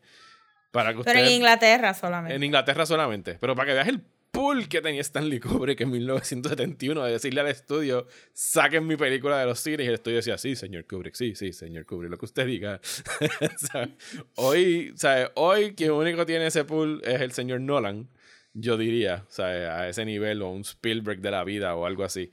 para 0.78 0.94
que 0.94 1.04
Pero 1.04 1.20
en. 1.20 1.32
Inglaterra 1.32 1.92
solamente. 1.96 2.36
En 2.36 2.44
Inglaterra 2.44 2.86
solamente. 2.86 3.38
Pero 3.42 3.56
para 3.56 3.66
que 3.66 3.74
veas 3.74 3.88
el 3.88 4.00
pool 4.30 4.70
que 4.70 4.80
tenía 4.80 5.02
Stanley 5.02 5.40
Kubrick 5.40 5.82
en 5.82 5.90
1971 5.90 7.04
de 7.04 7.14
decirle 7.14 7.42
al 7.42 7.48
estudio, 7.48 8.06
saquen 8.32 8.86
mi 8.86 8.96
película 8.96 9.40
de 9.40 9.48
los 9.48 9.60
cines. 9.60 9.88
Y 9.88 9.88
el 9.88 9.96
estudio 9.96 10.18
decía, 10.18 10.38
sí, 10.38 10.56
señor 10.56 10.86
Kubrick, 10.86 11.16
sí, 11.16 11.34
sí, 11.34 11.52
señor 11.52 11.88
Kubrick, 11.88 12.12
lo 12.12 12.20
que 12.20 12.26
usted 12.26 12.46
diga. 12.46 12.80
Hoy, 14.36 14.94
¿sabe? 14.98 15.32
hoy 15.34 15.74
quien 15.74 15.90
único 15.90 16.28
tiene 16.28 16.46
ese 16.46 16.64
pool 16.64 17.02
es 17.04 17.22
el 17.22 17.32
señor 17.32 17.62
Nolan, 17.62 18.08
yo 18.54 18.78
diría, 18.78 19.26
¿sabe? 19.30 19.66
a 19.66 19.90
ese 19.90 20.06
nivel, 20.06 20.44
o 20.44 20.52
un 20.52 20.62
Spielberg 20.62 21.22
de 21.22 21.32
la 21.32 21.44
vida 21.44 21.74
o 21.76 21.88
algo 21.88 22.04
así. 22.04 22.30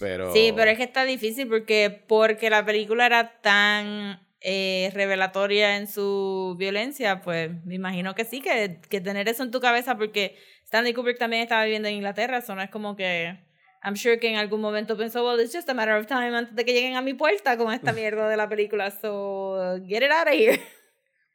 Pero... 0.00 0.32
Sí, 0.32 0.52
pero 0.56 0.72
es 0.72 0.76
que 0.76 0.82
está 0.82 1.04
difícil 1.04 1.46
porque, 1.46 2.02
porque 2.08 2.50
la 2.50 2.64
película 2.64 3.06
era 3.06 3.40
tan 3.42 4.25
eh, 4.48 4.92
revelatoria 4.94 5.76
en 5.76 5.88
su 5.88 6.54
violencia, 6.56 7.20
pues 7.20 7.50
me 7.64 7.74
imagino 7.74 8.14
que 8.14 8.24
sí, 8.24 8.40
que, 8.40 8.80
que 8.88 9.00
tener 9.00 9.28
eso 9.28 9.42
en 9.42 9.50
tu 9.50 9.58
cabeza, 9.60 9.96
porque 9.96 10.36
Stanley 10.64 10.94
Kubrick 10.94 11.18
también 11.18 11.42
estaba 11.42 11.64
viviendo 11.64 11.88
en 11.88 11.96
Inglaterra, 11.96 12.38
eso 12.38 12.54
no 12.54 12.62
es 12.62 12.70
como 12.70 12.94
que... 12.94 13.44
I'm 13.82 13.96
sure 13.96 14.18
que 14.20 14.28
en 14.28 14.36
algún 14.36 14.60
momento 14.60 14.96
pensó, 14.96 15.24
well, 15.26 15.40
it's 15.40 15.52
just 15.52 15.68
a 15.68 15.74
matter 15.74 15.94
of 15.94 16.06
time 16.06 16.36
antes 16.36 16.54
de 16.54 16.64
que 16.64 16.72
lleguen 16.72 16.94
a 16.96 17.02
mi 17.02 17.12
puerta 17.14 17.56
con 17.56 17.72
esta 17.72 17.92
mierda 17.92 18.28
de 18.28 18.36
la 18.36 18.48
película, 18.48 18.90
so 18.92 19.78
get 19.84 20.02
it 20.04 20.10
out 20.12 20.28
of 20.28 20.34
here. 20.34 20.60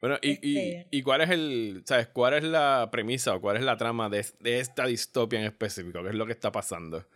Bueno, 0.00 0.16
y, 0.20 0.30
y, 0.42 0.58
Este- 0.58 0.88
y 0.90 1.02
cuál 1.02 1.20
es 1.20 1.30
el, 1.30 1.82
¿sabes? 1.86 2.08
¿Cuál 2.08 2.34
es 2.34 2.42
la 2.42 2.88
premisa 2.90 3.34
o 3.36 3.40
cuál 3.40 3.56
es 3.58 3.62
la 3.62 3.76
trama 3.76 4.08
de, 4.08 4.26
de 4.40 4.58
esta 4.58 4.86
distopia 4.86 5.38
en 5.38 5.44
específico? 5.44 6.02
¿Qué 6.02 6.08
es 6.08 6.14
lo 6.16 6.26
que 6.26 6.32
está 6.32 6.50
pasando? 6.50 7.06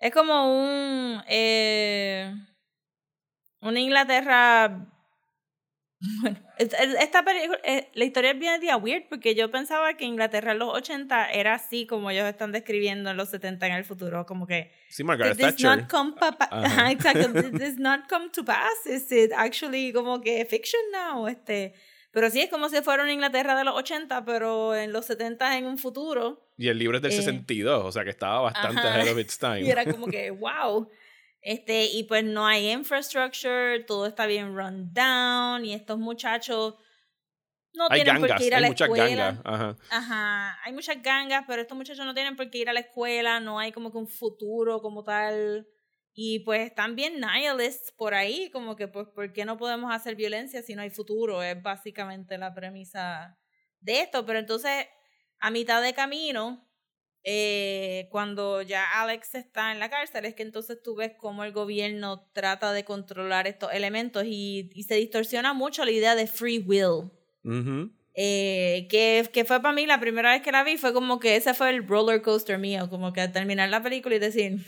Es 0.00 0.12
como 0.12 0.58
un. 0.60 1.22
Eh, 1.28 2.34
una 3.60 3.78
Inglaterra. 3.78 4.86
Bueno, 6.22 6.38
es- 6.58 6.72
es- 6.72 6.94
esta 7.00 7.22
película. 7.24 7.58
eh, 7.64 7.88
la 7.94 8.04
historia 8.04 8.32
es 8.32 8.38
bien 8.38 8.60
día 8.60 8.76
weird 8.76 9.04
porque 9.08 9.34
yo 9.34 9.50
pensaba 9.50 9.94
que 9.96 10.04
Inglaterra 10.04 10.52
en 10.52 10.58
los 10.58 10.68
80 10.74 11.30
era 11.32 11.54
así 11.54 11.86
como 11.86 12.10
ellos 12.10 12.26
están 12.26 12.52
describiendo 12.52 13.10
en 13.10 13.16
los 13.16 13.30
70 13.30 13.66
en 13.66 13.72
el 13.74 13.84
futuro. 13.84 14.26
Como 14.26 14.46
que. 14.46 14.70
Sí, 14.88 15.02
Margaret 15.04 15.36
this 15.36 15.46
Thatcher. 15.56 15.78
not 15.78 15.90
come. 15.90 16.14
Ajá, 16.50 16.90
exacto. 16.92 17.32
This 17.58 17.76
not 17.78 18.08
come 18.08 18.28
to 18.30 18.44
pass? 18.44 18.86
Is 18.86 19.10
it 19.12 19.32
actually 19.34 19.92
como 19.92 20.20
que 20.20 20.44
fiction 20.44 20.80
now? 20.92 21.26
Este. 21.28 21.74
Pero 22.12 22.30
sí 22.30 22.40
es 22.40 22.48
como 22.48 22.68
si 22.68 22.80
fuera 22.80 23.02
una 23.02 23.12
Inglaterra 23.12 23.56
de 23.56 23.64
los 23.64 23.74
80, 23.74 24.24
pero 24.24 24.74
en 24.76 24.92
los 24.92 25.04
70 25.06 25.58
en 25.58 25.66
un 25.66 25.78
futuro. 25.78 26.46
Y 26.56 26.68
el 26.68 26.78
libro 26.78 26.98
es 26.98 27.02
del 27.02 27.10
Eh, 27.10 27.16
62, 27.16 27.84
o 27.84 27.90
sea 27.90 28.04
que 28.04 28.10
estaba 28.10 28.40
bastante 28.42 28.80
ajá. 28.80 28.94
ahead 29.00 29.12
of 29.12 29.18
its 29.18 29.36
time. 29.36 29.62
Y 29.62 29.70
era 29.70 29.84
como 29.84 30.06
que, 30.06 30.30
wow. 30.30 30.88
Este, 31.44 31.86
y 31.86 32.04
pues 32.04 32.24
no 32.24 32.46
hay 32.46 32.70
infrastructure, 32.72 33.84
todo 33.86 34.06
está 34.06 34.26
bien 34.26 34.56
run 34.56 34.92
down, 34.94 35.64
y 35.66 35.74
estos 35.74 35.98
muchachos 35.98 36.76
no 37.74 37.88
hay 37.88 38.02
tienen 38.02 38.18
por 38.18 38.30
gangas, 38.30 38.34
qué 38.34 38.46
ir 38.46 38.54
a 38.54 38.58
hay 38.58 38.62
la 38.62 38.68
muchas 38.68 38.88
escuela. 38.88 39.06
gangas. 39.06 39.40
Ajá. 39.44 39.76
Ajá, 39.90 40.58
hay 40.64 40.72
muchas 40.72 41.02
gangas, 41.02 41.44
pero 41.46 41.62
estos 41.62 41.76
muchachos 41.76 42.06
no 42.06 42.14
tienen 42.14 42.36
por 42.36 42.50
qué 42.50 42.58
ir 42.58 42.68
a 42.70 42.72
la 42.72 42.80
escuela, 42.80 43.40
no 43.40 43.58
hay 43.58 43.72
como 43.72 43.90
que 43.92 43.98
un 43.98 44.08
futuro 44.08 44.80
como 44.80 45.04
tal. 45.04 45.66
Y 46.14 46.40
pues 46.40 46.60
están 46.68 46.96
bien 46.96 47.20
nihilists 47.20 47.92
por 47.92 48.14
ahí, 48.14 48.50
como 48.52 48.76
que 48.76 48.88
pues, 48.88 49.08
¿por 49.08 49.32
qué 49.32 49.44
no 49.44 49.56
podemos 49.58 49.92
hacer 49.92 50.14
violencia 50.16 50.62
si 50.62 50.74
no 50.76 50.82
hay 50.82 50.90
futuro? 50.90 51.42
Es 51.42 51.60
básicamente 51.62 52.38
la 52.38 52.54
premisa 52.54 53.38
de 53.80 54.00
esto. 54.02 54.24
Pero 54.24 54.38
entonces, 54.38 54.86
a 55.40 55.50
mitad 55.50 55.82
de 55.82 55.92
camino, 55.94 56.68
eh, 57.24 58.06
cuando 58.10 58.60
ya 58.62 58.84
Alex 59.00 59.34
está 59.34 59.72
en 59.72 59.78
la 59.78 59.88
cárcel, 59.88 60.26
es 60.26 60.34
que 60.34 60.42
entonces 60.42 60.82
tú 60.82 60.94
ves 60.94 61.12
cómo 61.16 61.42
el 61.44 61.52
gobierno 61.52 62.28
trata 62.32 62.72
de 62.72 62.84
controlar 62.84 63.46
estos 63.46 63.72
elementos 63.72 64.24
y, 64.26 64.70
y 64.74 64.82
se 64.84 64.96
distorsiona 64.96 65.54
mucho 65.54 65.84
la 65.84 65.90
idea 65.90 66.14
de 66.14 66.26
free 66.26 66.58
will. 66.58 67.10
Ujú. 67.42 67.92
Eh, 68.16 68.86
que, 68.90 69.28
que 69.32 69.44
fue 69.44 69.60
para 69.60 69.74
mí 69.74 69.86
la 69.86 69.98
primera 69.98 70.32
vez 70.32 70.42
que 70.42 70.52
la 70.52 70.62
vi, 70.62 70.76
fue 70.76 70.92
como 70.92 71.18
que 71.18 71.34
ese 71.36 71.54
fue 71.54 71.70
el 71.70 71.88
roller 71.88 72.22
coaster 72.22 72.58
mío, 72.58 72.88
como 72.88 73.12
que 73.12 73.22
al 73.22 73.32
terminar 73.32 73.70
la 73.70 73.82
película 73.82 74.14
y 74.14 74.20
decir, 74.20 74.58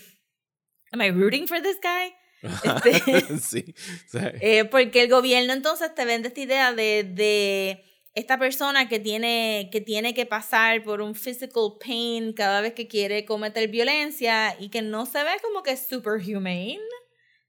¿Am 0.92 1.02
I 1.02 1.10
rooting 1.10 1.46
for 1.46 1.60
this 1.60 1.78
guy? 1.80 2.14
Este, 2.62 3.38
sí. 3.38 3.74
sea, 4.06 4.32
eh, 4.40 4.64
porque 4.66 5.02
el 5.02 5.10
gobierno 5.10 5.52
entonces 5.52 5.94
te 5.94 6.04
vende 6.04 6.28
esta 6.28 6.40
idea 6.40 6.72
de, 6.72 7.02
de 7.02 7.82
esta 8.16 8.38
persona 8.38 8.88
que 8.88 8.98
tiene, 8.98 9.68
que 9.70 9.80
tiene 9.80 10.14
que 10.14 10.26
pasar 10.26 10.82
por 10.82 11.02
un 11.02 11.14
physical 11.14 11.74
pain 11.78 12.32
cada 12.32 12.60
vez 12.62 12.72
que 12.72 12.88
quiere 12.88 13.24
cometer 13.26 13.68
violencia 13.68 14.56
y 14.58 14.70
que 14.70 14.82
no 14.82 15.06
se 15.06 15.22
ve 15.22 15.32
como 15.42 15.62
que 15.62 15.72
es 15.72 15.86
superhumane. 15.88 16.80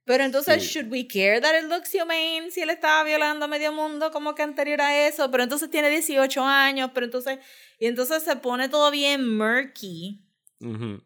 Pero 0.03 0.23
entonces, 0.25 0.61
Sí. 0.63 0.69
should 0.69 0.91
we 0.91 1.07
care 1.07 1.41
that 1.41 1.57
it 1.57 1.65
looks 1.69 1.93
humane 1.95 2.51
si 2.51 2.61
él 2.61 2.69
estaba 2.69 3.03
violando 3.03 3.45
a 3.45 3.47
medio 3.47 3.71
mundo 3.73 4.11
como 4.11 4.35
que 4.35 4.43
anterior 4.43 4.81
a 4.81 5.07
eso? 5.07 5.31
Pero 5.31 5.43
entonces 5.43 5.69
tiene 5.69 5.89
18 5.89 6.43
años, 6.43 6.91
pero 6.93 7.05
entonces, 7.05 7.39
y 7.79 7.87
entonces 7.87 8.23
se 8.23 8.35
pone 8.37 8.69
todo 8.69 8.91
bien 8.91 9.37
murky. 9.37 10.21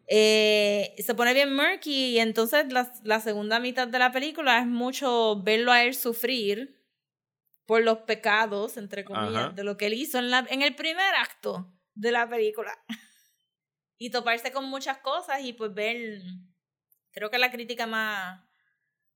Eh, 0.08 0.94
se 0.98 1.14
pone 1.14 1.34
bien 1.34 1.54
murky 1.54 2.10
y 2.16 2.18
entonces 2.18 2.72
la, 2.72 2.92
la 3.04 3.20
segunda 3.20 3.60
mitad 3.60 3.86
de 3.88 3.98
la 3.98 4.10
película 4.12 4.58
es 4.60 4.66
mucho 4.66 5.40
verlo 5.42 5.72
a 5.72 5.84
él 5.84 5.94
sufrir 5.94 6.81
por 7.72 7.82
los 7.82 8.00
pecados, 8.00 8.76
entre 8.76 9.02
comillas, 9.02 9.44
Ajá. 9.46 9.48
de 9.54 9.64
lo 9.64 9.78
que 9.78 9.86
él 9.86 9.94
hizo 9.94 10.18
en, 10.18 10.28
la, 10.30 10.46
en 10.50 10.60
el 10.60 10.74
primer 10.74 11.14
acto 11.14 11.72
de 11.94 12.12
la 12.12 12.28
película. 12.28 12.78
Y 13.96 14.10
toparse 14.10 14.52
con 14.52 14.66
muchas 14.68 14.98
cosas 14.98 15.40
y 15.42 15.54
pues 15.54 15.72
ver, 15.72 16.20
creo 17.12 17.30
que 17.30 17.38
la 17.38 17.50
crítica 17.50 17.86
más, 17.86 18.44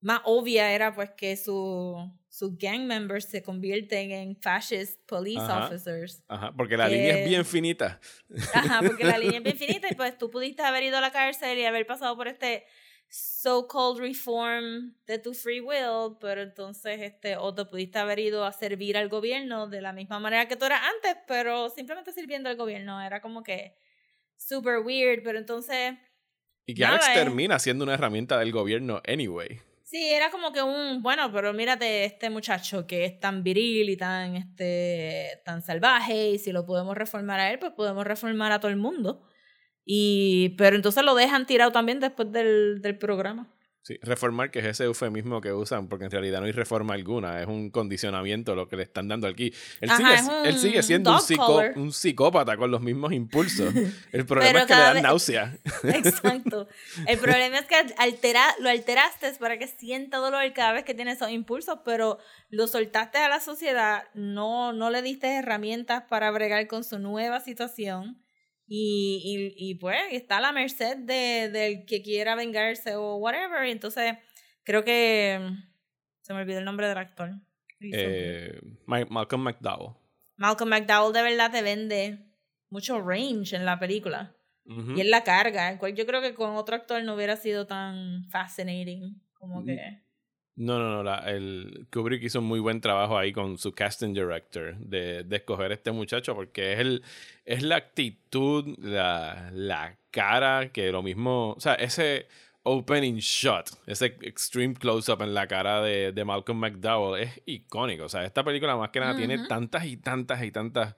más 0.00 0.20
obvia 0.24 0.72
era 0.72 0.94
pues 0.94 1.10
que 1.10 1.36
su, 1.36 1.96
sus 2.30 2.56
gang 2.56 2.86
members 2.86 3.26
se 3.26 3.42
convierten 3.42 4.10
en 4.12 4.36
fascist 4.40 5.04
police 5.06 5.38
Ajá. 5.42 5.66
officers. 5.66 6.22
Ajá, 6.28 6.50
porque 6.56 6.78
la 6.78 6.88
línea 6.88 7.12
que- 7.14 7.22
es 7.24 7.28
bien 7.28 7.44
finita. 7.44 8.00
Ajá, 8.54 8.80
porque 8.80 9.04
la 9.04 9.18
línea 9.18 9.36
es 9.38 9.44
bien 9.44 9.58
finita 9.58 9.88
y 9.90 9.94
pues 9.94 10.16
tú 10.16 10.30
pudiste 10.30 10.62
haber 10.62 10.84
ido 10.84 10.96
a 10.96 11.02
la 11.02 11.12
cárcel 11.12 11.58
y 11.58 11.66
haber 11.66 11.84
pasado 11.86 12.16
por 12.16 12.26
este 12.28 12.64
so-called 13.08 14.00
reform 14.00 14.94
de 15.06 15.18
tu 15.18 15.34
free 15.34 15.60
will, 15.60 16.16
pero 16.20 16.42
entonces 16.42 17.00
este, 17.00 17.36
o 17.36 17.54
te 17.54 17.64
pudiste 17.64 17.98
haber 17.98 18.18
ido 18.18 18.44
a 18.44 18.52
servir 18.52 18.96
al 18.96 19.08
gobierno 19.08 19.68
de 19.68 19.80
la 19.80 19.92
misma 19.92 20.18
manera 20.20 20.48
que 20.48 20.56
tú 20.56 20.64
eras 20.66 20.82
antes, 20.96 21.16
pero 21.26 21.70
simplemente 21.70 22.12
sirviendo 22.12 22.48
al 22.48 22.56
gobierno. 22.56 23.00
Era 23.00 23.20
como 23.20 23.42
que 23.42 23.76
super 24.36 24.80
weird, 24.80 25.22
pero 25.24 25.38
entonces 25.38 25.94
Y 26.66 26.74
que 26.74 26.84
Alex 26.84 27.12
termina 27.12 27.58
siendo 27.58 27.84
una 27.84 27.94
herramienta 27.94 28.38
del 28.38 28.52
gobierno 28.52 29.00
anyway. 29.06 29.60
Sí, 29.82 30.12
era 30.12 30.30
como 30.30 30.52
que 30.52 30.62
un, 30.62 31.00
bueno, 31.00 31.30
pero 31.32 31.52
mírate 31.52 32.04
este 32.04 32.28
muchacho 32.28 32.86
que 32.88 33.04
es 33.04 33.20
tan 33.20 33.44
viril 33.44 33.88
y 33.88 33.96
tan, 33.96 34.34
este, 34.34 35.40
tan 35.44 35.62
salvaje 35.62 36.30
y 36.30 36.38
si 36.38 36.50
lo 36.50 36.66
podemos 36.66 36.96
reformar 36.96 37.38
a 37.38 37.52
él, 37.52 37.60
pues 37.60 37.72
podemos 37.72 38.04
reformar 38.04 38.50
a 38.50 38.58
todo 38.58 38.70
el 38.72 38.76
mundo. 38.78 39.22
Y, 39.88 40.50
pero 40.58 40.74
entonces 40.76 41.04
lo 41.04 41.14
dejan 41.14 41.46
tirado 41.46 41.70
también 41.70 42.00
después 42.00 42.30
del, 42.32 42.82
del 42.82 42.98
programa. 42.98 43.46
Sí, 43.82 43.96
reformar, 44.02 44.50
que 44.50 44.58
es 44.58 44.64
ese 44.64 44.82
eufemismo 44.82 45.40
que 45.40 45.52
usan, 45.52 45.86
porque 45.88 46.06
en 46.06 46.10
realidad 46.10 46.40
no 46.40 46.46
hay 46.46 46.50
reforma 46.50 46.94
alguna, 46.94 47.40
es 47.40 47.46
un 47.46 47.70
condicionamiento 47.70 48.56
lo 48.56 48.66
que 48.66 48.74
le 48.74 48.82
están 48.82 49.06
dando 49.06 49.28
aquí. 49.28 49.54
Él, 49.80 49.88
Ajá, 49.88 50.18
sigue, 50.18 50.28
un 50.40 50.46
él 50.46 50.58
sigue 50.58 50.82
siendo 50.82 51.12
un, 51.12 51.18
psicó- 51.20 51.46
collar. 51.46 51.78
un 51.78 51.92
psicópata 51.92 52.56
con 52.56 52.72
los 52.72 52.80
mismos 52.80 53.12
impulsos. 53.12 53.72
El 54.12 54.26
problema 54.26 54.58
es 54.62 54.66
que 54.66 54.74
le 54.74 54.80
dan 54.80 54.94
vez- 54.94 55.02
náusea. 55.04 55.56
Exacto. 55.84 56.66
El 57.06 57.18
problema 57.20 57.58
es 57.60 57.66
que 57.66 57.76
altera, 57.98 58.42
lo 58.58 58.68
alteraste 58.70 59.30
para 59.38 59.56
que 59.56 59.68
sienta 59.68 60.16
dolor 60.16 60.52
cada 60.52 60.72
vez 60.72 60.82
que 60.82 60.94
tiene 60.94 61.12
esos 61.12 61.30
impulsos, 61.30 61.78
pero 61.84 62.18
lo 62.50 62.66
soltaste 62.66 63.18
a 63.18 63.28
la 63.28 63.38
sociedad, 63.38 64.02
no, 64.14 64.72
no 64.72 64.90
le 64.90 65.00
diste 65.00 65.28
herramientas 65.28 66.02
para 66.08 66.32
bregar 66.32 66.66
con 66.66 66.82
su 66.82 66.98
nueva 66.98 67.38
situación. 67.38 68.20
Y, 68.68 69.54
y, 69.56 69.70
y 69.70 69.74
pues 69.76 70.00
está 70.10 70.38
a 70.38 70.40
la 70.40 70.52
merced 70.52 70.96
de, 70.98 71.48
del 71.50 71.84
que 71.86 72.02
quiera 72.02 72.34
vengarse 72.34 72.96
o 72.96 73.16
whatever. 73.16 73.66
Y 73.66 73.70
entonces 73.70 74.14
creo 74.64 74.84
que 74.84 75.38
se 76.22 76.34
me 76.34 76.40
olvidó 76.40 76.58
el 76.58 76.64
nombre 76.64 76.88
del 76.88 76.98
actor. 76.98 77.30
Eh, 77.80 78.58
Ma- 78.86 79.06
Malcolm 79.08 79.42
McDowell. 79.42 79.94
Malcolm 80.36 80.70
McDowell 80.70 81.12
de 81.12 81.22
verdad 81.22 81.50
te 81.52 81.62
vende 81.62 82.18
mucho 82.70 83.00
range 83.00 83.54
en 83.54 83.64
la 83.64 83.78
película. 83.78 84.34
Y 84.64 85.00
él 85.00 85.10
la 85.10 85.22
carga, 85.22 85.70
el 85.70 85.78
cual 85.78 85.94
yo 85.94 86.04
creo 86.06 86.20
que 86.20 86.34
con 86.34 86.56
otro 86.56 86.74
actor 86.74 87.00
no 87.04 87.14
hubiera 87.14 87.36
sido 87.36 87.68
tan 87.68 88.24
fascinating. 88.30 89.22
Como 89.34 89.60
Mm. 89.62 89.66
que. 89.66 90.02
No, 90.56 90.78
no, 90.78 90.90
no. 90.90 91.02
La, 91.02 91.18
el 91.30 91.86
Kubrick 91.92 92.22
hizo 92.22 92.38
un 92.38 92.46
muy 92.46 92.60
buen 92.60 92.80
trabajo 92.80 93.18
ahí 93.18 93.32
con 93.32 93.58
su 93.58 93.72
casting 93.72 94.14
director 94.14 94.74
de, 94.78 95.22
de 95.22 95.36
escoger 95.36 95.70
este 95.72 95.92
muchacho 95.92 96.34
porque 96.34 96.72
es, 96.72 96.78
el, 96.80 97.02
es 97.44 97.62
la 97.62 97.76
actitud, 97.76 98.74
la, 98.78 99.50
la 99.52 99.98
cara, 100.10 100.70
que 100.72 100.90
lo 100.90 101.02
mismo. 101.02 101.52
O 101.52 101.60
sea, 101.60 101.74
ese 101.74 102.26
opening 102.62 103.16
shot, 103.18 103.70
ese 103.86 104.16
extreme 104.22 104.74
close-up 104.74 105.20
en 105.22 105.34
la 105.34 105.46
cara 105.46 105.82
de, 105.82 106.12
de 106.12 106.24
Malcolm 106.24 106.58
McDowell 106.58 107.22
es 107.22 107.42
icónico. 107.44 108.04
O 108.04 108.08
sea, 108.08 108.24
esta 108.24 108.42
película 108.42 108.76
más 108.76 108.88
que 108.90 109.00
nada 109.00 109.14
tiene 109.14 109.46
tantas 109.46 109.84
y 109.84 109.98
tantas 109.98 110.42
y 110.42 110.50
tantas 110.50 110.96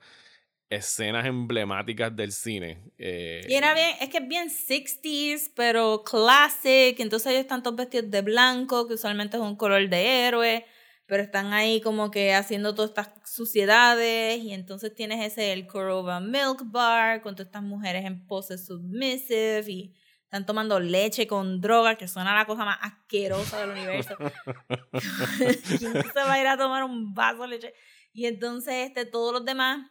escenas 0.69 1.25
emblemáticas 1.25 2.15
del 2.15 2.31
cine. 2.31 2.83
eh, 2.97 3.45
Y 3.47 3.53
era 3.55 3.73
bien, 3.73 3.89
es 3.99 4.09
que 4.09 4.19
es 4.19 4.27
bien 4.27 4.49
60s, 4.49 5.51
pero 5.55 6.03
classic. 6.03 6.99
Entonces 6.99 7.31
ellos 7.31 7.41
están 7.41 7.63
todos 7.63 7.77
vestidos 7.77 8.11
de 8.11 8.21
blanco, 8.21 8.87
que 8.87 8.93
usualmente 8.93 9.37
es 9.37 9.43
un 9.43 9.55
color 9.55 9.89
de 9.89 10.27
héroe. 10.27 10.65
Pero 11.07 11.23
están 11.23 11.53
ahí 11.53 11.81
como 11.81 12.11
que 12.11 12.35
haciendo 12.35 12.75
todas 12.75 12.91
estas 12.91 13.09
suciedades. 13.25 14.43
Y 14.43 14.53
entonces 14.53 14.93
tienes 14.93 15.25
ese 15.25 15.53
el 15.53 15.65
Corova 15.65 16.19
Milk 16.19 16.61
Bar 16.65 17.21
con 17.21 17.35
todas 17.35 17.47
estas 17.47 17.63
mujeres 17.63 18.05
en 18.05 18.27
pose 18.27 18.59
submissive. 18.59 19.63
Y 19.67 19.95
están 20.23 20.45
tomando 20.45 20.79
leche 20.79 21.25
con 21.25 21.61
droga, 21.61 21.95
que 21.95 22.07
suena 22.07 22.35
la 22.35 22.45
cosa 22.45 22.63
más 22.63 22.77
asquerosa 22.81 23.59
del 23.61 23.71
universo. 23.71 24.15
¿Quién 25.79 25.93
se 25.93 26.19
va 26.19 26.33
a 26.33 26.41
ir 26.41 26.45
a 26.45 26.57
tomar 26.57 26.83
un 26.83 27.15
vaso 27.15 27.41
de 27.41 27.47
leche? 27.47 27.73
Y 28.13 28.27
entonces 28.27 28.87
este, 28.87 29.05
todos 29.05 29.33
los 29.33 29.45
demás 29.45 29.89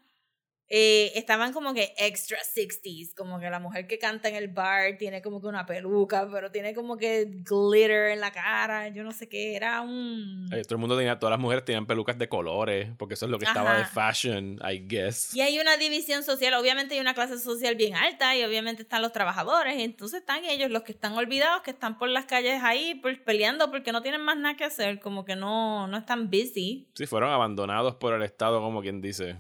eh, 0.71 1.13
estaban 1.15 1.53
como 1.53 1.73
que 1.73 1.95
extra 1.97 2.39
60s, 2.39 3.15
como 3.15 3.41
que 3.41 3.49
la 3.49 3.59
mujer 3.59 3.87
que 3.87 3.99
canta 3.99 4.29
en 4.29 4.35
el 4.35 4.49
bar 4.49 4.99
tiene 4.99 5.23
como 5.23 5.41
que 5.41 5.47
una 5.47 5.65
peluca, 5.65 6.29
pero 6.31 6.51
tiene 6.51 6.75
como 6.75 6.97
que 6.97 7.27
glitter 7.27 8.11
en 8.11 8.21
la 8.21 8.33
cara, 8.33 8.89
yo 8.89 9.03
no 9.03 9.13
sé 9.13 9.29
qué, 9.29 9.57
era 9.57 9.81
un... 9.81 10.49
eh, 10.53 10.63
todo 10.63 10.75
el 10.75 10.81
mundo 10.81 10.97
tenía, 10.97 11.19
todas 11.19 11.31
las 11.31 11.41
mujeres 11.41 11.65
tenían 11.65 11.87
pelucas 11.87 12.19
de 12.19 12.29
colores, 12.29 12.91
porque 12.99 13.15
eso 13.15 13.25
es 13.25 13.31
lo 13.31 13.39
que 13.39 13.47
estaba 13.47 13.77
de 13.77 13.83
Ajá. 13.83 14.13
fashion, 14.13 14.59
I 14.63 14.79
guess. 14.87 15.35
Y 15.35 15.41
hay 15.41 15.59
una 15.59 15.77
división 15.77 16.23
social, 16.23 16.53
obviamente 16.55 16.95
hay 16.95 17.01
una 17.01 17.15
clase 17.15 17.39
social 17.39 17.75
bien 17.75 17.95
alta 17.95 18.37
y 18.37 18.45
obviamente 18.45 18.83
están 18.83 19.01
los 19.03 19.13
trabajadores, 19.13 19.79
y 19.79 19.83
entonces 19.83 20.21
están 20.21 20.45
ellos, 20.45 20.71
los 20.71 20.83
que 20.83 20.93
están 20.93 21.15
olvidados, 21.15 21.63
que 21.63 21.71
están 21.71 21.99
por 21.99 22.09
las 22.09 22.27
calles 22.27 22.63
ahí 22.63 22.97
pues, 22.97 23.19
peleando 23.19 23.71
porque 23.71 23.93
no 23.93 24.03
tienen 24.03 24.21
más 24.21 24.37
nada 24.37 24.57
que 24.57 24.65
hacer, 24.65 25.01
como 25.01 25.25
que 25.25 25.37
no, 25.37 25.87
no 25.87 25.97
están 25.97 26.31
busy. 26.31 26.89
Sí, 26.95 27.07
fueron 27.07 27.31
abandonados 27.31 27.95
por 27.97 28.13
el 28.15 28.23
Estado, 28.23 28.61
como 28.61 28.83
quien 28.83 29.01
dice. 29.01 29.37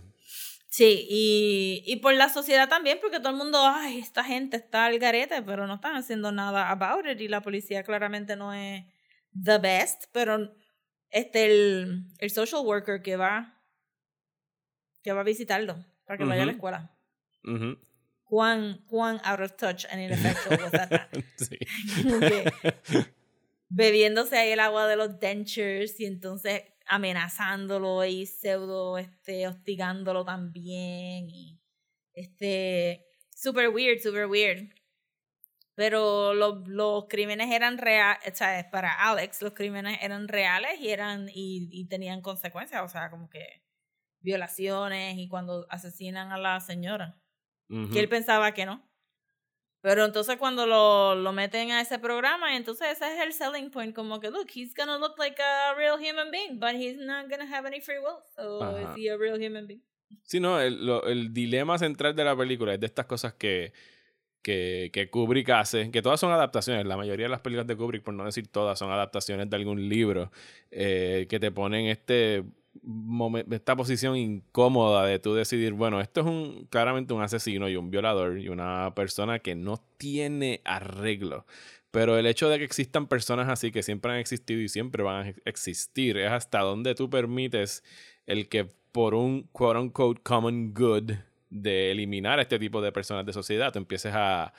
Sí, 0.70 1.06
y, 1.08 1.82
y 1.86 1.96
por 1.96 2.14
la 2.14 2.28
sociedad 2.28 2.68
también, 2.68 2.98
porque 3.00 3.18
todo 3.18 3.30
el 3.30 3.36
mundo, 3.36 3.58
ay, 3.64 3.98
esta 3.98 4.22
gente 4.22 4.58
está 4.58 4.86
al 4.86 4.98
garete, 4.98 5.42
pero 5.42 5.66
no 5.66 5.76
están 5.76 5.96
haciendo 5.96 6.30
nada 6.30 6.70
about 6.70 7.06
it, 7.06 7.20
y 7.20 7.28
la 7.28 7.40
policía 7.40 7.82
claramente 7.82 8.36
no 8.36 8.52
es 8.52 8.84
the 9.32 9.58
best, 9.58 10.04
pero 10.12 10.54
este, 11.10 11.46
el, 11.46 12.04
el 12.18 12.30
social 12.30 12.66
worker 12.66 13.00
que 13.00 13.16
va, 13.16 13.62
que 15.02 15.12
va 15.12 15.20
a 15.20 15.24
visitarlo, 15.24 15.82
para 16.04 16.18
que 16.18 16.24
vaya 16.24 16.42
a 16.42 16.46
la 16.46 16.52
escuela. 16.52 16.94
Ujú. 17.44 17.78
Cuán, 18.24 18.84
cuán 18.86 19.20
out 19.24 19.40
of 19.40 19.56
touch 19.56 19.86
and 19.90 20.02
ineffectual 20.02 20.60
was 20.60 20.72
that? 20.72 21.08
Bebiéndose 23.70 24.36
ahí 24.36 24.50
el 24.50 24.60
agua 24.60 24.86
de 24.86 24.96
los 24.96 25.18
dentures 25.18 25.98
y 25.98 26.04
entonces 26.04 26.62
amenazándolo 26.88 28.04
y 28.04 28.26
pseudo 28.26 28.98
este 28.98 29.46
hostigándolo 29.46 30.24
también 30.24 31.28
y 31.30 31.60
este 32.14 33.06
super 33.34 33.68
weird 33.68 34.00
super 34.00 34.26
weird 34.26 34.70
pero 35.74 36.34
los, 36.34 36.66
los 36.66 37.04
crímenes 37.08 37.52
eran 37.52 37.78
reales 37.78 38.20
o 38.32 38.34
sea 38.34 38.68
para 38.70 38.92
Alex 38.92 39.42
los 39.42 39.52
crímenes 39.52 39.98
eran 40.02 40.28
reales 40.28 40.80
y 40.80 40.88
eran 40.88 41.28
y, 41.28 41.68
y 41.70 41.86
tenían 41.86 42.22
consecuencias 42.22 42.82
o 42.82 42.88
sea 42.88 43.10
como 43.10 43.28
que 43.30 43.62
violaciones 44.20 45.16
y 45.18 45.28
cuando 45.28 45.66
asesinan 45.70 46.32
a 46.32 46.38
la 46.38 46.60
señora 46.60 47.20
que 47.92 48.00
él 48.00 48.08
pensaba 48.08 48.52
que 48.52 48.64
no. 48.64 48.87
Pero 49.80 50.04
entonces 50.04 50.36
cuando 50.38 50.66
lo, 50.66 51.14
lo 51.14 51.32
meten 51.32 51.70
a 51.70 51.80
ese 51.80 51.98
programa, 51.98 52.56
entonces 52.56 52.88
ese 52.92 53.14
es 53.14 53.20
el 53.24 53.32
selling 53.32 53.70
point, 53.70 53.94
como 53.94 54.18
que, 54.18 54.28
look, 54.30 54.48
he's 54.52 54.74
gonna 54.74 54.98
look 54.98 55.16
like 55.18 55.40
a 55.40 55.74
real 55.76 55.94
human 55.96 56.30
being, 56.32 56.58
but 56.58 56.70
he's 56.74 56.98
not 56.98 57.28
gonna 57.30 57.46
have 57.46 57.66
any 57.66 57.80
free 57.80 57.98
will, 57.98 58.18
so 58.34 58.60
Ajá. 58.62 58.82
is 58.82 58.96
he 58.96 59.08
a 59.08 59.16
real 59.16 59.36
human 59.36 59.66
being? 59.66 59.82
Sí, 60.24 60.40
no, 60.40 60.60
el, 60.60 60.84
lo- 60.84 61.06
el 61.06 61.32
dilema 61.32 61.78
central 61.78 62.14
de 62.16 62.24
la 62.24 62.36
película 62.36 62.74
es 62.74 62.80
de 62.80 62.86
estas 62.86 63.06
cosas 63.06 63.34
que, 63.34 63.72
que, 64.42 64.90
que 64.92 65.10
Kubrick 65.10 65.48
hace, 65.50 65.90
que 65.90 66.02
todas 66.02 66.18
son 66.18 66.32
adaptaciones, 66.32 66.84
la 66.86 66.96
mayoría 66.96 67.26
de 67.26 67.30
las 67.30 67.40
películas 67.40 67.66
de 67.66 67.76
Kubrick, 67.76 68.02
por 68.02 68.14
no 68.14 68.24
decir 68.24 68.48
todas, 68.48 68.78
son 68.78 68.90
adaptaciones 68.90 69.48
de 69.48 69.56
algún 69.56 69.88
libro, 69.88 70.32
eh, 70.70 71.26
que 71.28 71.38
te 71.38 71.50
ponen 71.52 71.86
este 71.86 72.42
esta 73.50 73.76
posición 73.76 74.16
incómoda 74.16 75.04
de 75.06 75.18
tú 75.18 75.34
decidir, 75.34 75.72
bueno, 75.72 76.00
esto 76.00 76.20
es 76.20 76.26
un 76.26 76.66
claramente 76.70 77.12
un 77.14 77.22
asesino 77.22 77.68
y 77.68 77.76
un 77.76 77.90
violador 77.90 78.38
y 78.38 78.48
una 78.48 78.94
persona 78.94 79.40
que 79.40 79.54
no 79.54 79.82
tiene 79.96 80.60
arreglo. 80.64 81.46
Pero 81.90 82.18
el 82.18 82.26
hecho 82.26 82.48
de 82.48 82.58
que 82.58 82.64
existan 82.64 83.06
personas 83.06 83.48
así 83.48 83.72
que 83.72 83.82
siempre 83.82 84.12
han 84.12 84.18
existido 84.18 84.60
y 84.60 84.68
siempre 84.68 85.02
van 85.02 85.26
a 85.26 85.28
ex- 85.30 85.40
existir 85.44 86.18
es 86.18 86.30
hasta 86.30 86.60
donde 86.60 86.94
tú 86.94 87.08
permites 87.08 87.82
el 88.26 88.48
que 88.48 88.68
por 88.92 89.14
un 89.14 89.42
quote 89.52 89.78
unquote 89.78 90.20
common 90.22 90.74
good 90.74 91.12
de 91.50 91.90
eliminar 91.90 92.38
a 92.38 92.42
este 92.42 92.58
tipo 92.58 92.82
de 92.82 92.92
personas 92.92 93.24
de 93.24 93.32
sociedad, 93.32 93.72
tú 93.72 93.78
empieces 93.78 94.12
a, 94.14 94.52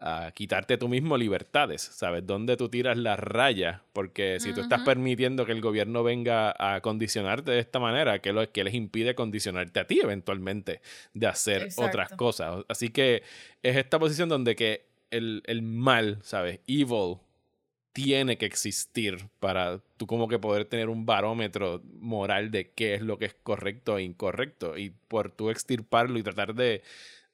a 0.00 0.30
quitarte 0.32 0.76
tú 0.78 0.88
mismo 0.88 1.16
libertades, 1.16 1.82
¿sabes? 1.82 2.26
¿Dónde 2.26 2.56
tú 2.56 2.68
tiras 2.68 2.96
la 2.96 3.16
raya? 3.16 3.82
Porque 3.92 4.38
si 4.40 4.52
tú 4.52 4.60
estás 4.60 4.82
permitiendo 4.82 5.44
que 5.44 5.52
el 5.52 5.60
gobierno 5.60 6.02
venga 6.02 6.54
a 6.58 6.80
condicionarte 6.80 7.50
de 7.50 7.58
esta 7.58 7.78
manera, 7.78 8.20
¿qué, 8.20 8.32
lo, 8.32 8.50
qué 8.52 8.64
les 8.64 8.74
impide 8.74 9.14
condicionarte 9.14 9.80
a 9.80 9.86
ti 9.86 10.00
eventualmente 10.02 10.80
de 11.14 11.26
hacer 11.26 11.68
otras 11.76 12.10
cosas? 12.10 12.64
Así 12.68 12.90
que 12.90 13.22
es 13.62 13.76
esta 13.76 13.98
posición 13.98 14.28
donde 14.28 14.54
que 14.54 14.86
el, 15.10 15.42
el 15.46 15.62
mal, 15.62 16.18
¿sabes? 16.22 16.60
Evil 16.66 17.16
tiene 17.92 18.38
que 18.38 18.46
existir 18.46 19.28
para 19.40 19.80
tú 19.96 20.06
como 20.06 20.28
que 20.28 20.38
poder 20.38 20.66
tener 20.66 20.88
un 20.88 21.04
barómetro 21.04 21.82
moral 21.98 22.52
de 22.52 22.70
qué 22.70 22.94
es 22.94 23.02
lo 23.02 23.18
que 23.18 23.24
es 23.24 23.34
correcto 23.34 23.98
e 23.98 24.04
incorrecto. 24.04 24.78
Y 24.78 24.90
por 24.90 25.32
tú 25.32 25.50
extirparlo 25.50 26.18
y 26.18 26.22
tratar 26.22 26.54
de, 26.54 26.82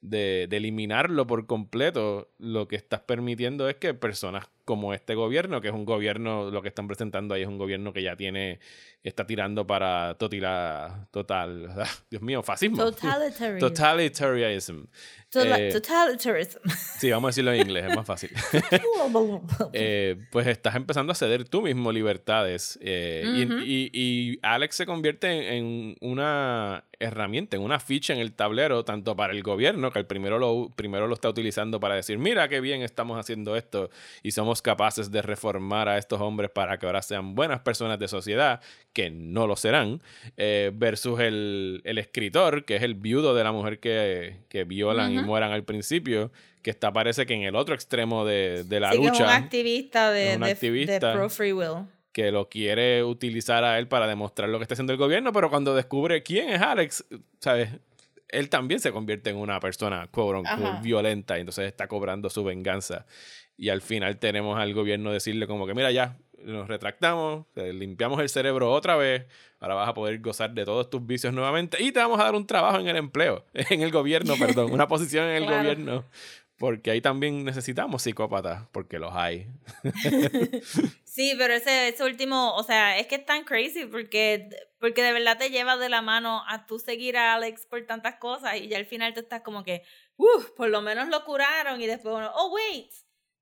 de, 0.05 0.47
de 0.49 0.57
eliminarlo 0.59 1.27
por 1.27 1.47
completo, 1.47 2.29
lo 2.39 2.69
que 2.69 2.77
estás 2.77 3.01
permitiendo 3.01 3.69
es 3.69 3.77
que 3.77 3.95
personas 3.95 4.47
como 4.65 4.95
este 4.95 5.15
gobierno, 5.15 5.61
que 5.61 5.69
es 5.69 5.75
un 5.75 5.85
gobierno, 5.85 6.51
lo 6.51 6.63
que 6.63 6.69
están 6.69 6.87
presentando 6.87 7.35
ahí 7.35 7.43
es 7.43 7.49
un 7.49 7.59
gobierno 7.59 7.93
que 7.93 8.03
ya 8.03 8.17
tiene, 8.17 8.61
está 9.03 9.27
tirando 9.27 9.67
para 9.67 10.15
totila, 10.19 11.07
total, 11.11 11.69
Dios 12.11 12.23
mío, 12.23 12.43
fascismo. 12.43 12.79
Totalitarian. 12.79 13.59
Totalitarianism. 13.59 14.85
Total- 15.31 15.61
Eh, 15.61 15.73
Totalitarianism. 15.73 16.59
Sí, 16.99 17.11
vamos 17.11 17.29
a 17.29 17.31
decirlo 17.31 17.53
en 17.53 17.61
inglés, 17.63 17.85
es 17.89 17.97
más 17.97 18.07
fácil. 18.07 18.31
Eh, 19.73 20.17
pues 20.31 20.47
estás 20.47 20.75
empezando 20.77 21.13
a 21.13 21.15
ceder 21.15 21.49
tú 21.49 21.63
mismo 21.63 21.93
libertades. 21.93 22.79
eh, 22.83 23.47
y, 23.65 23.91
y 23.93 24.39
Alex 24.43 24.77
se 24.77 24.87
convierte 24.87 25.57
en, 25.57 25.65
en 25.67 25.97
una 26.01 26.85
herramienta, 27.01 27.57
en 27.57 27.63
una 27.63 27.81
ficha 27.81 28.13
en 28.15 28.21
el 28.21 28.33
tablero, 28.33 28.85
tanto 28.85 29.17
para 29.17 29.33
el 29.33 29.43
gobierno, 29.43 29.91
que 29.91 29.99
el 29.99 30.07
primero 30.07 30.39
lo, 30.39 30.71
primero 30.75 31.07
lo 31.09 31.15
está 31.15 31.29
utilizando 31.29 31.81
para 31.81 31.97
decir, 31.97 32.19
mira 32.19 32.49
qué 32.49 32.61
bien 32.61 32.83
estamos 32.83 33.19
haciendo 33.19 33.57
esto 33.57 33.91
y 34.23 34.31
somos 34.31 34.54
capaces 34.63 35.11
de 35.11 35.23
reformar 35.23 35.89
a 35.89 35.99
estos 35.99 36.21
hombres 36.21 36.51
para 36.51 36.79
que 36.79 36.87
ahora 36.87 37.03
sean 37.03 37.35
buenas 37.35 37.61
personas 37.61 37.99
de 37.99 38.09
sociedad, 38.09 38.61
que 38.93 39.11
no 39.11 39.47
lo 39.47 39.57
serán, 39.57 40.03
eh, 40.37 40.71
versus 40.75 41.21
el, 41.21 41.81
el 41.85 41.99
escritor, 41.99 42.65
que 42.65 42.77
es 42.77 42.83
el 42.83 42.95
viudo 42.95 43.35
de 43.35 43.45
la 43.45 43.53
mujer 43.53 43.79
que, 43.81 44.39
que 44.49 44.65
violan 44.65 45.13
y 45.13 45.19
mueran 45.19 45.53
al 45.53 45.65
principio, 45.65 46.31
que 46.63 46.71
está 46.71 46.93
parece 46.93 47.27
que 47.27 47.35
en 47.35 47.43
el 47.43 47.57
otro 47.57 47.75
extremo 47.75 48.25
de, 48.25 48.65
de 48.65 48.81
la 48.81 48.91
Sí, 48.93 48.99
que 48.99 49.05
es 49.05 49.11
un 49.13 49.19
lucha 49.19 49.37
activista 49.37 50.11
de, 50.11 50.31
Es 50.31 50.37
un 50.37 50.43
de- 50.45 50.51
activista. 50.53 51.09
de 51.11 51.15
pro 51.15 51.29
free 51.29 51.53
will. 51.53 51.87
que 52.13 52.31
lo 52.31 52.49
quiere 52.49 53.03
utilizar 53.05 53.65
a 53.65 53.79
él 53.79 53.89
para 53.89 54.07
demostrar 54.07 54.49
lo 54.49 54.59
que 54.59 54.63
está 54.63 54.75
haciendo 54.75 54.93
el 54.93 54.99
gobierno, 54.99 55.33
pero 55.33 55.51
cuando 55.51 55.75
descubre 55.75 56.23
quién 56.23 56.49
es 56.51 56.61
Alex, 56.63 57.05
¿sabes? 57.41 57.71
Él 58.29 58.49
también 58.49 58.81
se 58.81 58.91
convierte 58.91 59.31
en 59.31 59.37
una 59.37 59.61
persona, 59.61 60.09
quote 60.11 60.39
unquote, 60.39 60.67
Ajá. 60.69 60.81
violenta, 60.81 61.37
y 61.37 61.41
entonces 61.41 61.67
está 61.67 61.87
cobrando 61.87 62.31
su 62.31 62.43
venganza. 62.43 63.05
Y 63.57 63.69
al 63.69 63.81
final 63.83 64.19
tenemos 64.19 64.59
al 64.59 64.75
gobierno 64.75 65.13
decirle 65.13 65.47
como 65.47 65.67
que, 65.67 65.75
mira, 65.75 65.91
ya, 65.93 66.17
nos 66.39 66.69
retractamos, 66.69 67.47
limpiamos 67.55 68.21
el 68.21 68.29
cerebro 68.29 68.71
otra 68.71 68.97
vez, 68.97 69.27
ahora 69.61 69.77
vas 69.77 69.89
a 69.89 69.95
poder 69.95 70.21
gozar 70.21 70.51
de 70.53 70.65
todos 70.67 70.91
tus 70.91 71.07
vicios 71.07 71.33
nuevamente 71.33 71.83
y 71.83 71.91
te 71.93 72.01
vamos 72.01 72.21
a 72.21 72.25
dar 72.25 72.35
un 72.35 72.47
trabajo 72.47 72.79
en 72.79 72.89
el 72.89 72.97
empleo, 72.97 73.47
en 73.55 73.81
el 73.83 73.91
gobierno, 73.91 74.35
perdón, 74.39 74.73
una 74.73 74.87
posición 74.89 75.27
en 75.27 75.37
el 75.37 75.47
Claro. 75.47 75.59
gobierno. 75.63 76.05
Porque 76.57 76.93
ahí 76.93 77.01
también 77.01 77.45
necesitamos 77.45 78.03
psicópatas, 78.03 78.69
porque 78.71 78.99
los 79.01 79.13
hay. 79.15 79.49
Sí, 81.05 81.35
pero 81.39 81.55
ese, 81.55 81.89
ese 81.89 82.03
último, 82.05 82.55
o 82.57 82.63
sea, 82.65 82.99
es 82.99 83.07
que 83.07 83.15
es 83.17 83.25
tan 83.25 83.45
crazy 83.45 83.85
porque, 83.87 84.49
porque 84.81 85.01
de 85.03 85.13
verdad 85.13 85.39
te 85.39 85.49
lleva 85.51 85.77
de 85.77 85.89
la 85.89 86.03
mano 86.03 86.43
a 86.49 86.67
tú 86.67 86.81
seguir 86.81 87.17
a 87.17 87.35
Alex 87.35 87.67
por 87.67 87.85
tantas 87.87 88.17
cosas 88.17 88.57
y 88.57 88.67
ya 88.67 88.79
al 88.79 88.87
final 88.87 89.15
tú 89.15 89.21
estás 89.21 89.43
como 89.43 89.63
que, 89.63 89.85
uff, 90.17 90.51
por 90.57 90.69
lo 90.71 90.83
menos 90.83 91.09
lo 91.09 91.25
curaron 91.25 91.81
y 91.81 91.87
después 91.87 92.17
uno, 92.17 92.33
oh, 92.35 92.53
wait. 92.53 92.91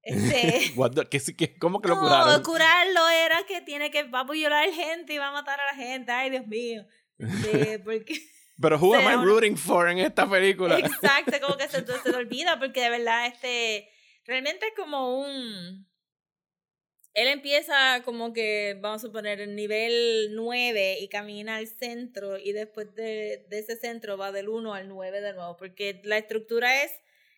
Este, 0.02 0.72
¿qué- 1.10 1.34
qué- 1.36 1.58
¿Cómo 1.58 1.80
que 1.80 1.88
lo 1.88 1.94
no, 1.96 2.00
curaron? 2.02 2.42
curarlo 2.42 3.08
era 3.08 3.44
que 3.46 3.60
tiene 3.60 3.90
que, 3.90 4.02
va 4.04 4.20
a 4.20 4.24
violar 4.24 4.68
gente 4.72 5.14
y 5.14 5.18
va 5.18 5.28
a 5.28 5.32
matar 5.32 5.60
a 5.60 5.66
la 5.66 5.74
gente, 5.74 6.10
ay 6.12 6.30
Dios 6.30 6.46
mío. 6.46 6.84
Porque... 7.84 8.14
Pero 8.60 8.78
who 8.78 8.94
am 8.94 9.04
I 9.04 9.16
rooting 9.24 9.56
for 9.56 9.88
en 9.88 9.98
esta 9.98 10.28
película? 10.28 10.78
Exacto, 10.78 11.32
como 11.40 11.56
que 11.56 11.68
se, 11.68 11.84
se 11.86 12.10
te 12.10 12.16
olvida 12.16 12.58
porque 12.58 12.80
de 12.82 12.90
verdad 12.90 13.26
este 13.26 13.88
realmente 14.24 14.66
es 14.66 14.72
como 14.76 15.20
un 15.20 15.86
él 17.14 17.28
empieza 17.28 18.02
como 18.04 18.32
que 18.32 18.78
vamos 18.80 19.02
a 19.02 19.06
suponer 19.06 19.40
el 19.40 19.54
nivel 19.54 20.30
9 20.34 20.98
y 21.00 21.08
camina 21.08 21.56
al 21.56 21.66
centro 21.66 22.38
y 22.38 22.52
después 22.52 22.94
de, 22.94 23.44
de 23.48 23.58
ese 23.58 23.76
centro 23.76 24.16
va 24.16 24.32
del 24.32 24.48
1 24.48 24.72
al 24.74 24.88
9 24.88 25.20
de 25.20 25.32
nuevo 25.34 25.56
porque 25.56 26.00
la 26.04 26.16
estructura 26.18 26.82
es 26.84 26.92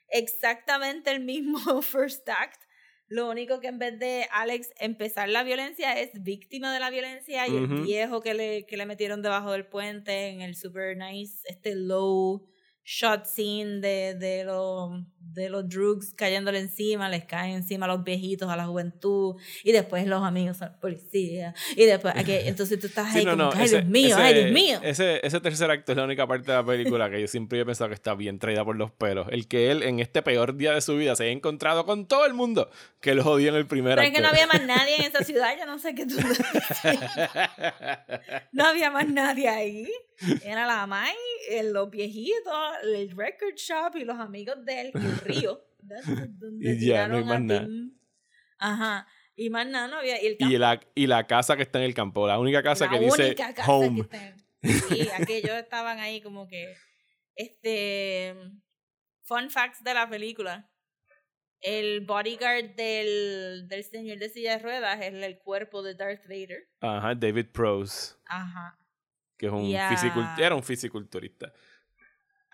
exactamente 0.09 1.11
el 1.11 1.21
mismo 1.21 1.59
first 1.83 2.29
act. 2.29 2.63
Lo 3.07 3.29
único 3.31 3.61
que 3.61 3.69
en 3.69 3.79
vez 3.79 3.99
de 3.99 4.27
Alex 4.33 4.71
empezar 4.81 5.29
la 5.29 5.43
violencia 5.43 6.01
es 6.01 6.11
víctima 6.23 6.73
de 6.73 6.81
la 6.81 6.91
violencia 6.91 7.47
y 7.47 7.57
el 7.57 7.67
viejo 7.83 8.23
que 8.23 8.33
le, 8.33 8.67
que 8.67 8.79
le 8.79 8.87
metieron 8.87 9.21
debajo 9.21 9.53
del 9.53 9.67
puente 9.67 10.29
en 10.29 10.41
el 10.41 10.57
super 10.57 10.97
nice, 10.97 11.37
este 11.45 11.75
low 11.75 12.49
shot 12.85 13.25
scene 13.27 13.81
de, 13.81 14.15
de, 14.15 14.45
los 14.45 14.91
de 15.19 15.49
los 15.49 15.69
drugs 15.69 16.13
cayéndole 16.15 16.59
encima, 16.59 17.09
les 17.09 17.25
caen 17.25 17.55
encima 17.57 17.87
a 17.87 17.89
los 17.89 18.05
viejitos, 18.05 18.49
a 18.51 18.57
la 18.57 18.67
juventud, 18.67 19.37
y 19.65 19.73
después 19.73 20.07
los 20.07 20.23
amigos 20.23 20.61
a 20.63 20.67
la 20.67 20.81
policía, 20.81 21.55
y 21.77 21.85
después, 21.87 22.15
aquí, 22.17 22.33
entonces 22.33 22.79
tú 22.79 22.87
estás 22.87 23.15
ahí 23.15 23.21
Sí, 23.21 23.25
no, 23.25 23.33
como, 23.33 23.45
no, 23.45 23.51
ay 23.55 23.65
ese- 23.65 23.77
Dios 23.79 23.89
mío, 23.89 24.09
ese- 24.17 24.23
ay 24.23 24.35
Dios 24.35 24.53
mío. 24.53 24.81
Ese, 24.83 25.27
ese 25.27 25.41
tercer 25.41 25.71
acto 25.71 25.93
es 25.93 25.99
la 25.99 26.05
única 26.05 26.27
parte 26.27 26.51
de 26.53 26.59
la 26.59 26.65
película 26.65 27.11
que 27.11 27.21
yo 27.21 27.27
siempre 27.27 27.61
he 27.61 27.65
pensado 27.65 27.89
que 27.89 27.95
está 27.95 28.15
bien 28.15 28.39
traída 28.39 28.65
por 28.65 28.77
los 28.77 28.91
pelos. 28.93 29.27
El 29.31 29.49
que 29.49 29.71
él, 29.71 29.83
en 29.83 29.99
este 30.01 30.23
peor 30.23 30.57
día 30.57 30.73
de 30.73 30.81
su 30.83 30.97
vida, 30.97 31.17
se 31.17 31.25
haya 31.25 31.33
encontrado 31.33 31.87
con 31.87 32.07
todo 32.07 32.27
el 32.27 32.35
mundo 32.35 32.71
que 33.01 33.15
lo 33.15 33.25
jodió 33.25 33.49
en 33.49 33.55
el 33.57 33.67
primer 33.67 33.97
Pero 33.97 34.03
es 34.03 34.09
acto. 34.09 34.17
que 34.19 34.23
no 34.23 34.29
había 34.29 34.47
más 34.47 34.63
nadie 34.67 34.97
en 34.97 35.03
esa 35.05 35.25
ciudad, 35.25 35.55
yo 35.59 35.65
no 35.67 35.79
sé 35.79 35.95
qué 35.95 36.07
tú... 36.07 36.17
no 38.53 38.65
había 38.67 38.91
más 38.91 39.09
nadie 39.09 39.49
ahí. 39.49 39.89
Era 40.45 40.67
la 40.67 40.87
Mai, 40.87 41.13
eh, 41.51 41.65
los 41.65 41.91
viejitos, 41.91 42.55
el 42.83 43.11
record 43.17 43.55
shop 43.57 43.97
y 43.97 44.05
los 44.05 44.19
amigos 44.19 44.65
de 44.65 44.81
él 44.81 44.93
y 44.95 44.99
el 44.99 45.19
río. 45.49 45.61
donde 45.79 46.73
Y 46.73 46.87
ya, 46.87 47.07
no 47.09 47.19
hay 47.19 47.25
más 47.25 47.41
nada. 47.43 47.69
Ajá. 48.59 49.07
Y 49.37 49.51
más 49.51 49.67
nada, 49.67 49.89
no 49.89 49.97
había. 49.99 50.23
Y 50.23 50.27
el 50.29 50.37
y, 50.39 50.59
la, 50.59 50.81
y 50.95 51.07
la 51.07 51.27
casa 51.27 51.57
que 51.57 51.63
está 51.63 51.79
en 51.79 51.85
el 51.87 51.95
campo, 51.95 52.27
la 52.27 52.39
única 52.39 52.63
casa 52.63 52.87
la 52.87 52.93
que 52.93 53.05
dice 53.05 53.35
casa 53.35 53.65
home. 53.71 53.97
que 53.97 54.17
está 54.17 54.29
en- 54.29 54.45
Sí, 54.89 55.09
aquellos 55.21 55.57
estaban 55.57 55.99
ahí 55.99 56.21
como 56.23 56.47
que. 56.49 56.75
Este. 57.35 58.35
Fun 59.25 59.51
facts 59.51 59.83
de 59.83 59.93
la 59.95 60.09
película. 60.09 60.71
El 61.61 62.03
bodyguard 62.03 62.75
del, 62.77 63.67
del 63.69 63.85
señor 63.85 64.19
de 64.19 64.29
silla 64.29 64.57
de 64.59 64.63
ruedas 64.63 65.01
es 65.01 65.15
el, 65.15 65.39
cuerpo 65.39 65.83
de 65.83 65.95
Darth 65.95 66.27
Vader. 66.29 66.69
Ajá, 66.81 67.15
David 67.15 67.47
Prose, 67.53 68.15
Ajá. 68.27 68.79
que 69.39 69.47
es 69.47 69.53
un 69.53 69.65
fisicul- 69.73 70.39
era 70.39 70.55
un 70.55 70.63
fisiculturista. 70.63 71.55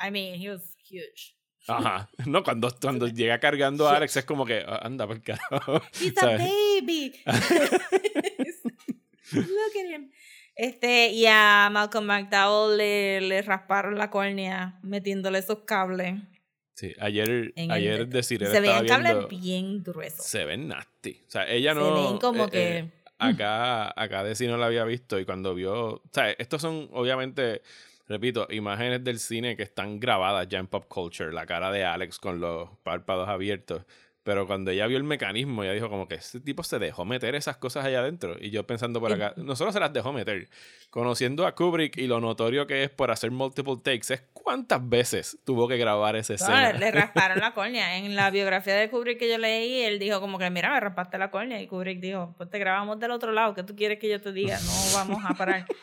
I 0.00 0.10
mean, 0.10 0.40
he 0.40 0.48
was 0.50 0.62
huge. 0.90 1.36
Ajá. 1.68 2.08
No, 2.26 2.42
cuando, 2.42 2.70
cuando 2.80 3.06
llega 3.06 3.38
cargando 3.38 3.86
a. 3.88 3.96
Alex 3.96 4.16
es 4.16 4.24
como 4.24 4.44
que, 4.46 4.64
ah, 4.66 4.80
anda 4.82 5.06
por 5.06 5.22
carajo. 5.22 5.82
He's 6.00 6.16
a 6.18 6.20
¿sabes? 6.22 6.38
baby. 6.40 7.12
Look 9.32 9.76
at 9.78 9.90
him. 9.94 10.10
Este, 10.56 11.08
y 11.12 11.26
a 11.26 11.68
Malcolm 11.72 12.06
McDowell 12.06 12.76
le, 12.76 13.20
le 13.20 13.42
rasparon 13.42 13.96
la 13.96 14.10
córnea 14.10 14.78
metiéndole 14.82 15.38
esos 15.38 15.60
cables. 15.66 16.14
Sí, 16.74 16.94
ayer, 16.98 17.52
en 17.56 17.70
el 17.70 17.72
ayer 17.72 17.98
dedo. 18.00 18.10
Desiree 18.18 18.46
Se 18.50 18.60
veían 18.60 18.86
cables 18.86 19.28
bien 19.28 19.82
gruesos. 19.82 20.24
se 20.26 20.44
ven 20.44 20.68
nasty. 20.68 21.20
O 21.26 21.30
sea, 21.30 21.48
ella 21.48 21.74
Se 21.74 21.80
no. 21.80 21.94
ven 22.10 22.18
como 22.18 22.44
eh, 22.46 22.50
que. 22.50 22.78
eh, 22.78 22.90
acá, 23.18 23.92
acá 24.00 24.24
Desi 24.24 24.46
no 24.46 24.56
la 24.56 24.66
había 24.66 24.84
visto 24.84 25.18
y 25.18 25.24
cuando 25.24 25.54
vio. 25.54 25.72
O 25.94 26.02
sea, 26.12 26.30
estos 26.32 26.60
son 26.62 26.88
obviamente, 26.92 27.62
repito, 28.10 28.48
imágenes 28.50 29.04
del 29.04 29.20
cine 29.20 29.56
que 29.56 29.62
están 29.62 30.00
grabadas 30.00 30.48
ya 30.48 30.58
en 30.58 30.66
pop 30.66 30.84
culture. 30.88 31.32
La 31.32 31.46
cara 31.46 31.70
de 31.70 31.84
Alex 31.84 32.18
con 32.18 32.40
los 32.40 32.68
párpados 32.82 33.28
abiertos. 33.28 33.84
Pero 34.22 34.46
cuando 34.46 34.70
ella 34.70 34.86
vio 34.86 34.98
el 34.98 35.04
mecanismo, 35.04 35.62
ella 35.62 35.72
dijo 35.72 35.88
como 35.88 36.06
que 36.06 36.16
ese 36.16 36.40
tipo 36.40 36.62
se 36.62 36.78
dejó 36.78 37.06
meter 37.06 37.34
esas 37.34 37.56
cosas 37.56 37.86
allá 37.86 38.00
adentro. 38.00 38.36
Y 38.38 38.50
yo 38.50 38.66
pensando 38.66 39.00
por 39.00 39.12
acá, 39.12 39.32
no 39.36 39.56
solo 39.56 39.72
se 39.72 39.80
las 39.80 39.92
dejó 39.92 40.12
meter. 40.12 40.50
Conociendo 40.90 41.46
a 41.46 41.54
Kubrick 41.54 41.96
y 41.96 42.06
lo 42.06 42.20
notorio 42.20 42.66
que 42.66 42.82
es 42.82 42.90
por 42.90 43.10
hacer 43.10 43.30
multiple 43.30 43.76
takes, 43.76 44.12
es 44.12 44.22
cuántas 44.34 44.86
veces 44.86 45.38
tuvo 45.44 45.68
que 45.68 45.78
grabar 45.78 46.16
esa 46.16 46.34
escena. 46.34 46.72
le, 46.72 46.78
le 46.80 46.90
rasparon 46.90 47.38
la 47.38 47.54
córnea. 47.54 47.96
En 47.96 48.14
la 48.14 48.30
biografía 48.30 48.74
de 48.74 48.90
Kubrick 48.90 49.18
que 49.18 49.28
yo 49.28 49.38
leí, 49.38 49.82
él 49.82 49.98
dijo 49.98 50.20
como 50.20 50.36
que, 50.36 50.50
mira, 50.50 50.70
me 50.74 50.80
raspaste 50.80 51.16
la 51.16 51.30
córnea. 51.30 51.62
Y 51.62 51.66
Kubrick 51.68 52.00
dijo, 52.00 52.34
pues 52.36 52.50
te 52.50 52.58
grabamos 52.58 52.98
del 52.98 53.12
otro 53.12 53.32
lado. 53.32 53.54
¿Qué 53.54 53.62
tú 53.62 53.74
quieres 53.74 53.98
que 53.98 54.10
yo 54.10 54.20
te 54.20 54.32
diga? 54.32 54.58
No 54.60 54.72
vamos 54.94 55.24
a 55.24 55.32
parar. 55.34 55.64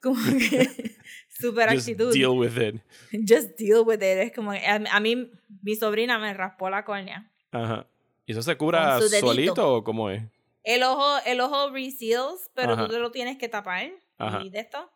Como 0.00 0.20
que, 0.38 0.96
super 1.38 1.68
Just 1.70 1.88
actitud. 1.88 2.12
deal 2.12 2.36
with 2.36 2.56
it. 2.58 2.80
Just 3.24 3.56
deal 3.56 3.84
with 3.84 4.02
it. 4.02 4.18
Es 4.18 4.32
como, 4.32 4.52
a, 4.52 4.56
a 4.56 5.00
mí, 5.00 5.30
mi 5.62 5.74
sobrina 5.76 6.18
me 6.18 6.34
raspó 6.34 6.70
la 6.70 6.84
córnea. 6.84 7.30
Ajá. 7.52 7.86
¿Y 8.26 8.32
eso 8.32 8.42
se 8.42 8.56
cura 8.56 9.00
solito 9.00 9.76
o 9.76 9.84
cómo 9.84 10.10
es? 10.10 10.22
El 10.62 10.82
ojo, 10.82 11.18
el 11.24 11.40
ojo 11.40 11.70
reseals, 11.70 12.50
pero 12.54 12.74
Ajá. 12.74 12.86
tú 12.86 12.92
te 12.92 12.98
lo 12.98 13.10
tienes 13.10 13.38
que 13.38 13.48
tapar. 13.48 13.90
Ajá. 14.18 14.42
Y 14.44 14.50
de 14.50 14.60
esto. 14.60 14.90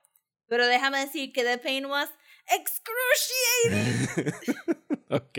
Pero 0.49 0.67
déjame 0.67 0.99
decir 0.99 1.33
que 1.33 1.45
the 1.45 1.57
pain 1.57 1.87
was 1.87 2.11
excruciating. 2.51 4.35
ok. 5.11 5.39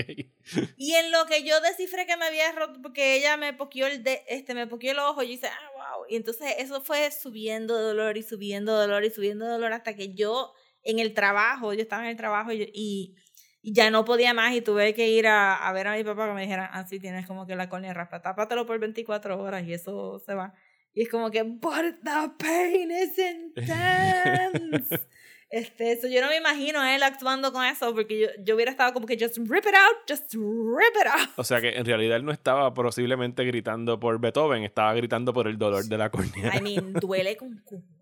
y 0.77 0.93
en 0.95 1.11
lo 1.11 1.25
que 1.27 1.43
yo 1.43 1.59
descifré 1.61 2.07
que 2.07 2.17
me 2.17 2.25
había 2.25 2.51
roto, 2.51 2.81
porque 2.81 3.15
ella 3.15 3.37
me 3.37 3.53
poqueó 3.53 3.85
el, 3.87 4.03
de, 4.03 4.23
este, 4.27 4.55
me 4.55 4.65
poqueó 4.65 4.93
el 4.93 4.99
ojo, 4.99 5.21
yo 5.21 5.33
hice, 5.33 5.47
ah, 5.47 5.71
wow. 5.75 6.05
Y 6.09 6.15
entonces 6.15 6.55
eso 6.57 6.81
fue 6.81 7.11
subiendo 7.11 7.79
dolor 7.79 8.17
y 8.17 8.23
subiendo 8.23 8.75
dolor 8.75 9.05
y 9.05 9.11
subiendo 9.11 9.45
dolor 9.47 9.73
hasta 9.73 9.95
que 9.95 10.13
yo 10.13 10.53
en 10.83 10.99
el 10.99 11.13
trabajo, 11.13 11.73
yo 11.73 11.81
estaba 11.81 12.03
en 12.03 12.09
el 12.09 12.17
trabajo 12.17 12.51
y, 12.51 12.69
y, 12.73 13.15
y 13.61 13.73
ya 13.73 13.89
no 13.91 14.03
podía 14.05 14.33
más 14.33 14.53
y 14.53 14.61
tuve 14.61 14.93
que 14.93 15.07
ir 15.09 15.27
a, 15.27 15.55
a 15.55 15.71
ver 15.73 15.87
a 15.87 15.95
mi 15.95 16.03
papá 16.03 16.27
que 16.27 16.33
me 16.33 16.41
dijera, 16.41 16.69
ah, 16.73 16.85
sí, 16.87 16.99
tienes 16.99 17.25
como 17.27 17.45
que 17.47 17.55
la 17.55 17.69
córnea 17.69 17.93
raspa, 17.93 18.21
tápatelo 18.21 18.65
por 18.65 18.79
24 18.79 19.39
horas 19.41 19.63
y 19.65 19.73
eso 19.73 20.19
se 20.19 20.33
va. 20.33 20.53
Y 20.93 21.03
es 21.03 21.09
como 21.09 21.31
que, 21.31 21.41
but 21.43 21.95
the 22.03 22.29
pain 22.37 22.91
is 22.91 23.17
intense. 23.17 24.99
Este, 25.55 25.91
eso 25.91 26.07
yo 26.07 26.19
no 26.19 26.29
me 26.29 26.37
imagino 26.37 26.79
a 26.81 26.95
él 26.95 27.03
actuando 27.03 27.53
con 27.53 27.63
eso 27.63 27.93
porque 27.93 28.19
yo, 28.19 28.27
yo 28.43 28.55
hubiera 28.55 28.71
estado 28.71 28.91
como 28.91 29.05
que 29.05 29.15
just 29.19 29.37
rip 29.37 29.63
it 29.67 29.75
out, 29.75 29.97
just 30.09 30.33
rip 30.33 30.95
it 30.99 31.05
out. 31.05 31.29
O 31.35 31.43
sea 31.43 31.61
que 31.61 31.77
en 31.77 31.85
realidad 31.85 32.17
él 32.17 32.25
no 32.25 32.31
estaba 32.31 32.73
posiblemente 32.73 33.45
gritando 33.45 33.99
por 33.99 34.19
Beethoven, 34.19 34.63
estaba 34.63 34.95
gritando 34.95 35.31
por 35.31 35.47
el 35.47 35.59
dolor 35.59 35.85
de 35.85 35.95
la 35.95 36.09
córnea. 36.09 36.55
I 36.57 36.59
mean, 36.59 36.93
duele 36.93 37.37
con 37.37 37.55
cu- 37.63 37.83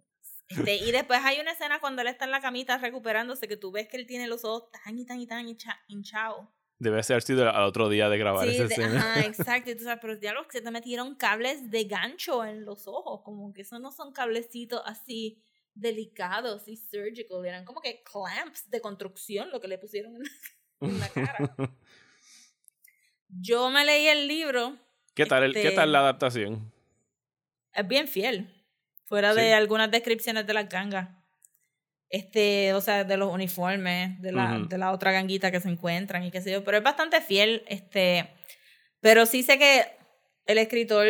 este, 0.52 0.76
y 0.78 0.92
después 0.92 1.20
hay 1.24 1.40
una 1.40 1.52
escena 1.52 1.80
cuando 1.80 2.02
él 2.02 2.08
está 2.08 2.26
en 2.26 2.32
la 2.32 2.42
camita 2.42 2.78
recuperándose 2.78 3.48
que 3.48 3.58
tú 3.58 3.72
ves 3.72 3.88
que 3.88 3.98
él 3.98 4.06
tiene 4.06 4.28
los 4.28 4.44
ojos 4.46 4.70
tan 4.72 4.98
y 4.98 5.06
tan 5.06 5.20
y 5.20 5.28
tan 5.28 5.46
hincha- 5.48 5.80
hinchados. 5.88 6.48
Debe 6.80 7.04
ser 7.04 7.22
sido 7.22 7.48
al 7.48 7.64
otro 7.64 7.90
día 7.90 8.10
de 8.10 8.18
grabar 8.18 8.48
Sí, 8.48 8.56
esa 8.56 8.64
de- 8.66 8.74
escena. 8.74 9.00
ajá, 9.14 9.20
exacto. 9.26 9.70
Y 9.72 9.76
tú 9.76 9.84
sabes, 9.84 10.00
pero 10.02 10.20
ya 10.20 10.34
los 10.34 10.48
que 10.48 10.58
se 10.58 10.64
te 10.64 10.72
metieron 10.72 11.16
cables 11.16 11.70
de 11.70 11.84
gancho 11.84 12.44
en 12.44 12.66
los 12.66 12.88
ojos, 12.88 13.22
como 13.24 13.54
que 13.54 13.62
esos 13.62 13.80
no 13.80 13.92
son 13.92 14.12
cablecitos 14.14 14.82
así 14.86 15.44
delicados 15.74 16.68
y 16.68 16.76
surgical, 16.78 17.46
eran 17.46 17.64
como 17.66 17.82
que 17.82 18.04
clamps 18.04 18.70
de 18.70 18.82
construcción 18.82 19.50
lo 19.52 19.62
que 19.62 19.68
le 19.68 19.78
pusieron 19.78 20.16
en 20.18 20.24
la, 20.24 20.30
en 20.82 21.00
la 21.00 21.10
cara. 21.10 21.56
Yo 23.30 23.70
me 23.70 23.86
leí 23.86 24.08
el 24.08 24.28
libro, 24.28 24.78
¿Qué 25.14 25.26
tal, 25.26 25.44
el- 25.44 25.54
¿Qué 25.54 25.62
este- 25.64 25.76
tal 25.76 25.92
la 25.92 26.00
adaptación? 26.00 26.72
es 27.74 27.88
bien 27.88 28.08
fiel, 28.08 28.61
fuera 29.12 29.34
Sí. 29.34 29.42
de 29.42 29.54
algunas 29.54 29.92
descripciones 29.92 30.48
de 30.48 30.54
las 30.54 30.70
gangas. 30.70 31.10
Este, 32.10 32.74
o 32.74 32.82
sea, 32.82 33.04
de 33.04 33.18
los 33.18 33.32
uniformes, 33.32 34.22
de 34.22 34.32
la, 34.32 34.58
Ujú. 34.58 34.68
de 34.68 34.78
la 34.78 34.92
otra 34.92 35.12
ganguita 35.12 35.52
que 35.52 35.60
se 35.60 35.70
encuentran 35.70 36.24
y 36.24 36.32
qué 36.32 36.42
sé 36.42 36.52
yo, 36.52 36.64
pero 36.64 36.78
es 36.78 36.84
bastante 36.84 37.20
fiel, 37.22 37.64
este, 37.68 38.30
pero 39.02 39.26
sí 39.26 39.44
sé 39.44 39.58
que 39.58 39.86
el 40.46 40.58
escritor 40.58 41.06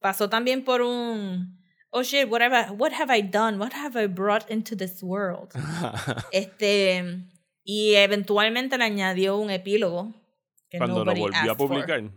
pasó 0.00 0.28
también 0.30 0.64
por 0.64 0.80
un 0.82 1.58
oh 1.90 2.02
shit, 2.02 2.26
what 2.28 2.40
have 2.42 2.56
I, 2.56 2.70
what 2.70 2.92
have 2.92 3.16
I 3.16 3.22
done? 3.22 3.58
What 3.58 3.72
have 3.74 4.00
I 4.00 4.06
brought 4.06 4.48
into 4.50 4.76
this 4.76 5.02
world? 5.02 5.50
Este, 6.32 7.04
y 7.64 7.94
eventualmente 7.96 8.78
le 8.78 8.84
añadió 8.84 9.36
un 9.38 9.50
epílogo 9.50 10.14
que 10.68 10.78
Cuando 10.78 11.04
lo 11.04 11.14
volvió 11.14 11.36
a 11.36 11.42
asked 11.52 11.56
for. 11.58 12.10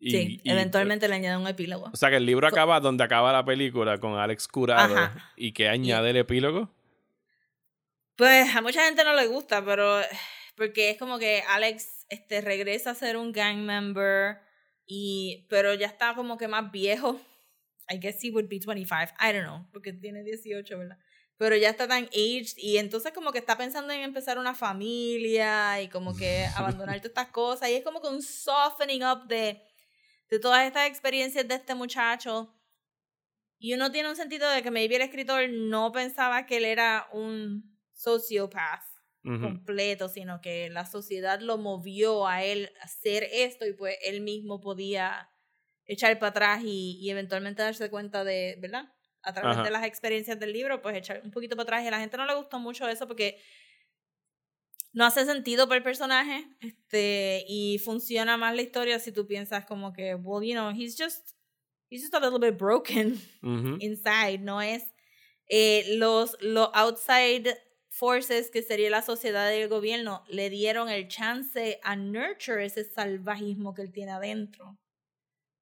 Y- 0.00 0.10
sí, 0.10 0.40
y- 0.44 0.50
eventualmente 0.50 1.08
le 1.08 1.16
añadió 1.16 1.40
un 1.40 1.48
epílogo. 1.48 1.90
O 1.92 1.96
sea 1.96 2.10
que 2.10 2.16
el 2.16 2.26
libro 2.26 2.46
acaba 2.46 2.78
donde 2.80 3.02
acaba 3.04 3.32
la 3.32 3.44
película 3.44 3.98
con 3.98 4.14
Alex 4.18 4.46
Curado. 4.48 4.96
Ajá. 4.96 5.32
¿Y 5.36 5.52
que 5.52 5.68
añade 5.68 6.10
el 6.10 6.16
epílogo? 6.18 6.70
Pues 8.16 8.54
a 8.54 8.60
mucha 8.62 8.84
gente 8.84 9.04
no 9.04 9.14
le 9.14 9.26
gusta, 9.26 9.64
pero 9.64 10.00
porque 10.56 10.90
es 10.90 10.98
como 10.98 11.18
que 11.18 11.42
Alex 11.48 12.06
este 12.08 12.40
regresa 12.40 12.90
a 12.90 12.94
ser 12.94 13.16
un 13.16 13.32
gang 13.32 13.58
member 13.58 14.38
y 14.86 15.46
pero 15.48 15.74
ya 15.74 15.86
está 15.86 16.14
como 16.14 16.36
que 16.36 16.48
más 16.48 16.70
viejo. 16.72 17.20
I 17.90 17.98
guess 17.98 18.22
he 18.22 18.30
would 18.30 18.48
be 18.48 18.58
25, 18.58 19.14
I 19.20 19.32
don't 19.32 19.44
know, 19.46 19.66
porque 19.72 19.92
tiene 19.92 20.22
18, 20.22 20.76
¿verdad? 20.78 20.98
Pero 21.38 21.56
ya 21.56 21.70
está 21.70 21.86
tan 21.86 22.04
aged 22.06 22.56
y 22.56 22.78
entonces 22.78 23.12
como 23.12 23.30
que 23.30 23.38
está 23.38 23.56
pensando 23.56 23.92
en 23.92 24.00
empezar 24.00 24.38
una 24.38 24.54
familia 24.54 25.80
y 25.80 25.88
como 25.88 26.16
que 26.16 26.44
abandonar 26.56 26.96
todas 26.96 27.06
estas 27.10 27.28
cosas 27.28 27.70
y 27.70 27.74
es 27.74 27.84
como 27.84 28.02
que 28.02 28.08
un 28.08 28.20
softening 28.22 29.04
up 29.04 29.26
de 29.28 29.62
de 30.30 30.38
todas 30.38 30.66
estas 30.66 30.88
experiencias 30.88 31.46
de 31.48 31.54
este 31.56 31.74
muchacho. 31.74 32.54
Y 33.58 33.74
uno 33.74 33.90
tiene 33.90 34.08
un 34.08 34.16
sentido 34.16 34.48
de 34.50 34.62
que 34.62 34.70
maybe 34.70 34.96
el 34.96 35.02
escritor 35.02 35.48
no 35.50 35.90
pensaba 35.92 36.46
que 36.46 36.58
él 36.58 36.64
era 36.64 37.08
un 37.12 37.76
sociópata 37.92 38.84
Ujú. 39.24 39.48
completo, 39.48 40.08
sino 40.08 40.40
que 40.40 40.68
la 40.70 40.84
sociedad 40.86 41.40
lo 41.40 41.58
movió 41.58 42.26
a 42.26 42.42
él 42.44 42.72
a 42.80 42.84
hacer 42.84 43.24
esto 43.32 43.66
y 43.66 43.72
pues 43.72 43.96
él 44.04 44.20
mismo 44.20 44.60
podía 44.60 45.30
echar 45.86 46.18
para 46.18 46.30
atrás 46.30 46.62
y, 46.64 46.98
y 47.00 47.10
eventualmente 47.10 47.62
darse 47.62 47.88
cuenta 47.90 48.24
de, 48.24 48.56
¿verdad? 48.60 48.92
A 49.22 49.32
través 49.32 49.60
Ajá. 49.60 49.62
de 49.62 49.70
las 49.70 49.84
experiencias 49.84 50.38
del 50.40 50.52
libro, 50.52 50.82
pues 50.82 50.96
echar 50.96 51.20
un 51.24 51.30
poquito 51.30 51.56
para 51.56 51.64
atrás 51.64 51.84
y 51.84 51.88
a 51.88 51.90
la 51.92 52.00
gente 52.00 52.16
no 52.16 52.26
le 52.26 52.34
gustó 52.34 52.58
mucho 52.58 52.88
eso 52.88 53.06
porque 53.08 53.40
no 54.98 55.06
hace 55.06 55.24
sentido 55.24 55.68
para 55.68 55.78
el 55.78 55.84
personaje 55.84 56.44
este 56.60 57.44
y 57.46 57.78
funciona 57.78 58.36
más 58.36 58.56
la 58.56 58.62
historia 58.62 58.98
si 58.98 59.12
tú 59.12 59.28
piensas 59.28 59.64
como 59.64 59.92
que 59.92 60.16
well 60.16 60.44
you 60.44 60.54
know 60.54 60.70
he's 60.70 60.96
just 60.98 61.36
he's 61.88 62.02
just 62.02 62.14
a 62.14 62.18
little 62.18 62.40
bit 62.40 62.58
broken 62.58 63.16
inside 63.80 64.40
no 64.40 64.60
es 64.60 64.82
eh, 65.46 65.84
los 65.96 66.36
los 66.40 66.70
outside 66.74 67.56
forces 67.88 68.50
que 68.50 68.60
sería 68.60 68.90
la 68.90 69.02
sociedad 69.02 69.52
y 69.52 69.60
el 69.60 69.68
gobierno 69.68 70.24
le 70.28 70.50
dieron 70.50 70.88
el 70.88 71.06
chance 71.06 71.78
a 71.84 71.94
nurture 71.94 72.64
ese 72.64 72.84
salvajismo 72.84 73.74
que 73.74 73.82
él 73.82 73.92
tiene 73.92 74.12
adentro. 74.12 74.78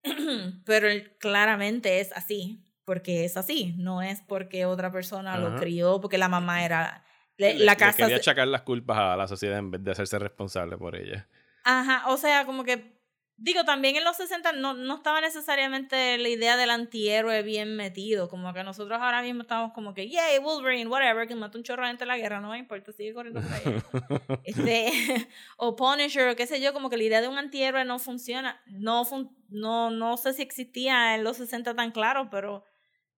Pero 0.66 0.88
él 0.88 1.16
claramente 1.18 2.00
es 2.00 2.12
así 2.12 2.62
porque 2.84 3.24
es 3.24 3.36
así 3.36 3.74
no 3.78 4.00
es 4.00 4.20
porque 4.22 4.64
otra 4.64 4.92
persona 4.92 5.36
lo 5.38 5.56
crió 5.56 6.00
porque 6.00 6.18
la 6.18 6.28
mamá 6.28 6.64
era 6.64 7.04
le- 7.38 7.54
Le- 7.54 7.64
la 7.64 7.72
le 7.72 7.76
casa 7.78 7.96
quería 7.96 8.16
se- 8.16 8.20
achacar 8.20 8.48
las 8.48 8.62
culpas 8.62 8.98
a 8.98 9.16
la 9.16 9.28
sociedad 9.28 9.58
en 9.58 9.70
vez 9.70 9.82
de 9.84 9.90
hacerse 9.92 10.18
responsable 10.18 10.76
por 10.78 10.96
ella. 10.96 11.28
Ajá, 11.64 12.04
o 12.08 12.16
sea, 12.16 12.46
como 12.46 12.62
que, 12.64 12.96
digo, 13.36 13.64
también 13.64 13.96
en 13.96 14.04
los 14.04 14.16
60 14.16 14.52
no, 14.52 14.72
no 14.74 14.94
estaba 14.96 15.20
necesariamente 15.20 16.16
la 16.16 16.28
idea 16.28 16.56
del 16.56 16.70
antihéroe 16.70 17.42
bien 17.42 17.76
metido, 17.76 18.28
como 18.30 18.54
que 18.54 18.62
nosotros 18.62 18.98
ahora 19.02 19.20
mismo 19.20 19.42
estamos 19.42 19.72
como 19.74 19.92
que, 19.92 20.08
yay, 20.08 20.38
Wolverine, 20.38 20.88
whatever, 20.88 21.26
que 21.28 21.34
mató 21.34 21.58
un 21.58 21.64
chorro 21.64 21.82
de 21.82 21.88
gente 21.88 22.04
en 22.04 22.08
la 22.08 22.16
guerra, 22.18 22.40
no 22.40 22.50
me 22.50 22.58
importa, 22.58 22.92
sigue 22.92 23.12
corriendo 23.12 23.40
por 23.42 23.52
ahí. 23.52 23.62
este, 24.44 25.28
o 25.58 25.76
Punisher, 25.76 26.28
o 26.28 26.36
qué 26.36 26.46
sé 26.46 26.60
yo, 26.60 26.72
como 26.72 26.88
que 26.88 26.96
la 26.96 27.02
idea 27.04 27.20
de 27.20 27.28
un 27.28 27.36
antihéroe 27.36 27.84
no 27.84 27.98
funciona, 27.98 28.62
no, 28.66 29.04
fun- 29.04 29.36
no, 29.48 29.90
no 29.90 30.16
sé 30.16 30.32
si 30.32 30.42
existía 30.42 31.14
en 31.16 31.24
los 31.24 31.36
60 31.36 31.74
tan 31.74 31.90
claro, 31.90 32.28
pero, 32.30 32.64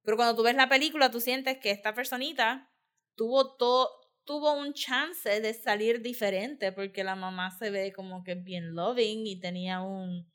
pero 0.03 0.17
cuando 0.17 0.35
tú 0.35 0.43
ves 0.43 0.57
la 0.57 0.69
película, 0.69 1.11
tú 1.11 1.21
sientes 1.21 1.59
que 1.59 1.71
esta 1.71 1.95
personita 1.95 2.71
tuvo 3.15 3.57
todo 3.57 3.91
tuvo 4.29 4.53
un 4.53 4.75
chance 4.75 5.41
de 5.41 5.55
salir 5.55 6.03
diferente 6.03 6.71
porque 6.71 7.03
la 7.03 7.17
mamá 7.17 7.51
se 7.51 7.71
ve 7.71 7.95
como 7.95 8.23
que 8.23 8.35
bien 8.35 8.75
loving 8.75 9.27
y 9.27 9.41
tenía 9.41 9.81
un 9.81 10.31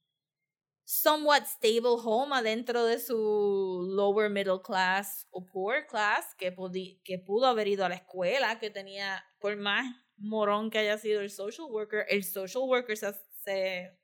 somewhat 0.83 1.45
stable 1.45 2.01
home 2.03 2.35
adentro 2.35 2.85
de 2.85 2.97
su 2.97 3.87
lower 3.95 4.31
middle 4.31 4.63
class 4.63 5.27
o 5.29 5.45
poor 5.45 5.85
class 5.85 6.33
que, 6.39 6.55
que 7.03 7.19
pudo 7.19 7.45
haber 7.45 7.67
ido 7.67 7.85
a 7.85 7.89
la 7.89 7.93
escuela, 7.93 8.57
que 8.57 8.71
tenía, 8.71 9.23
por 9.37 9.55
más 9.57 9.85
morón 10.17 10.71
que 10.71 10.79
haya 10.79 10.97
sido 10.97 11.21
el 11.21 11.29
social 11.29 11.67
worker, 11.69 12.07
el 12.09 12.23
social 12.23 12.63
worker 12.63 12.97
se, 12.97 13.13
se, 13.43 13.95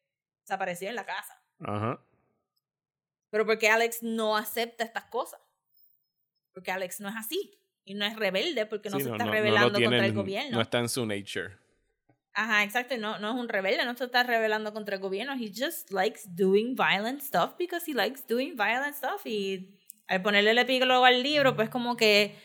se 0.43 0.53
apareció 0.53 0.87
en 0.87 0.95
la 0.97 1.05
casa. 1.07 1.43
Ajá. 1.61 2.05
Pero 3.31 3.43
porque 3.43 3.69
Alex 3.69 4.03
no 4.03 4.37
acepta 4.37 4.83
estas 4.83 5.05
cosas. 5.05 5.41
Porque 6.53 6.69
Alex 6.69 6.99
no 6.99 7.09
es 7.09 7.15
así. 7.17 7.58
Y 7.85 7.93
no 7.95 8.05
es 8.05 8.15
rebelde 8.15 8.65
porque 8.65 8.89
no 8.89 8.97
Sí, 8.97 9.03
se 9.03 9.09
no- 9.09 9.15
está 9.15 9.25
no- 9.25 9.31
no 9.31 9.35
rebelando 9.37 9.77
tiene 9.77 9.85
contra 9.85 10.05
el 10.05 10.13
gobierno. 10.13 10.51
No 10.57 10.61
está 10.61 10.79
en 10.79 10.89
su 10.89 11.05
nature. 11.05 11.57
Ajá, 12.33 12.63
exacto. 12.63 12.95
No, 12.97 13.17
no 13.19 13.29
es 13.31 13.35
un 13.35 13.49
rebelde, 13.49 13.83
no 13.85 13.95
se 13.97 14.05
está 14.05 14.23
rebelando 14.23 14.71
contra 14.73 14.95
el 14.95 15.01
gobierno. 15.01 15.33
He 15.33 15.49
just 15.53 15.91
likes 15.91 16.21
doing 16.27 16.75
violent 16.75 17.21
stuff 17.21 17.55
because 17.57 17.89
he 17.89 17.93
likes 17.93 18.21
doing 18.27 18.55
violent 18.55 18.95
stuff. 18.95 19.25
Y 19.25 19.79
al 20.07 20.21
ponerle 20.21 20.51
el 20.51 20.57
epílogo 20.59 21.03
al 21.05 21.21
libro, 21.23 21.55
pues 21.55 21.69
como 21.69 21.97
que 21.97 22.35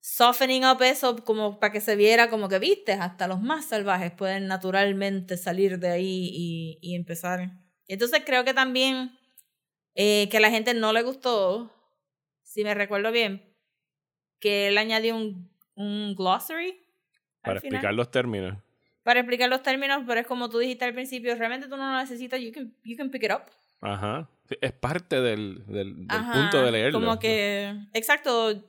softening 0.00 0.64
up 0.64 0.80
eso 0.82 1.16
como 1.24 1.58
para 1.58 1.72
que 1.72 1.80
se 1.80 1.96
viera 1.96 2.30
como 2.30 2.48
que, 2.48 2.58
viste, 2.58 2.92
hasta 2.92 3.26
los 3.26 3.40
más 3.40 3.66
salvajes 3.66 4.12
pueden 4.12 4.46
naturalmente 4.46 5.36
salir 5.36 5.78
de 5.78 5.90
ahí 5.90 6.30
y, 6.32 6.78
y 6.80 6.94
empezar. 6.94 7.50
Entonces 7.88 8.22
creo 8.24 8.44
que 8.44 8.54
también 8.54 9.18
eh, 9.94 10.28
que 10.30 10.36
a 10.36 10.40
la 10.40 10.50
gente 10.50 10.72
no 10.74 10.92
le 10.92 11.02
gustó, 11.02 11.72
si 12.42 12.64
me 12.64 12.74
recuerdo 12.74 13.10
bien, 13.12 13.47
que 14.40 14.68
él 14.68 14.78
añadió 14.78 15.16
un, 15.16 15.50
un 15.74 16.14
glossary. 16.14 16.80
Para 17.42 17.60
final 17.60 17.74
explicar 17.74 17.94
los 17.94 18.10
términos. 18.10 18.58
para 19.02 19.20
explicar 19.20 19.48
los 19.48 19.62
términos, 19.62 20.02
pero 20.06 20.20
es 20.20 20.26
como 20.26 20.50
tú 20.50 20.58
dijiste 20.58 20.84
al 20.84 20.92
principio, 20.94 21.34
realmente 21.36 21.66
tú 21.68 21.76
no 21.76 21.90
lo 21.92 21.98
necesitas, 21.98 22.40
you 22.40 22.52
can, 22.52 22.74
you 22.84 22.96
can 22.96 23.10
pick 23.10 23.22
it 23.24 23.30
up. 23.32 23.42
Ajá. 23.80 24.28
Es 24.60 24.72
parte 24.72 25.20
del, 25.20 25.64
del, 25.66 26.06
del 26.06 26.18
Ajá, 26.18 26.32
punto 26.32 26.62
de 26.62 26.72
leerlo. 26.72 27.00
Como 27.00 27.18
que, 27.18 27.74
exacto, 27.94 28.62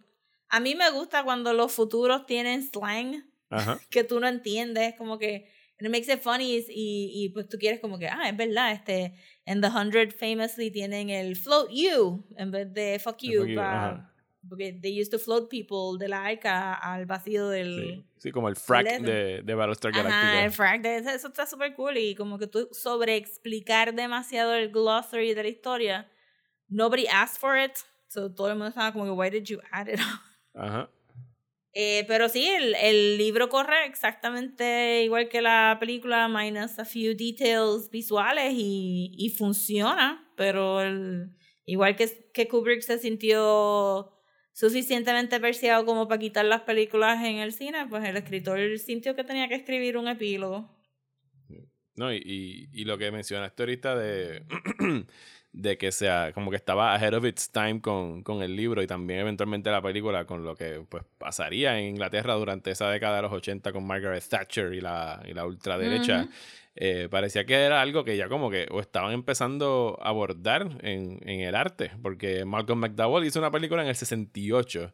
a 0.49 0.59
mí 0.59 0.75
me 0.75 0.89
gusta 0.91 1.23
cuando 1.23 1.53
los 1.53 1.71
futuros 1.73 2.25
tienen 2.25 2.61
slang 2.63 3.25
Ajá. 3.49 3.79
que 3.89 4.03
tú 4.03 4.19
no 4.19 4.27
entiendes, 4.27 4.93
como 4.97 5.17
que 5.17 5.49
it 5.79 5.89
makes 5.89 6.11
it 6.13 6.21
funny 6.21 6.57
y, 6.69 7.11
y 7.13 7.29
pues 7.29 7.47
tú 7.49 7.57
quieres 7.57 7.79
como 7.79 7.97
que, 7.97 8.07
ah, 8.07 8.29
es 8.29 8.37
verdad, 8.37 8.71
este, 8.73 9.13
en 9.45 9.61
The 9.61 9.67
Hundred 9.69 10.11
famously 10.11 10.69
tienen 10.71 11.09
el 11.09 11.35
float 11.35 11.69
you 11.71 12.25
en 12.37 12.51
vez 12.51 12.71
de 12.73 12.99
fuck 12.99 13.17
you, 13.21 13.39
fuck 13.41 13.49
you, 13.49 13.55
pa- 13.55 13.87
ajá. 13.87 14.08
Porque 14.49 14.73
they 14.81 14.99
used 14.99 15.11
to 15.11 15.19
float 15.19 15.49
people 15.49 15.97
de 16.03 16.09
la 16.09 16.25
arca 16.25 16.73
al 16.73 17.05
vacío 17.05 17.47
del... 17.47 17.75
Sí, 17.75 18.05
sí, 18.17 18.31
como 18.31 18.49
el 18.49 18.55
frac 18.55 18.99
de, 19.01 19.41
de 19.43 19.55
Battlestar 19.55 19.91
Ajá, 19.91 19.99
el 20.01 20.13
Galactica. 20.13 20.51
frag 20.51 20.81
de 20.81 20.97
eso, 20.97 21.09
eso 21.11 21.27
está 21.27 21.45
súper 21.45 21.75
cool 21.75 21.97
y 21.97 22.15
como 22.15 22.37
que 22.39 22.47
tú 22.47 22.67
sobre 22.71 23.15
explicar 23.15 23.93
demasiado 23.93 24.53
el 24.55 24.69
glossary 24.71 25.33
de 25.33 25.43
la 25.43 25.49
historia. 25.49 26.11
Nobody 26.67 27.07
asked 27.07 27.39
for 27.39 27.57
it, 27.57 27.73
so 28.07 28.29
todo 28.33 28.47
el 28.49 28.55
mundo 28.55 28.67
estaba 28.69 28.91
como 28.91 29.05
que, 29.05 29.11
why 29.11 29.29
did 29.29 29.43
you 29.45 29.59
add 29.71 29.87
it? 29.87 29.99
Ajá. 30.53 30.89
Eh, 31.71 32.03
pero 32.07 32.27
sí, 32.29 32.47
el, 32.47 32.73
el 32.75 33.17
libro 33.19 33.47
corre 33.47 33.85
exactamente 33.85 35.03
igual 35.03 35.29
que 35.29 35.39
la 35.39 35.77
película, 35.79 36.27
minus 36.27 36.79
a 36.79 36.83
few 36.83 37.13
details 37.15 37.89
visuales 37.91 38.53
y, 38.55 39.11
y 39.15 39.29
funciona, 39.29 40.27
pero 40.35 40.81
el- 40.81 41.29
igual 41.65 41.95
que, 41.95 42.31
que 42.33 42.47
Kubrick 42.47 42.81
se 42.81 42.97
sintió 42.97 44.11
suficientemente 44.59 45.39
perseado 45.39 45.85
como 45.85 46.09
para 46.09 46.19
quitar 46.19 46.43
las 46.43 46.63
películas 46.63 47.23
en 47.23 47.37
el 47.37 47.53
cine, 47.53 47.87
pues 47.87 48.03
el 48.03 48.17
escritor 48.17 48.59
sintió 48.77 49.15
que 49.15 49.23
tenía 49.23 49.47
que 49.47 49.55
escribir 49.55 49.95
un 49.95 50.09
epílogo. 50.09 50.69
No, 51.99 52.13
y, 52.13 52.17
y, 52.23 52.69
y 52.71 52.85
lo 52.85 52.97
que 52.97 53.11
mencionaste 53.11 53.61
ahorita 53.61 53.93
de, 53.93 54.43
de 55.51 55.77
que 55.77 55.91
sea 55.91 56.31
como 56.31 56.49
que 56.49 56.55
estaba 56.55 56.95
ahead 56.95 57.13
of 57.13 57.25
its 57.25 57.51
time 57.51 57.81
con, 57.81 58.23
con 58.23 58.41
el 58.41 58.55
libro 58.55 58.81
y 58.81 58.87
también 58.87 59.19
eventualmente 59.19 59.69
la 59.69 59.81
película 59.81 60.23
con 60.23 60.45
lo 60.45 60.55
que 60.55 60.81
pues 60.87 61.03
pasaría 61.17 61.77
en 61.77 61.87
Inglaterra 61.89 62.35
durante 62.35 62.71
esa 62.71 62.89
década 62.89 63.17
de 63.17 63.23
los 63.23 63.33
80 63.33 63.73
con 63.73 63.85
Margaret 63.85 64.23
Thatcher 64.23 64.73
y 64.73 64.79
la, 64.79 65.21
y 65.27 65.33
la 65.33 65.45
ultraderecha. 65.45 66.29
Eh, 66.73 67.09
parecía 67.11 67.45
que 67.45 67.55
era 67.55 67.81
algo 67.81 68.05
que 68.05 68.15
ya 68.15 68.29
como 68.29 68.49
que 68.49 68.65
o 68.71 68.79
estaban 68.79 69.11
empezando 69.11 69.99
a 70.01 70.07
abordar 70.07 70.77
en, 70.81 71.19
en 71.25 71.41
el 71.41 71.53
arte, 71.53 71.91
porque 72.01 72.45
Malcolm 72.45 72.79
McDowell 72.79 73.25
hizo 73.25 73.39
una 73.39 73.51
película 73.51 73.81
en 73.81 73.89
el 73.89 73.95
68 73.95 74.93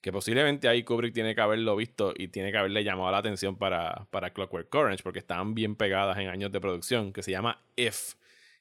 que 0.00 0.12
posiblemente 0.12 0.68
ahí 0.68 0.84
Kubrick 0.84 1.12
tiene 1.12 1.34
que 1.34 1.40
haberlo 1.40 1.74
visto 1.76 2.12
y 2.16 2.28
tiene 2.28 2.52
que 2.52 2.58
haberle 2.58 2.84
llamado 2.84 3.10
la 3.10 3.18
atención 3.18 3.56
para, 3.56 4.06
para 4.10 4.32
Clockwork 4.32 4.72
Orange, 4.74 5.02
porque 5.02 5.18
estaban 5.18 5.54
bien 5.54 5.76
pegadas 5.76 6.18
en 6.18 6.28
años 6.28 6.52
de 6.52 6.60
producción, 6.60 7.12
que 7.12 7.22
se 7.22 7.30
llama 7.30 7.60
If, 7.76 8.14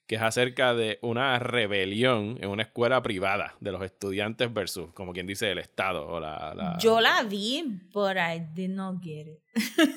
que 0.07 0.15
es 0.15 0.21
acerca 0.21 0.73
de 0.73 0.99
una 1.01 1.37
rebelión 1.37 2.37
en 2.41 2.49
una 2.49 2.63
escuela 2.63 3.01
privada 3.03 3.55
de 3.59 3.71
los 3.73 3.81
estudiantes 3.83 4.53
versus, 4.53 4.91
como 4.93 5.11
quien 5.13 5.27
dice, 5.27 5.51
el 5.51 5.57
Estado 5.57 6.07
o 6.07 6.19
la... 6.19 6.53
la- 6.55 6.77
Yo 6.79 7.01
la 7.01 7.23
vi, 7.23 7.63
but 7.93 8.15
I 8.15 8.39
did 8.53 8.69
not 8.69 9.03
get 9.03 9.27
it. 9.27 9.39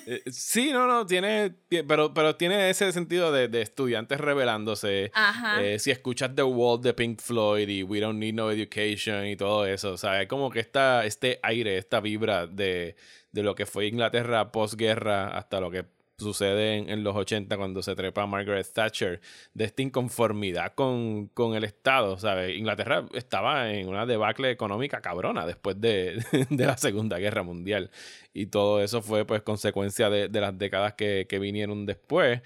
Eh, 0.07 0.23
sí, 0.31 0.71
no, 0.73 0.87
no, 0.87 1.07
tiene, 1.07 1.53
tie- 1.69 1.85
pero, 1.87 2.13
pero 2.13 2.35
tiene 2.35 2.71
ese 2.71 2.91
sentido 2.93 3.31
de, 3.31 3.47
de 3.49 3.63
estudiantes 3.63 4.19
rebelándose. 4.19 5.13
Ajá. 5.15 5.63
Eh, 5.63 5.79
si 5.79 5.91
escuchas 5.91 6.35
The 6.35 6.43
Wall 6.43 6.81
de 6.81 6.93
Pink 6.95 7.21
Floyd 7.21 7.69
y 7.69 7.83
We 7.85 8.01
Don't 8.01 8.19
Need 8.19 8.35
No 8.35 8.51
Education 8.51 9.27
y 9.27 9.37
todo 9.37 9.65
eso, 9.67 9.93
o 9.93 9.97
sea, 9.97 10.21
es 10.23 10.29
como 10.29 10.51
que 10.51 10.61
esta, 10.61 11.05
este 11.05 11.39
aire, 11.43 11.79
esta 11.79 12.01
vibra 12.01 12.47
de, 12.49 12.97
de 13.31 13.43
lo 13.43 13.55
que 13.55 13.65
fue 13.67 13.87
Inglaterra 13.87 14.51
posguerra 14.51 15.29
hasta 15.39 15.61
lo 15.61 15.71
que 15.71 15.85
sucede 16.21 16.77
en, 16.77 17.03
los 17.05 17.17
80 17.17 17.57
cuando 17.57 17.83
se 17.83 17.95
trepa 17.97 18.27
Margaret 18.27 18.67
Thatcher, 18.73 19.21
de 19.55 19.65
esta 19.65 19.83
inconformidad 19.83 20.75
con, 20.75 21.29
con 21.29 21.55
el 21.55 21.65
Estado, 21.65 22.19
¿sabes? 22.19 22.57
Inglaterra 22.57 23.07
estaba 23.15 23.73
en 23.73 23.89
una 23.89 24.07
debacle 24.07 24.51
económica 24.51 25.01
cabrona 25.01 25.47
después 25.47 25.81
de, 25.81 26.23
de 26.51 26.67
la 26.67 26.77
Segunda 26.77 27.19
Guerra 27.19 27.43
Mundial 27.43 27.91
y 28.33 28.47
todo 28.47 28.83
eso 28.83 29.03
fue 29.03 29.25
pues 29.25 29.43
consecuencia 29.43 30.09
de, 30.11 30.29
de 30.29 30.41
las 30.41 30.57
décadas 30.59 30.95
que, 30.95 31.27
que 31.29 31.39
vinieron 31.39 31.87
después 31.87 32.43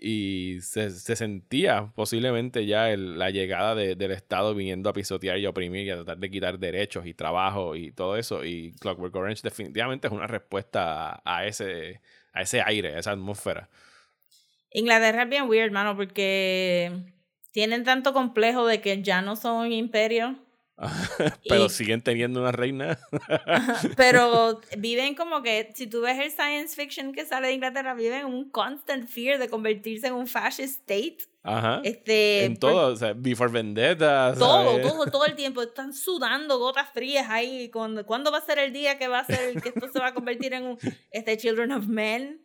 y 0.00 0.58
se, 0.60 0.90
se 0.90 1.16
sentía 1.16 1.90
posiblemente 1.94 2.66
ya 2.66 2.96
la 2.96 3.30
llegada 3.30 3.74
de- 3.74 3.96
del 3.96 4.12
Estado 4.12 4.54
viniendo 4.54 4.88
a 4.90 4.92
pisotear 4.92 5.38
y 5.38 5.46
oprimir 5.46 5.86
y 5.86 5.90
a 5.90 5.96
tratar 5.96 6.18
de 6.18 6.30
quitar 6.30 6.58
derechos 6.58 7.06
y 7.06 7.14
trabajo 7.14 7.74
y 7.74 7.90
todo 7.92 8.16
eso. 8.16 8.44
Y 8.44 8.72
Clockwork 8.80 9.14
Orange 9.16 9.42
definitivamente 9.42 10.06
es 10.06 10.12
una 10.12 10.26
respuesta 10.28 11.20
a 11.24 11.46
ese, 11.46 12.00
a 12.38 12.42
ese 12.42 12.62
aire, 12.62 12.94
a 12.94 12.98
esa 13.00 13.10
atmósfera. 13.10 13.68
Inglaterra 14.70 15.24
es 15.24 15.28
bien 15.28 15.48
weird, 15.48 15.72
mano, 15.72 15.96
porque 15.96 16.92
tienen 17.52 17.84
tanto 17.84 18.12
complejo 18.12 18.66
de 18.66 18.80
que 18.80 19.02
ya 19.02 19.22
no 19.22 19.34
son 19.36 19.66
un 19.66 19.72
imperio. 19.72 20.36
Pero 21.48 21.64
Y- 21.66 21.70
siguen 21.70 22.00
teniendo 22.02 22.40
una 22.40 22.52
reina. 22.52 22.98
Pero 23.96 24.60
viven 24.78 25.14
como 25.16 25.42
que, 25.42 25.72
si 25.74 25.88
tú 25.88 26.02
ves 26.02 26.18
el 26.18 26.30
science 26.30 26.76
fiction 26.76 27.12
que 27.12 27.26
sale 27.26 27.48
de 27.48 27.54
Inglaterra, 27.54 27.94
viven 27.94 28.20
en 28.20 28.26
un 28.26 28.50
constant 28.50 29.08
fear 29.08 29.38
de 29.38 29.48
convertirse 29.48 30.06
en 30.06 30.14
un 30.14 30.28
fascist 30.28 30.80
state. 30.88 31.18
Ajá. 31.48 31.80
Este, 31.84 32.44
en 32.44 32.56
por- 32.56 32.72
todo, 32.72 32.92
o 32.92 32.96
sea, 32.96 33.14
Before 33.16 33.50
Vendetta. 33.50 34.34
Todo, 34.38 34.80
todo, 34.80 35.06
todo 35.10 35.24
el 35.26 35.34
tiempo. 35.36 35.62
Están 35.62 35.92
sudando 35.94 36.58
gotas 36.58 36.90
frías 36.90 37.26
ahí. 37.30 37.70
Cuando, 37.70 38.04
¿Cuándo 38.04 38.30
va 38.30 38.38
a 38.38 38.42
ser 38.44 38.58
el 38.58 38.72
día 38.72 38.98
que 38.98 39.08
va 39.08 39.20
a 39.20 39.24
ser, 39.24 39.60
que 39.62 39.70
esto 39.70 39.88
se 39.88 39.98
va 39.98 40.08
a 40.08 40.14
convertir 40.14 40.52
en 40.54 40.64
un 40.66 40.78
este 41.10 41.36
Children 41.36 41.72
of 41.72 41.86
Men? 41.86 42.44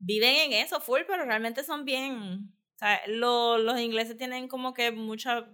Viven 0.00 0.36
en 0.36 0.52
eso 0.52 0.80
full, 0.80 1.00
pero 1.06 1.24
realmente 1.24 1.64
son 1.64 1.84
bien. 1.84 2.52
O 2.76 2.78
sea, 2.78 3.00
lo- 3.08 3.58
los 3.58 3.78
ingleses 3.80 4.16
tienen 4.16 4.46
como 4.46 4.72
que 4.74 4.92
mucha, 4.92 5.48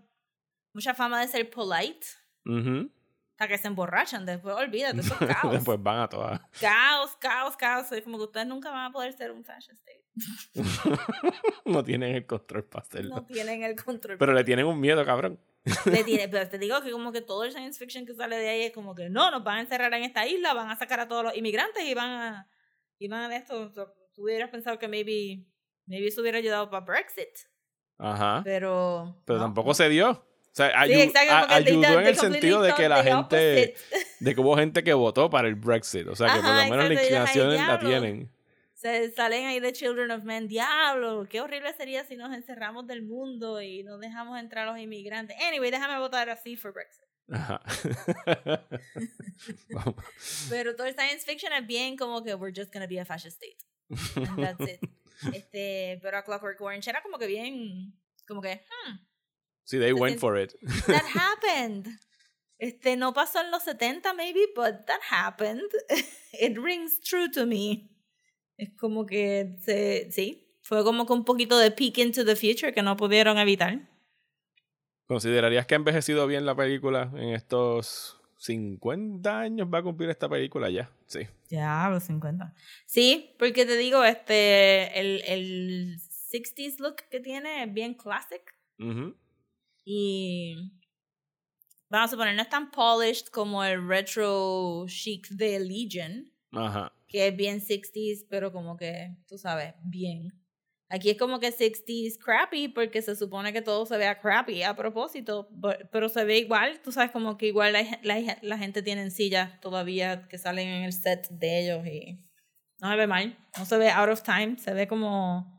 mucha 0.75 0.93
fama 0.95 1.21
de 1.21 1.29
ser 1.29 1.49
polite. 1.51 2.07
Ujú. 2.45 2.91
Hasta 3.37 3.49
que 3.49 3.59
se 3.59 3.67
emborrachan. 3.69 4.25
Después, 4.27 4.55
olvídate, 4.55 5.01
eso 5.01 5.15
es 5.21 5.27
caos. 5.43 5.53
Después 5.53 5.83
van 5.83 6.01
a 6.01 6.09
todas. 6.09 6.41
caos, 6.61 7.17
caos, 7.19 7.57
caos. 7.57 7.91
Es 7.93 8.03
como 8.03 8.17
que 8.19 8.25
ustedes 8.25 8.47
nunca 8.47 8.71
van 8.71 8.87
a 8.87 8.93
poder 8.93 9.13
ser 9.13 9.33
un 9.33 9.45
fashion 9.45 9.77
state. 9.77 10.05
no 11.65 11.83
tienen 11.83 12.15
el 12.15 12.27
control 12.27 12.65
para 12.65 12.85
hacerlo. 12.85 13.17
No 13.17 13.25
tienen 13.27 13.63
el 13.63 13.75
control. 13.83 14.19
Pero 14.19 14.33
le 14.33 14.45
tienen 14.45 14.67
un 14.67 14.79
miedo, 14.81 15.05
cabrón. 15.05 15.41
Le 15.87 16.05
tiene- 16.05 16.29
pero 16.29 16.49
te 16.49 16.59
digo 16.59 16.81
que 16.83 16.91
como 16.93 17.11
que 17.11 17.21
todo 17.23 17.45
el 17.45 17.53
science 17.53 17.79
fiction 17.79 18.07
que 18.07 18.15
sale 18.15 18.37
de 18.37 18.49
ahí 18.49 18.63
es 18.65 18.73
como 18.73 18.95
que 18.95 19.09
no, 19.09 19.31
nos 19.31 19.43
van 19.43 19.57
a 19.59 19.61
encerrar 19.63 19.93
en 19.95 20.05
esta 20.05 20.27
isla, 20.27 20.55
van 20.55 20.71
a 20.71 20.77
sacar 20.77 21.01
a 21.01 21.09
todos 21.09 21.25
los 21.25 21.37
inmigrantes 21.37 21.83
y 21.85 21.95
van 21.95 22.11
a 22.11 22.49
y 22.99 23.09
van 23.09 23.31
a 23.33 23.37
esto. 23.37 23.73
Tú 24.15 24.23
hubieras 24.23 24.51
pensado 24.51 24.79
que 24.79 24.87
maybe 24.89 25.45
maybe 25.87 26.07
eso 26.07 26.21
hubiera 26.21 26.39
ayudado 26.39 26.71
para 26.71 26.85
Brexit, 26.85 27.31
Ajá. 27.99 28.43
pero 28.45 29.21
Pero 29.25 29.39
no. 29.39 29.45
tampoco 29.47 29.75
se 29.75 29.89
dio. 29.89 30.25
O 30.55 30.57
sea, 30.57 30.73
ayu- 30.83 30.95
Sí, 30.95 31.01
exacto, 31.03 31.33
a- 31.35 31.55
ayudó 31.57 31.99
en 32.01 32.07
el 32.07 32.17
sentido 32.17 32.63
de 32.63 32.73
que 32.75 32.89
la 32.89 33.03
gente, 33.03 33.75
de 34.21 34.35
que 34.37 34.41
hubo 34.41 34.57
gente 34.57 34.85
que 34.85 34.95
votó 34.95 35.29
para 35.29 35.49
el 35.49 35.57
Brexit. 35.57 36.07
O 36.07 36.15
sea, 36.15 36.29
que 36.29 36.41
por 36.41 36.51
Ajá, 36.51 36.65
lo 36.65 36.71
menos 36.71 36.89
la 36.89 36.95
inclinación 36.95 37.55
la 37.57 37.79
tienen. 37.81 38.31
Se 38.75 39.11
salen 39.11 39.47
ahí 39.47 39.59
de 39.59 39.73
Children 39.73 40.13
of 40.13 40.23
Men, 40.23 40.47
diablo, 40.47 41.27
qué 41.29 41.41
horrible 41.41 41.73
sería 41.75 42.05
si 42.05 42.17
nos 42.17 42.33
encerramos 42.33 42.87
del 42.87 43.03
mundo 43.03 43.61
y 43.61 43.83
no 43.83 43.99
dejamos 43.99 44.39
entrar 44.39 44.69
a 44.69 44.73
los 44.73 44.81
inmigrantes. 44.81 45.37
Anyway, 45.43 45.71
déjame 45.73 45.99
votar 45.99 46.31
así 46.31 46.55
for 46.55 46.73
Brexit. 46.73 47.03
Ajá. 47.33 47.61
Pero 50.51 50.77
todo 50.77 50.87
el 50.87 50.95
science 50.95 51.25
fiction 51.25 51.53
es 51.53 51.67
bien 51.67 51.97
como 51.97 52.23
que 52.23 52.35
we're 52.35 52.53
just 52.55 52.73
gonna 52.73 52.87
be 52.87 53.01
a 53.01 53.05
fascist 53.05 53.43
state. 53.43 53.59
And 54.29 54.39
that's 54.39 54.61
it. 54.61 54.81
Este, 55.33 55.99
pero 56.03 56.19
a 56.19 56.23
Clockwork 56.25 56.61
Orange 56.61 56.91
era 56.91 57.01
como 57.01 57.17
que 57.19 57.27
bien, 57.27 57.95
como 58.27 58.43
que, 58.43 58.57
hmm, 58.57 58.97
Sí, 59.65 59.79
they 59.79 59.93
went 59.93 60.19
for 60.21 60.39
it. 60.39 60.55
that 60.87 61.05
happened. 61.15 61.89
Este, 62.59 62.97
no 62.97 63.13
pasó 63.13 63.41
en 63.41 63.51
los 63.51 63.65
70 63.65 64.15
maybe, 64.15 64.47
but 64.55 64.87
that 64.87 65.01
happened. 65.11 65.63
It 66.33 66.57
rings 66.59 67.01
true 67.01 67.29
to 67.33 67.47
me. 67.47 67.91
Es 68.57 68.71
como 68.79 69.05
que, 69.05 69.57
se, 69.63 70.11
sí, 70.13 70.59
fue 70.63 70.85
como 70.85 71.07
que 71.07 71.13
un 71.13 71.25
poquito 71.25 71.59
de 71.59 71.71
peek 71.71 71.99
into 71.99 72.25
the 72.25 72.37
future 72.37 72.73
que 72.73 72.83
no 72.83 72.97
pudieron 72.97 73.39
evitar. 73.39 73.89
¿Considerarías 75.07 75.67
que 75.67 75.75
ha 75.75 75.77
envejecido 75.77 76.27
bien 76.27 76.47
la 76.47 76.55
película 76.55 77.11
en 77.15 77.31
estos 77.31 78.21
50 78.39 79.41
años? 79.41 79.69
Va 79.73 79.79
a 79.79 79.83
cumplir 79.83 80.09
esta 80.09 80.29
película 80.29 80.71
ya. 80.71 80.91
Sí. 81.07 81.27
Ya, 81.49 81.89
los 81.91 82.05
50. 82.05 82.55
Sí, 82.87 83.35
porque 83.39 83.67
te 83.67 83.77
digo, 83.77 84.05
este, 84.05 84.99
el, 84.99 85.23
el 85.27 85.99
60s 86.01 86.79
look 86.79 86.97
que 87.11 87.21
tiene 87.21 87.65
es 87.65 87.73
bien 87.73 87.95
classic. 87.95 88.43
Ujú. 88.79 89.15
Y 89.85 90.55
vamos 91.89 92.09
a 92.09 92.11
suponer, 92.13 92.35
no 92.35 92.43
es 92.43 92.49
tan 92.49 92.71
polished 92.71 93.27
como 93.27 93.63
el 93.63 93.87
retro 93.87 94.85
chic 94.89 95.29
de 95.29 95.61
Legion, 95.61 96.33
Ajá. 96.53 96.93
que 97.07 97.29
es 97.29 97.37
bien 97.37 97.61
60s, 97.61 98.27
pero 98.29 98.53
como 98.53 98.77
que, 98.77 99.17
tú 99.29 99.39
sabes, 99.39 99.75
bien. 99.85 100.33
Aquí 100.89 101.11
es 101.11 101.19
como 101.19 101.41
que 101.41 101.51
60s 101.51 102.19
crappy 102.19 102.69
porque 102.69 103.03
se 103.03 103.17
supone 103.17 103.53
que 103.53 103.63
todo 103.63 103.85
se 103.87 103.97
vea 103.97 104.21
crappy 104.21 104.63
a 104.63 104.77
propósito, 104.77 105.49
pero 105.91 106.09
se 106.09 106.25
ve 106.25 106.39
igual, 106.39 106.81
tú 106.83 106.93
sabes, 106.93 107.11
como 107.11 107.37
que 107.37 107.47
igual 107.47 107.73
la, 107.73 107.83
la, 108.03 108.39
la 108.43 108.59
gente 108.59 108.83
tiene 108.83 109.11
sillas 109.11 109.61
todavía 109.61 110.29
que 110.29 110.39
salen 110.39 110.69
en 110.69 110.85
el 110.85 110.93
set 110.93 111.29
de 111.31 111.61
ellos 111.63 111.87
y 111.87 112.25
no 112.81 112.91
se 112.91 112.97
ve 112.97 113.07
mal, 113.07 113.39
no 113.59 113.65
se 113.65 113.79
ve 113.79 113.91
out 113.91 114.11
of 114.11 114.23
time, 114.23 114.57
se 114.59 114.75
ve 114.75 114.87
como 114.87 115.54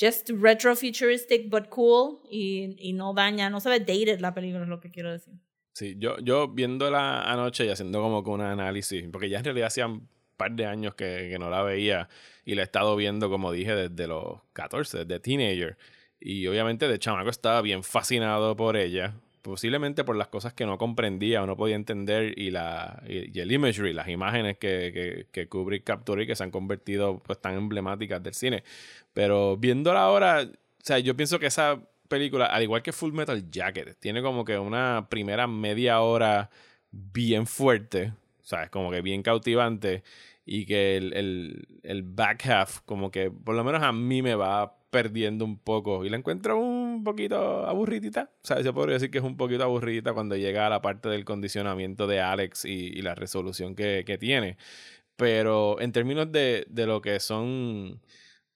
just 0.00 0.30
retro 0.30 0.74
futuristic 0.74 1.48
but 1.48 1.68
cool 1.68 2.20
y, 2.30 2.76
y 2.78 2.92
no 2.92 3.14
daña, 3.14 3.50
no 3.50 3.60
se 3.60 3.70
dated 3.70 4.20
la 4.20 4.34
película, 4.34 4.64
es 4.64 4.68
lo 4.68 4.80
que 4.80 4.90
quiero 4.90 5.12
decir. 5.12 5.34
Sí, 5.72 5.96
yo, 5.98 6.18
yo 6.18 6.48
viéndola 6.48 7.22
anoche 7.30 7.66
y 7.66 7.68
haciendo 7.68 8.00
como 8.00 8.22
que 8.22 8.30
un 8.30 8.40
análisis, 8.40 9.04
porque 9.10 9.28
ya 9.28 9.38
en 9.38 9.44
realidad 9.44 9.66
hacían 9.66 10.08
par 10.36 10.52
de 10.52 10.66
años 10.66 10.94
que, 10.94 11.28
que 11.30 11.38
no 11.38 11.50
la 11.50 11.62
veía 11.62 12.08
y 12.44 12.54
la 12.54 12.62
he 12.62 12.64
estado 12.64 12.96
viendo, 12.96 13.30
como 13.30 13.52
dije, 13.52 13.74
desde 13.74 14.06
los 14.06 14.40
14, 14.52 15.04
desde 15.04 15.20
teenager. 15.20 15.76
Y 16.20 16.46
obviamente 16.46 16.88
de 16.88 16.98
chamaco 16.98 17.30
estaba 17.30 17.60
bien 17.60 17.82
fascinado 17.82 18.56
por 18.56 18.76
ella, 18.76 19.14
posiblemente 19.44 20.04
por 20.04 20.16
las 20.16 20.28
cosas 20.28 20.54
que 20.54 20.64
no 20.64 20.78
comprendía 20.78 21.42
o 21.42 21.46
no 21.46 21.54
podía 21.54 21.76
entender 21.76 22.32
y, 22.38 22.50
la, 22.50 23.02
y, 23.06 23.38
el 23.38 23.52
imagery, 23.52 23.92
las 23.92 24.08
imágenes 24.08 24.56
que, 24.56 24.90
que, 24.90 25.26
que, 25.30 25.48
Kubrick 25.48 25.84
capturó 25.84 26.22
y 26.22 26.26
que 26.26 26.34
se 26.34 26.44
han 26.44 26.50
convertido 26.50 27.18
pues 27.18 27.38
tan 27.42 27.54
emblemáticas 27.54 28.22
del 28.22 28.32
cine. 28.32 28.64
Pero 29.12 29.58
viéndola 29.58 30.00
ahora, 30.00 30.44
o 30.44 30.82
sea, 30.82 30.98
yo 30.98 31.14
pienso 31.14 31.38
que 31.38 31.44
esa 31.46 31.78
película, 32.08 32.46
al 32.46 32.62
igual 32.62 32.82
que 32.82 32.94
Full 32.94 33.12
Metal 33.12 33.50
Jacket, 33.50 33.98
tiene 34.00 34.22
como 34.22 34.46
que 34.46 34.58
una 34.58 35.08
primera 35.10 35.46
media 35.46 36.00
hora 36.00 36.48
bien 36.90 37.46
fuerte, 37.46 38.14
o 38.42 38.46
sea, 38.46 38.64
es 38.64 38.70
como 38.70 38.90
que 38.90 39.02
bien 39.02 39.22
cautivante 39.22 40.04
y 40.46 40.64
que 40.64 40.96
el, 40.96 41.12
el, 41.12 41.68
el 41.82 42.02
back 42.02 42.46
half 42.46 42.80
como 42.86 43.10
que 43.10 43.30
por 43.30 43.54
lo 43.54 43.62
menos 43.62 43.82
a 43.82 43.92
mí 43.92 44.22
me 44.22 44.36
va 44.36 44.74
perdiendo 44.94 45.44
un 45.44 45.58
poco 45.58 46.04
y 46.04 46.08
la 46.08 46.16
encuentro 46.16 46.56
un 46.56 47.02
poquito 47.02 47.66
aburridita. 47.66 48.30
O 48.44 48.46
sea, 48.46 48.60
yo 48.60 48.72
podría 48.72 48.94
decir 48.94 49.10
que 49.10 49.18
es 49.18 49.24
un 49.24 49.36
poquito 49.36 49.64
aburridita 49.64 50.12
cuando 50.12 50.36
llega 50.36 50.68
a 50.68 50.70
la 50.70 50.82
parte 50.82 51.08
del 51.08 51.24
condicionamiento 51.24 52.06
de 52.06 52.20
Alex 52.20 52.64
y, 52.64 53.02
la 53.02 53.16
resolución 53.16 53.74
que, 53.74 54.16
tiene. 54.20 54.56
Pero 55.16 55.80
en 55.80 55.90
términos 55.90 56.30
de, 56.30 56.66
lo 56.72 57.02
que 57.02 57.18
son 57.18 58.00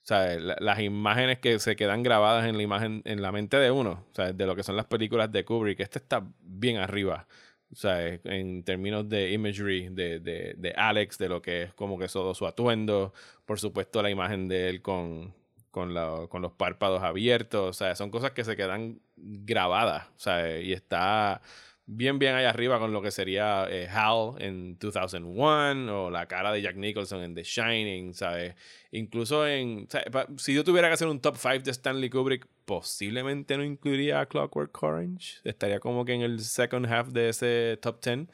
sea, 0.03 0.39
las 0.39 0.79
imágenes 0.79 1.41
que 1.41 1.59
se 1.59 1.75
quedan 1.75 2.05
grabadas 2.05 2.47
en 2.47 2.57
la 2.57 2.63
imagen, 2.63 3.03
en 3.05 3.21
la 3.21 3.33
mente 3.33 3.57
de 3.57 3.73
uno, 3.73 4.07
sea, 4.13 4.33
de 4.33 4.47
lo 4.47 4.55
que 4.55 4.63
son 4.63 4.77
las 4.77 4.87
películas 4.87 5.33
de 5.33 5.45
Kubrick, 5.45 5.81
este 5.81 5.99
está 5.99 6.25
bien 6.41 6.77
arriba. 6.77 7.27
O 7.73 7.75
sea, 7.75 8.07
en 8.07 8.63
términos 8.63 9.09
de 9.09 9.33
imagery 9.33 9.89
de, 9.89 10.21
de, 10.21 10.55
de 10.57 10.71
Alex, 10.77 11.19
de 11.19 11.29
lo 11.29 11.43
que 11.43 11.65
es 11.65 11.75
como 11.75 11.99
que 11.99 12.07
todo 12.07 12.33
su 12.35 12.47
atuendo, 12.47 13.13
por 13.45 13.59
supuesto 13.59 14.03
la 14.03 14.11
imagen 14.11 14.47
de 14.47 14.69
él 14.69 14.83
con, 14.83 15.35
con, 15.79 15.95
la, 15.95 16.27
con 16.29 16.43
los 16.43 16.53
párpados 16.53 17.03
abiertos, 17.03 17.71
o 17.71 17.73
sea, 17.73 17.95
son 17.95 18.11
cosas 18.11 18.33
que 18.33 18.45
se 18.45 18.57
quedan 18.57 19.01
grabadas, 19.17 20.09
o 20.17 20.19
sea, 20.19 20.61
y 20.61 20.73
está 20.73 21.41
bien, 21.87 22.19
bien 22.19 22.35
ahí 22.35 22.45
arriba 22.45 22.79
con 22.79 22.93
lo 22.93 23.01
que 23.01 23.11
sería 23.11 23.67
eh, 23.71 23.89
Hal 23.89 24.35
en 24.41 24.77
2001 24.79 26.05
o 26.05 26.11
la 26.11 26.27
cara 26.27 26.53
de 26.53 26.61
Jack 26.61 26.77
Nicholson 26.77 27.23
en 27.23 27.35
The 27.35 27.45
Shining, 27.45 28.13
¿sabes? 28.13 28.55
Incluso 28.91 29.47
en, 29.47 29.89
si 30.37 30.53
yo 30.53 30.65
tuviera 30.65 30.89
que 30.89 30.95
hacer 30.95 31.09
un 31.09 31.21
top 31.21 31.37
5 31.37 31.61
de 31.61 31.71
Stanley 31.71 32.11
Kubrick, 32.11 32.47
posiblemente 32.67 33.57
no 33.57 33.65
incluiría 33.65 34.21
a 34.21 34.27
Clockwork 34.27 34.83
Orange, 34.83 35.39
estaría 35.45 35.81
como 35.81 36.05
que 36.05 36.13
en 36.13 36.21
el 36.21 36.41
second 36.41 36.87
half 36.87 37.09
de 37.09 37.31
ese 37.31 37.79
top 37.81 38.05
10, 38.05 38.27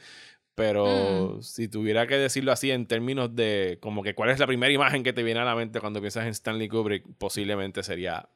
pero 0.54 1.36
mm. 1.36 1.42
si 1.42 1.68
tuviera 1.68 2.06
que 2.06 2.16
decirlo 2.16 2.52
así 2.52 2.70
en 2.70 2.86
términos 2.86 3.34
de 3.34 3.78
como 3.80 4.02
que 4.02 4.14
cuál 4.14 4.30
es 4.30 4.38
la 4.38 4.46
primera 4.46 4.72
imagen 4.72 5.02
que 5.02 5.12
te 5.12 5.22
viene 5.22 5.40
a 5.40 5.44
la 5.44 5.56
mente 5.56 5.80
cuando 5.80 6.00
piensas 6.00 6.24
en 6.24 6.30
Stanley 6.30 6.68
Kubrick, 6.68 7.04
posiblemente 7.18 7.82
sería 7.82 8.28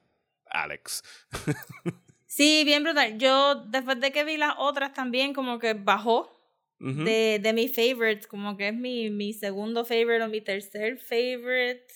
Alex. 0.46 1.04
sí, 2.26 2.62
bien 2.64 2.82
brutal. 2.82 3.18
Yo 3.18 3.56
después 3.66 4.00
de 4.00 4.10
que 4.10 4.24
vi 4.24 4.36
las 4.36 4.54
otras 4.58 4.92
también 4.92 5.32
como 5.32 5.58
que 5.58 5.74
bajó 5.74 6.34
de, 6.80 7.40
de 7.42 7.52
mis 7.52 7.74
favorites, 7.74 8.28
como 8.28 8.56
que 8.56 8.68
es 8.68 8.74
mi, 8.74 9.10
mi 9.10 9.32
segundo 9.32 9.84
favorite 9.84 10.22
o 10.22 10.28
mi 10.28 10.40
tercer 10.40 10.98
favorite. 10.98 11.86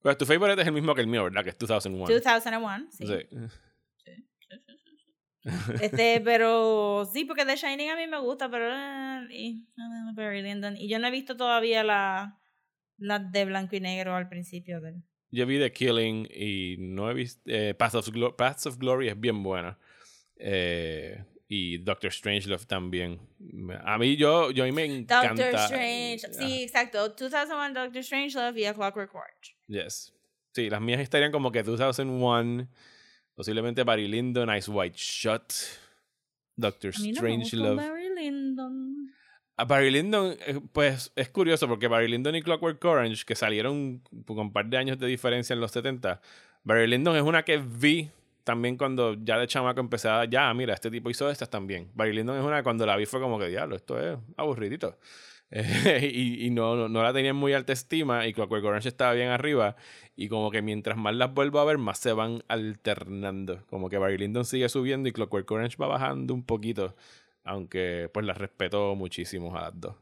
Pero 0.00 0.16
tu 0.16 0.26
favorite 0.26 0.60
es 0.60 0.66
el 0.66 0.72
mismo 0.72 0.94
que 0.94 1.00
el 1.00 1.08
mío, 1.08 1.24
¿verdad? 1.24 1.42
Que 1.42 1.50
es 1.50 1.58
2001. 1.58 2.06
2001, 2.06 2.86
sí. 2.92 3.06
sí. 3.06 3.36
Este, 5.80 6.20
pero 6.20 7.08
sí, 7.12 7.24
porque 7.24 7.44
The 7.44 7.56
Shining 7.56 7.90
a 7.90 7.96
mí 7.96 8.06
me 8.06 8.18
gusta, 8.18 8.50
pero 8.50 8.66
eh, 8.70 9.26
y. 9.30 9.66
Y 10.78 10.88
yo 10.88 10.98
no 10.98 11.06
he 11.06 11.10
visto 11.10 11.36
todavía 11.36 11.84
la, 11.84 12.38
la 12.98 13.18
de 13.18 13.44
blanco 13.44 13.76
y 13.76 13.80
negro 13.80 14.14
al 14.14 14.28
principio 14.28 14.80
del. 14.80 15.02
Yo 15.30 15.46
vi 15.46 15.58
The 15.58 15.72
Killing 15.72 16.28
y 16.30 16.76
no 16.78 17.10
he 17.10 17.14
visto. 17.14 17.42
Eh, 17.46 17.74
Paths, 17.74 17.94
of 17.96 18.08
Paths, 18.36 18.66
of 18.66 18.78
Glory 18.78 19.08
es 19.08 19.18
bien 19.18 19.42
buena. 19.42 19.78
Eh, 20.36 21.24
y 21.48 21.78
Doctor 21.78 22.12
Strangelove 22.12 22.64
también. 22.66 23.20
A 23.84 23.98
mí, 23.98 24.16
yo, 24.16 24.50
yo 24.50 24.64
a 24.64 24.66
mí 24.66 24.72
me 24.72 24.84
encanta. 24.84 25.28
Doctor 25.28 25.60
Strange. 25.60 26.32
Sí, 26.32 26.62
exacto. 26.62 27.08
2001 27.08 27.74
Doctor 27.74 28.02
Strangelove 28.02 28.60
y 28.60 28.64
A 28.64 28.74
Clockwork 28.74 29.14
Orange. 29.14 29.56
Yes. 29.68 30.12
Sí, 30.52 30.70
las 30.70 30.80
mías 30.80 31.00
estarían 31.00 31.32
como 31.32 31.52
que 31.52 31.62
2001. 31.62 32.68
Posiblemente 33.36 33.84
Barry 33.84 34.08
Lyndon, 34.08 34.48
Ice 34.56 34.70
White 34.70 34.96
Shot, 34.98 35.52
Doctor 36.56 36.90
Strange 36.90 37.54
Love. 37.54 37.76
Barry 37.76 38.08
Lyndon. 38.16 39.12
A 39.58 39.64
Barry 39.64 39.90
Lyndon, 39.90 40.36
eh, 40.46 40.58
pues 40.72 41.12
es 41.14 41.28
curioso 41.28 41.68
porque 41.68 41.86
Barry 41.86 42.08
Lyndon 42.08 42.34
y 42.34 42.42
Clockwork 42.42 42.82
Orange, 42.84 43.24
que 43.26 43.34
salieron 43.34 44.02
con 44.26 44.38
un 44.38 44.52
par 44.52 44.66
de 44.66 44.78
años 44.78 44.98
de 44.98 45.06
diferencia 45.06 45.52
en 45.52 45.60
los 45.60 45.70
70, 45.72 46.20
Barry 46.64 46.86
Lyndon 46.86 47.14
es 47.16 47.22
una 47.22 47.42
que 47.44 47.58
vi 47.58 48.10
también 48.42 48.78
cuando 48.78 49.14
ya 49.14 49.38
de 49.38 49.46
chamaco 49.46 49.80
empecé 49.80 50.08
a, 50.08 50.24
ya, 50.24 50.52
mira, 50.54 50.72
este 50.72 50.90
tipo 50.90 51.10
hizo 51.10 51.28
estas 51.30 51.50
también. 51.50 51.90
Barry 51.94 52.14
Lyndon 52.14 52.38
es 52.38 52.44
una 52.44 52.58
que 52.58 52.62
cuando 52.62 52.86
la 52.86 52.96
vi 52.96 53.04
fue 53.04 53.20
como 53.20 53.38
que, 53.38 53.48
diablo, 53.48 53.76
esto 53.76 54.00
es 54.00 54.18
aburridito. 54.36 54.98
y, 56.02 56.50
no, 56.50 56.88
no, 56.88 57.02
la 57.02 57.12
tenían 57.12 57.36
muy 57.36 57.52
alta 57.52 57.72
estima 57.72 58.26
y 58.26 58.32
Clockwork 58.32 58.64
Orange 58.64 58.88
estaba 58.88 59.12
bien 59.12 59.28
arriba 59.28 59.76
y 60.16 60.28
como 60.28 60.50
que 60.50 60.60
mientras 60.60 60.96
más 60.96 61.14
las 61.14 61.32
vuelvo 61.32 61.60
a 61.60 61.64
ver 61.64 61.78
más 61.78 61.98
se 61.98 62.12
van 62.12 62.42
alternando. 62.48 63.64
Como 63.66 63.88
que 63.88 63.98
Barry 63.98 64.18
Lyndon 64.18 64.44
sigue 64.44 64.68
subiendo 64.68 65.08
y 65.08 65.12
Clockwork 65.12 65.48
Orange 65.50 65.76
va 65.76 65.86
bajando 65.86 66.34
un 66.34 66.44
poquito 66.44 66.96
aunque 67.46 68.10
pues 68.12 68.26
las 68.26 68.36
respeto 68.36 68.94
muchísimo 68.96 69.56
a 69.56 69.62
las 69.62 69.80
dos. 69.80 69.96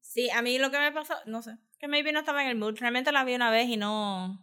Sí 0.00 0.30
a 0.30 0.40
mí 0.40 0.58
lo 0.58 0.70
que 0.70 0.78
me 0.78 0.90
pasó 0.90 1.14
no 1.26 1.42
sé 1.42 1.58
que 1.78 1.86
maybe 1.86 2.12
no 2.12 2.20
estaba 2.20 2.42
en 2.42 2.48
el 2.48 2.56
mood 2.56 2.76
realmente 2.78 3.12
la 3.12 3.24
vi 3.24 3.34
una 3.34 3.50
vez 3.50 3.68
y 3.68 3.76
no 3.76 4.42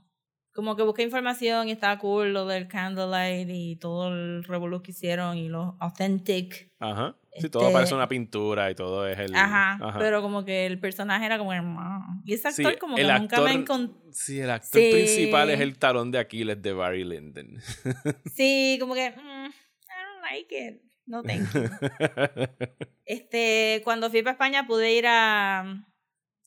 como 0.56 0.78
que 0.78 0.84
busqué 0.84 1.04
información 1.04 1.68
y 1.68 1.74
estaba 1.74 2.00
cool 2.00 2.32
lo 2.32 2.46
del 2.46 2.70
candlelight 2.70 3.50
y 3.52 3.76
todo 3.76 4.08
el 4.08 4.42
revolú 4.46 4.82
que 4.82 4.92
hicieron 4.92 5.38
y 5.38 5.50
lo 5.50 5.76
authentic. 5.82 6.72
Ajá. 6.80 7.18
Sí, 7.38 7.50
todo 7.50 7.64
parece 7.74 7.84
este 7.84 7.96
una 7.96 8.08
pintura 8.08 8.72
y 8.72 8.76
todo 8.76 9.06
es 9.06 9.20
el. 9.20 9.36
Ajá, 9.36 9.98
Pero 10.00 10.22
como 10.22 10.46
que 10.46 10.66
el 10.66 10.80
personaje 10.80 11.26
era 11.26 11.38
como. 11.38 11.52
Y 12.24 12.34
ese 12.34 12.48
actor, 12.48 12.78
como 12.78 12.96
que 12.96 13.04
nunca 13.04 13.42
me 13.42 13.52
encontró. 13.52 14.02
Sí, 14.14 14.40
el 14.40 14.50
actor 14.50 14.82
principal 14.82 15.50
es 15.50 15.60
el 15.60 15.78
talón 15.78 16.12
de 16.12 16.20
Aquiles 16.20 16.62
de 16.62 16.72
Barry 16.72 17.04
Lyndon. 17.04 17.58
sí, 18.34 18.78
como 18.80 18.94
que. 18.94 19.12
Mm, 19.12 19.48
I 19.48 20.04
don't 20.08 20.22
like 20.32 20.58
it. 20.58 20.82
No 21.06 21.22
thank 21.22 21.54
you. 21.54 21.64
este, 23.06 23.82
cuando 23.84 24.10
fui 24.10 24.22
para 24.22 24.32
España 24.32 24.66
pude 24.66 24.94
ir 24.94 25.06
a, 25.06 25.86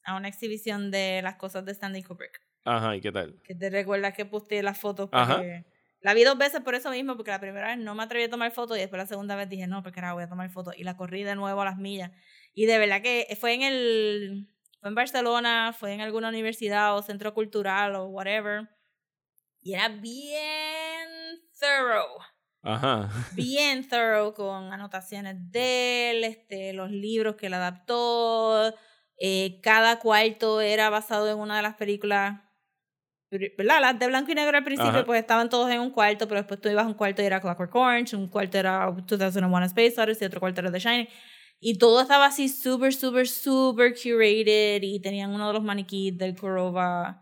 a 0.04 0.16
una 0.16 0.28
exhibición 0.28 0.90
de 0.90 1.20
las 1.22 1.36
cosas 1.36 1.66
de 1.66 1.72
Stanley 1.72 2.02
Kubrick. 2.02 2.47
Ajá, 2.68 2.96
¿y 2.96 3.00
qué 3.00 3.10
tal? 3.10 3.40
Que 3.42 3.54
te 3.54 3.70
recuerdas 3.70 4.12
que 4.14 4.26
puse 4.26 4.62
las 4.62 4.78
fotos. 4.78 5.08
Porque 5.10 5.64
La 6.00 6.14
vi 6.14 6.22
dos 6.22 6.36
veces 6.36 6.60
por 6.60 6.74
eso 6.74 6.90
mismo, 6.90 7.16
porque 7.16 7.30
la 7.30 7.40
primera 7.40 7.68
vez 7.68 7.78
no 7.78 7.94
me 7.94 8.02
atreví 8.02 8.24
a 8.24 8.30
tomar 8.30 8.52
fotos 8.52 8.76
y 8.76 8.80
después 8.80 8.98
la 8.98 9.06
segunda 9.06 9.36
vez 9.36 9.48
dije, 9.48 9.66
no, 9.66 9.82
porque 9.82 10.00
ahora 10.00 10.12
voy 10.12 10.24
a 10.24 10.28
tomar 10.28 10.50
fotos. 10.50 10.74
Y 10.76 10.84
la 10.84 10.96
corrí 10.96 11.24
de 11.24 11.34
nuevo 11.34 11.60
a 11.62 11.64
las 11.64 11.78
millas. 11.78 12.10
Y 12.54 12.66
de 12.66 12.78
verdad 12.78 13.02
que 13.02 13.26
fue 13.40 13.54
en 13.54 13.62
el. 13.62 14.48
Fue 14.80 14.90
en 14.90 14.94
Barcelona, 14.94 15.74
fue 15.76 15.92
en 15.94 16.02
alguna 16.02 16.28
universidad 16.28 16.96
o 16.96 17.02
centro 17.02 17.34
cultural 17.34 17.96
o 17.96 18.06
whatever. 18.06 18.68
Y 19.60 19.74
era 19.74 19.88
bien 19.88 21.08
thorough. 21.58 22.22
Ajá. 22.62 23.08
Bien 23.34 23.88
thorough 23.88 24.34
con 24.34 24.72
anotaciones 24.72 25.36
de 25.50 26.10
él, 26.10 26.24
este, 26.24 26.72
los 26.72 26.90
libros 26.90 27.36
que 27.36 27.46
él 27.46 27.54
adaptó. 27.54 28.74
Eh, 29.20 29.60
cada 29.62 29.98
cuarto 29.98 30.60
era 30.60 30.90
basado 30.90 31.30
en 31.30 31.38
una 31.38 31.56
de 31.56 31.62
las 31.62 31.74
películas 31.76 32.40
¿verdad? 33.30 33.80
Las 33.80 33.98
de 33.98 34.06
blanco 34.06 34.32
y 34.32 34.34
negro 34.34 34.56
al 34.56 34.64
principio, 34.64 35.04
pues 35.04 35.20
estaban 35.20 35.48
todos 35.48 35.70
en 35.70 35.80
un 35.80 35.90
cuarto, 35.90 36.26
pero 36.28 36.40
después 36.40 36.60
tú 36.60 36.68
ibas 36.68 36.84
a 36.84 36.88
un 36.88 36.94
cuarto 36.94 37.22
y 37.22 37.26
era 37.26 37.40
Clockwork 37.40 37.74
Orange, 37.74 38.16
un 38.16 38.28
cuarto 38.28 38.58
era 38.58 38.86
2001 38.86 39.66
Space 39.66 40.00
Odyssey, 40.00 40.26
otro 40.26 40.40
cuarto 40.40 40.60
era 40.60 40.72
The 40.72 40.78
Shining. 40.78 41.08
Y 41.60 41.78
todo 41.78 42.00
estaba 42.00 42.26
así 42.26 42.48
súper, 42.48 42.94
súper, 42.94 43.28
súper 43.28 43.94
curated 43.94 44.82
y 44.82 45.00
tenían 45.00 45.32
uno 45.32 45.48
de 45.48 45.54
los 45.54 45.62
maniquíes 45.62 46.16
del 46.16 46.36
Corova 46.36 47.20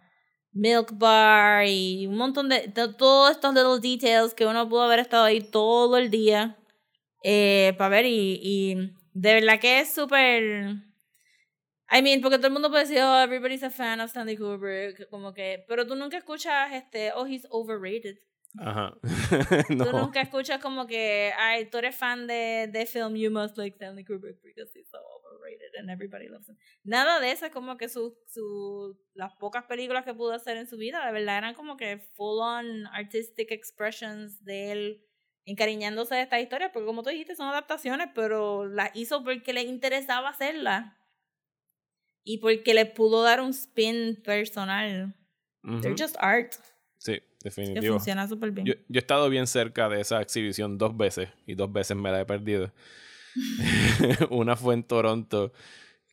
Milk 0.53 0.93
Bar 0.99 1.67
y 1.67 2.07
un 2.07 2.17
montón 2.17 2.49
de, 2.49 2.69
todos 2.99 3.31
estos 3.31 3.55
little 3.55 3.81
details 3.81 4.35
que 4.35 4.47
uno 4.47 4.69
pudo 4.69 4.83
haber 4.83 5.01
estado 5.01 5.25
ahí 5.25 5.41
todo 5.41 5.97
el 5.97 6.11
día 6.11 6.57
eh, 7.23 7.75
para 7.79 7.89
ver 7.89 8.07
y, 8.07 8.41
y 8.43 8.93
de 9.13 9.35
verdad 9.35 9.59
que 9.59 9.81
es 9.81 9.95
súper 9.95 10.86
I 11.89 12.03
mean, 12.03 12.21
porque 12.21 12.39
todo 12.39 12.49
el 12.49 12.53
mundo 12.53 12.69
puede 12.69 12.85
decir, 12.85 12.99
oh, 13.01 13.19
everybody's 13.23 13.63
a 13.63 13.71
fan 13.71 14.01
of 14.01 14.11
Stanley 14.11 14.37
Kubrick, 14.37 15.09
como 15.09 15.33
que, 15.33 15.65
pero 15.69 15.87
tú 15.87 15.95
nunca 15.95 16.17
escuchas, 16.17 16.73
este, 16.73 17.13
oh, 17.13 17.27
he's 17.27 17.47
overrated. 17.51 18.19
Ajá. 18.59 18.97
no. 19.71 19.85
Tú 19.85 19.93
nunca 19.93 20.21
escuchas 20.21 20.61
como 20.61 20.87
que, 20.87 21.33
ay, 21.39 21.67
tú 21.71 21.79
eres 21.79 21.95
fan 21.95 22.27
de, 22.27 22.69
de 22.73 22.87
film, 22.87 23.15
you 23.15 23.31
must 23.31 23.57
like 23.57 23.77
Stanley 23.77 24.05
Kubrick 24.05 24.41
because 24.43 24.71
he's 24.75 24.89
so 24.91 24.99
overrated 24.99 25.75
and 25.79 25.91
everybody 25.91 26.29
loves 26.29 26.49
him. 26.49 26.57
Nada 26.83 27.21
de 27.21 27.31
eso, 27.31 27.47
es 27.47 27.53
como 27.53 27.77
que 27.77 27.89
su, 27.89 28.17
su, 28.27 28.99
las 29.15 29.35
pocas 29.37 29.65
películas 29.65 30.05
que 30.05 30.15
pudo 30.15 30.33
hacer 30.33 30.57
en 30.57 30.67
su 30.67 30.77
vida, 30.79 31.05
de 31.07 31.13
verdad 31.13 31.39
eran 31.39 31.55
como 31.55 31.77
que 31.77 31.99
full 32.17 32.41
on 32.41 32.87
artistic 32.89 33.53
expressions 33.53 34.43
de 34.43 34.73
él 34.73 35.03
encariñándose 35.45 36.17
de 36.17 36.23
esta 36.23 36.41
historia, 36.41 36.73
porque 36.73 36.87
como 36.87 37.03
tú 37.03 37.11
dijiste, 37.11 37.37
son 37.37 37.49
adaptaciones, 37.49 38.09
pero 38.15 38.67
las 38.67 38.91
hizo 38.95 39.23
porque 39.23 39.53
le 39.53 39.63
interesaba 39.63 40.31
hacerlas 40.31 40.93
y 42.27 42.39
porque 42.39 42.75
le 42.75 42.85
pudo 42.85 43.23
dar 43.23 43.41
un 43.41 43.51
spin 43.55 44.21
personal. 44.23 45.15
They're 45.63 45.95
just 45.99 46.17
art. 46.21 46.53
Sí, 46.99 47.15
Que 47.21 47.25
definitivo. 47.45 47.95
funciona 47.95 48.27
súper 48.29 48.51
bien. 48.51 48.67
Yo, 48.67 48.75
yo 48.75 48.99
he 48.99 48.99
estado 48.99 49.31
bien 49.31 49.47
cerca 49.47 49.89
de 49.89 50.01
esa 50.01 50.21
exhibición 50.21 50.77
dos 50.77 50.97
veces 50.97 51.29
y 51.47 51.55
dos 51.55 51.73
veces 51.73 51.97
me 51.97 52.11
la 52.11 52.21
he 52.21 52.25
perdido. 52.27 52.73
Una 54.31 54.57
fue 54.57 54.75
en 54.75 54.83
Toronto, 54.85 55.53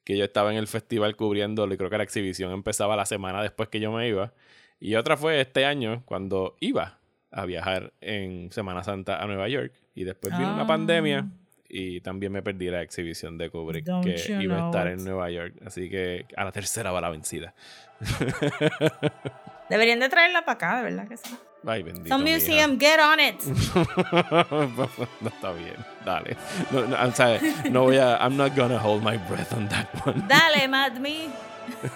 que 0.03 0.17
yo 0.17 0.23
estaba 0.25 0.51
en 0.51 0.57
el 0.57 0.67
festival 0.67 1.15
cubriéndolo 1.15 1.73
y 1.73 1.77
creo 1.77 1.89
que 1.89 1.97
la 1.97 2.03
exhibición 2.03 2.51
empezaba 2.51 2.95
la 2.95 3.05
semana 3.05 3.41
después 3.41 3.69
que 3.69 3.79
yo 3.79 3.91
me 3.91 4.07
iba. 4.07 4.33
Y 4.79 4.95
otra 4.95 5.17
fue 5.17 5.39
este 5.41 5.65
año 5.65 6.03
cuando 6.05 6.55
iba 6.59 6.99
a 7.31 7.45
viajar 7.45 7.93
en 8.01 8.51
Semana 8.51 8.83
Santa 8.83 9.21
a 9.21 9.25
Nueva 9.27 9.47
York. 9.49 9.73
Y 9.95 10.03
después 10.03 10.37
vino 10.37 10.53
una 10.53 10.63
Ah. 10.63 10.67
pandemia 10.67 11.27
y 11.75 12.01
también 12.01 12.31
me 12.31 12.43
perdí 12.43 12.69
la 12.69 12.83
exhibición 12.83 13.35
de 13.35 13.49
Kubrick 13.49 13.83
Don't 13.83 14.05
que 14.05 14.37
iba 14.39 14.63
a 14.63 14.65
estar 14.67 14.85
it. 14.85 14.93
en 14.93 15.03
Nueva 15.03 15.31
York. 15.31 15.55
Así 15.65 15.89
que 15.89 16.27
a 16.37 16.43
la 16.43 16.51
tercera 16.51 16.91
va 16.91 17.01
la 17.01 17.09
vencida. 17.09 17.55
Deberían 19.69 19.99
de 19.99 20.07
traerla 20.07 20.45
para 20.45 20.53
acá, 20.53 20.77
de 20.77 20.83
verdad 20.83 21.07
que 21.07 21.17
sí. 21.17 21.35
Ay, 21.65 21.81
bendito. 21.81 22.09
Some 22.09 22.29
museum, 22.29 22.77
get 22.77 22.99
on 22.99 23.19
it. 23.19 23.41
no 25.21 25.29
está 25.29 25.51
bien, 25.53 25.77
dale. 26.05 26.37
No, 26.69 26.85
no, 26.85 27.07
o 27.07 27.11
sea, 27.11 27.39
no 27.71 27.83
voy 27.83 27.97
a. 27.97 28.17
I'm 28.17 28.37
not 28.37 28.55
gonna 28.55 28.77
hold 28.77 29.01
my 29.01 29.17
breath 29.17 29.53
on 29.53 29.67
that 29.69 29.87
one. 30.05 30.27
Dale, 30.27 30.67
Mad 30.67 30.99
Me. 30.99 31.29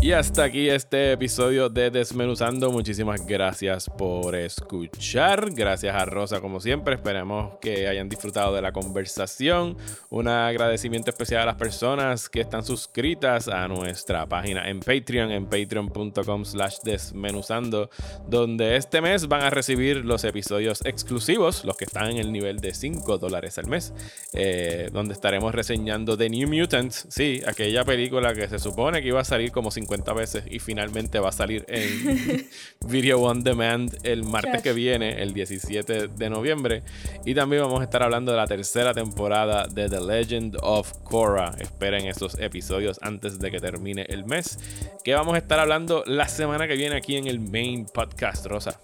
Y 0.00 0.12
hasta 0.12 0.44
aquí 0.44 0.68
este 0.68 1.12
episodio 1.12 1.70
de 1.70 1.90
Desmenuzando. 1.90 2.70
Muchísimas 2.70 3.26
gracias 3.26 3.88
por 3.88 4.36
escuchar. 4.36 5.50
Gracias 5.52 5.96
a 5.96 6.04
Rosa, 6.04 6.40
como 6.40 6.60
siempre. 6.60 6.94
Esperemos 6.94 7.54
que 7.60 7.88
hayan 7.88 8.08
disfrutado 8.08 8.54
de 8.54 8.60
la 8.60 8.72
conversación. 8.72 9.76
Un 10.10 10.28
agradecimiento 10.28 11.10
especial 11.10 11.42
a 11.42 11.46
las 11.46 11.56
personas 11.56 12.28
que 12.28 12.42
están 12.42 12.62
suscritas 12.62 13.48
a 13.48 13.66
nuestra 13.68 14.26
página 14.26 14.68
en 14.68 14.80
Patreon, 14.80 15.32
en 15.32 15.46
patreon.com 15.46 16.44
slash 16.44 16.76
desmenuzando, 16.84 17.88
donde 18.28 18.76
este 18.76 19.00
mes 19.00 19.26
van 19.26 19.42
a 19.42 19.50
recibir 19.50 20.04
los 20.04 20.24
episodios 20.24 20.84
exclusivos, 20.84 21.64
los 21.64 21.76
que 21.76 21.86
están 21.86 22.10
en 22.10 22.18
el 22.18 22.32
nivel 22.32 22.58
de 22.58 22.74
5 22.74 23.18
dólares 23.18 23.58
al 23.58 23.66
mes, 23.66 23.94
eh, 24.34 24.90
donde 24.92 25.14
estaremos 25.14 25.54
reseñando 25.54 26.16
The 26.16 26.28
New 26.28 26.48
Mutants, 26.48 27.06
sí, 27.08 27.42
aquella 27.46 27.84
película 27.84 28.34
que 28.34 28.46
se 28.46 28.58
supone 28.58 29.00
que 29.00 29.08
iba 29.08 29.20
a 29.20 29.24
salir 29.24 29.50
como 29.50 29.70
50 29.70 29.95
veces 30.04 30.44
y 30.50 30.58
finalmente 30.58 31.18
va 31.18 31.30
a 31.30 31.32
salir 31.32 31.64
en 31.68 32.48
Video 32.88 33.20
On 33.20 33.42
Demand 33.42 33.96
el 34.02 34.24
martes 34.24 34.62
que 34.62 34.72
viene, 34.72 35.22
el 35.22 35.32
17 35.32 36.08
de 36.08 36.30
noviembre. 36.30 36.82
Y 37.24 37.34
también 37.34 37.62
vamos 37.62 37.80
a 37.80 37.84
estar 37.84 38.02
hablando 38.02 38.32
de 38.32 38.38
la 38.38 38.46
tercera 38.46 38.94
temporada 38.94 39.66
de 39.66 39.88
The 39.88 40.00
Legend 40.00 40.58
of 40.62 40.92
Korra. 41.04 41.54
Esperen 41.58 42.06
esos 42.06 42.38
episodios 42.38 42.98
antes 43.02 43.38
de 43.38 43.50
que 43.50 43.60
termine 43.60 44.06
el 44.08 44.24
mes. 44.24 44.58
Que 45.04 45.14
vamos 45.14 45.34
a 45.34 45.38
estar 45.38 45.58
hablando 45.58 46.02
la 46.06 46.28
semana 46.28 46.66
que 46.66 46.76
viene 46.76 46.96
aquí 46.96 47.16
en 47.16 47.26
el 47.26 47.40
main 47.40 47.86
podcast, 47.86 48.46
Rosa. 48.46 48.80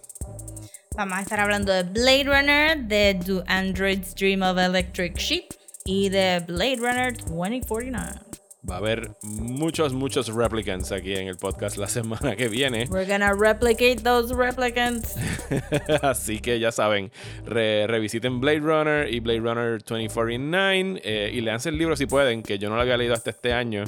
Vamos 0.97 1.19
a 1.19 1.23
estar 1.23 1.41
hablando 1.41 1.73
de 1.73 1.85
Blade 1.85 2.25
Runner, 2.25 2.79
de 2.79 3.15
Do 3.15 3.43
Androids 3.47 4.15
Dream 4.15 4.43
of 4.43 4.59
Electric 4.59 5.17
Sheep 5.17 5.47
y 5.85 6.11
de 6.11 6.41
Blade 6.47 6.77
Runner 6.77 7.17
2049. 7.17 8.32
Va 8.69 8.77
a 8.77 8.79
haber 8.79 9.11
muchos, 9.23 9.93
muchos 9.93 10.29
replicants 10.33 10.93
aquí 10.93 11.15
en 11.15 11.27
el 11.27 11.37
podcast 11.37 11.77
la 11.79 11.89
semana 11.89 12.37
que 12.37 12.47
viene. 12.49 12.87
We're 12.91 13.11
gonna 13.11 13.35
replicate 13.35 13.97
those 14.05 14.33
replicants. 14.33 15.17
Así 16.03 16.39
que 16.41 16.61
ya 16.61 16.71
saben, 16.71 17.11
re- 17.45 17.89
revisiten 17.89 18.41
Blade 18.41 18.61
Runner 18.61 19.13
y 19.13 19.19
Blade 19.19 19.41
Runner 19.41 19.79
2049 19.83 21.01
eh, 21.03 21.31
y 21.35 21.41
leanse 21.41 21.71
el 21.71 21.79
libro 21.79 21.97
si 21.97 22.07
pueden, 22.07 22.45
que 22.45 22.59
yo 22.61 22.69
no 22.71 22.77
lo 22.77 22.83
había 22.83 22.97
leído 22.97 23.15
hasta 23.15 23.31
este 23.31 23.53
año. 23.53 23.83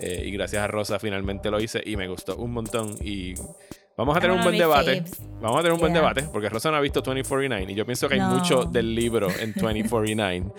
eh, 0.00 0.22
y 0.24 0.30
gracias 0.30 0.62
a 0.62 0.66
Rosa 0.68 0.98
finalmente 0.98 1.50
lo 1.50 1.60
hice 1.60 1.82
y 1.84 1.96
me 1.96 2.08
gustó 2.08 2.36
un 2.36 2.52
montón. 2.52 2.96
Y 3.02 3.34
vamos 3.96 4.16
a 4.16 4.20
tener 4.20 4.36
un 4.36 4.42
buen 4.42 4.56
debate. 4.58 4.96
faves. 5.02 5.20
Vamos 5.40 5.58
a 5.58 5.62
tener 5.62 5.72
un 5.74 5.80
buen 5.80 5.92
debate 5.92 6.22
porque 6.32 6.48
Rosa 6.48 6.70
no 6.70 6.76
ha 6.78 6.80
visto 6.80 7.00
2049 7.02 7.70
y 7.70 7.74
yo 7.74 7.84
pienso 7.84 8.08
que 8.08 8.14
hay 8.14 8.20
mucho 8.20 8.64
del 8.64 8.94
libro 8.94 9.28
en 9.40 9.52
2049. 9.56 10.52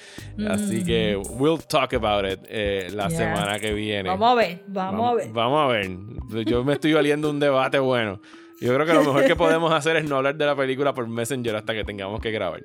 Así 0.50 0.84
que 0.84 1.16
we'll 1.16 1.60
talk 1.68 1.94
about 1.96 2.26
it 2.26 2.40
eh, 2.48 2.90
la 2.92 3.08
Mm. 3.08 3.10
Yeah. 3.10 3.18
semana 3.18 3.60
que 3.60 3.74
viene. 3.74 4.10
Vamos 4.10 4.32
a 4.32 4.36
ver, 4.36 4.64
vamos, 4.68 5.12
a 5.12 5.14
ver. 5.16 5.30
Vamos 5.32 5.64
a 5.64 5.68
ver. 5.68 6.46
Yo 6.46 6.64
me 6.64 6.74
estoy 6.74 6.94
oliendo 6.94 7.30
un 7.30 7.40
debate 7.40 7.80
bueno. 7.80 8.22
Yo 8.62 8.74
creo 8.74 8.86
que 8.86 8.94
lo 8.94 9.04
mejor 9.04 9.26
que 9.26 9.36
podemos 9.36 9.74
hacer 9.74 9.98
es 9.98 10.06
no 10.06 10.16
hablar 10.18 10.36
de 10.36 10.46
la 10.46 10.56
película 10.56 10.94
por 10.94 11.08
Messenger 11.08 11.56
hasta 11.58 11.74
que 11.74 11.84
tengamos 11.84 12.22
que 12.22 12.32
grabar. 12.32 12.64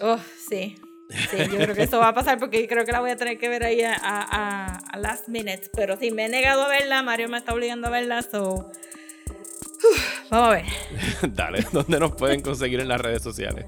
Oh, 0.00 0.18
sí. 0.48 0.76
Sí, 1.08 1.36
yo 1.38 1.56
creo 1.56 1.74
que 1.74 1.82
eso 1.84 1.98
va 1.98 2.08
a 2.08 2.14
pasar 2.14 2.38
porque 2.38 2.68
creo 2.68 2.84
que 2.84 2.92
la 2.92 3.00
voy 3.00 3.10
a 3.10 3.16
tener 3.16 3.36
que 3.38 3.48
ver 3.48 3.64
ahí 3.64 3.82
a, 3.82 3.94
a, 4.00 4.76
a 4.76 4.98
last 4.98 5.28
minute. 5.28 5.62
Pero 5.74 5.96
sí, 5.96 6.10
me 6.10 6.26
he 6.26 6.28
negado 6.28 6.62
a 6.62 6.68
verla. 6.68 7.02
Mario 7.02 7.28
me 7.28 7.38
está 7.38 7.54
obligando 7.54 7.86
a 7.88 7.90
verla. 7.90 8.22
So. 8.22 8.70
Uf, 9.82 10.09
vamos 10.30 10.48
a 10.48 10.50
ver. 10.50 10.64
Dale, 11.34 11.66
¿dónde 11.72 11.98
nos 11.98 12.12
pueden 12.12 12.40
conseguir 12.40 12.80
en 12.80 12.88
las 12.88 13.00
redes 13.00 13.22
sociales? 13.22 13.66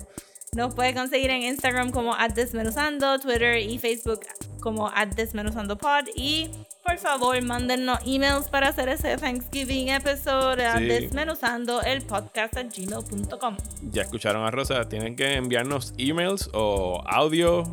Nos 0.55 0.75
puede 0.75 0.93
conseguir 0.93 1.31
en 1.31 1.43
Instagram 1.45 1.93
como 1.93 2.15
desmenuzando, 2.35 3.19
Twitter 3.19 3.57
y 3.59 3.79
Facebook 3.79 4.21
como 4.61 4.93
desmenuzandopod. 5.17 6.09
Y 6.15 6.51
por 6.85 6.99
favor, 6.99 7.41
mándennos 7.43 7.99
emails 8.05 8.49
para 8.49 8.69
hacer 8.69 8.91
ese 8.91 9.17
Thanksgiving 9.17 9.89
episode 9.89 10.63
Sí. 10.77 10.85
desmenuzando 10.85 11.81
el 11.81 12.03
podcast 12.03 12.55
at 12.59 12.67
gmail.com. 12.77 13.57
Ya 13.91 14.03
escucharon 14.03 14.45
a 14.45 14.51
Rosa, 14.51 14.87
tienen 14.91 15.17
que 15.17 15.37
enviarnos 15.37 15.95
emails 15.97 16.51
o 16.53 17.03
audio 17.07 17.65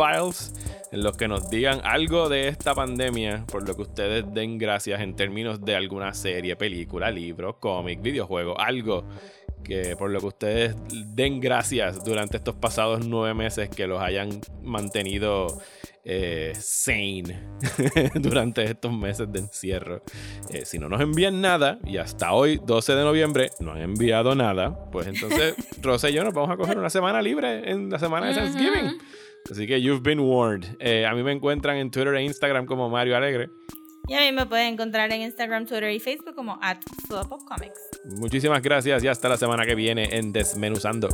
files 0.00 0.52
en 0.92 1.02
los 1.02 1.16
que 1.16 1.28
nos 1.28 1.50
digan 1.50 1.80
algo 1.84 2.28
de 2.28 2.48
esta 2.48 2.74
pandemia, 2.74 3.44
por 3.46 3.68
lo 3.68 3.76
que 3.76 3.82
ustedes 3.82 4.24
den 4.32 4.58
gracias 4.58 5.00
en 5.00 5.14
términos 5.14 5.64
de 5.64 5.76
alguna 5.76 6.14
serie, 6.14 6.56
película, 6.56 7.10
libro, 7.10 7.60
cómic, 7.60 8.00
videojuego, 8.02 8.58
algo 8.58 9.04
que 9.62 9.94
por 9.96 10.10
lo 10.10 10.20
que 10.20 10.26
ustedes 10.26 10.74
den 11.14 11.38
gracias 11.38 12.02
durante 12.02 12.38
estos 12.38 12.54
pasados 12.54 13.06
nueve 13.06 13.34
meses 13.34 13.68
que 13.68 13.86
los 13.86 14.00
hayan 14.00 14.40
mantenido 14.62 15.60
eh, 16.02 16.54
sane 16.58 17.38
durante 18.14 18.64
estos 18.64 18.92
meses 18.92 19.30
de 19.30 19.40
encierro. 19.40 20.02
Eh, 20.48 20.64
si 20.64 20.78
no 20.78 20.88
nos 20.88 21.00
envían 21.00 21.40
nada, 21.40 21.78
y 21.84 21.98
hasta 21.98 22.32
hoy, 22.32 22.58
12 22.64 22.94
de 22.94 23.04
noviembre, 23.04 23.50
no 23.60 23.72
han 23.72 23.82
enviado 23.82 24.34
nada, 24.34 24.90
pues 24.90 25.06
entonces 25.06 25.54
Rosa 25.82 26.08
y 26.08 26.14
yo 26.14 26.24
nos 26.24 26.32
vamos 26.32 26.50
a 26.50 26.56
coger 26.56 26.78
una 26.78 26.90
semana 26.90 27.20
libre 27.20 27.70
en 27.70 27.90
la 27.90 27.98
semana 27.98 28.28
de 28.28 28.34
Thanksgiving. 28.34 28.98
Así 29.50 29.66
que 29.66 29.80
you've 29.80 30.02
been 30.02 30.20
warned. 30.20 30.76
Eh, 30.78 31.06
a 31.06 31.14
mí 31.14 31.22
me 31.22 31.32
encuentran 31.32 31.76
en 31.76 31.90
Twitter 31.90 32.14
e 32.14 32.24
Instagram 32.24 32.66
como 32.66 32.88
Mario 32.88 33.16
Alegre. 33.16 33.50
Y 34.08 34.14
a 34.14 34.20
mí 34.22 34.32
me 34.32 34.46
pueden 34.46 34.74
encontrar 34.74 35.12
en 35.12 35.22
Instagram, 35.22 35.66
Twitter 35.66 35.90
y 35.90 36.00
Facebook 36.00 36.34
como 36.34 36.58
at 36.60 36.78
Comics. 37.08 37.80
Muchísimas 38.04 38.60
gracias 38.62 39.04
y 39.04 39.08
hasta 39.08 39.28
la 39.28 39.36
semana 39.36 39.64
que 39.64 39.74
viene 39.74 40.08
en 40.16 40.32
Desmenuzando. 40.32 41.08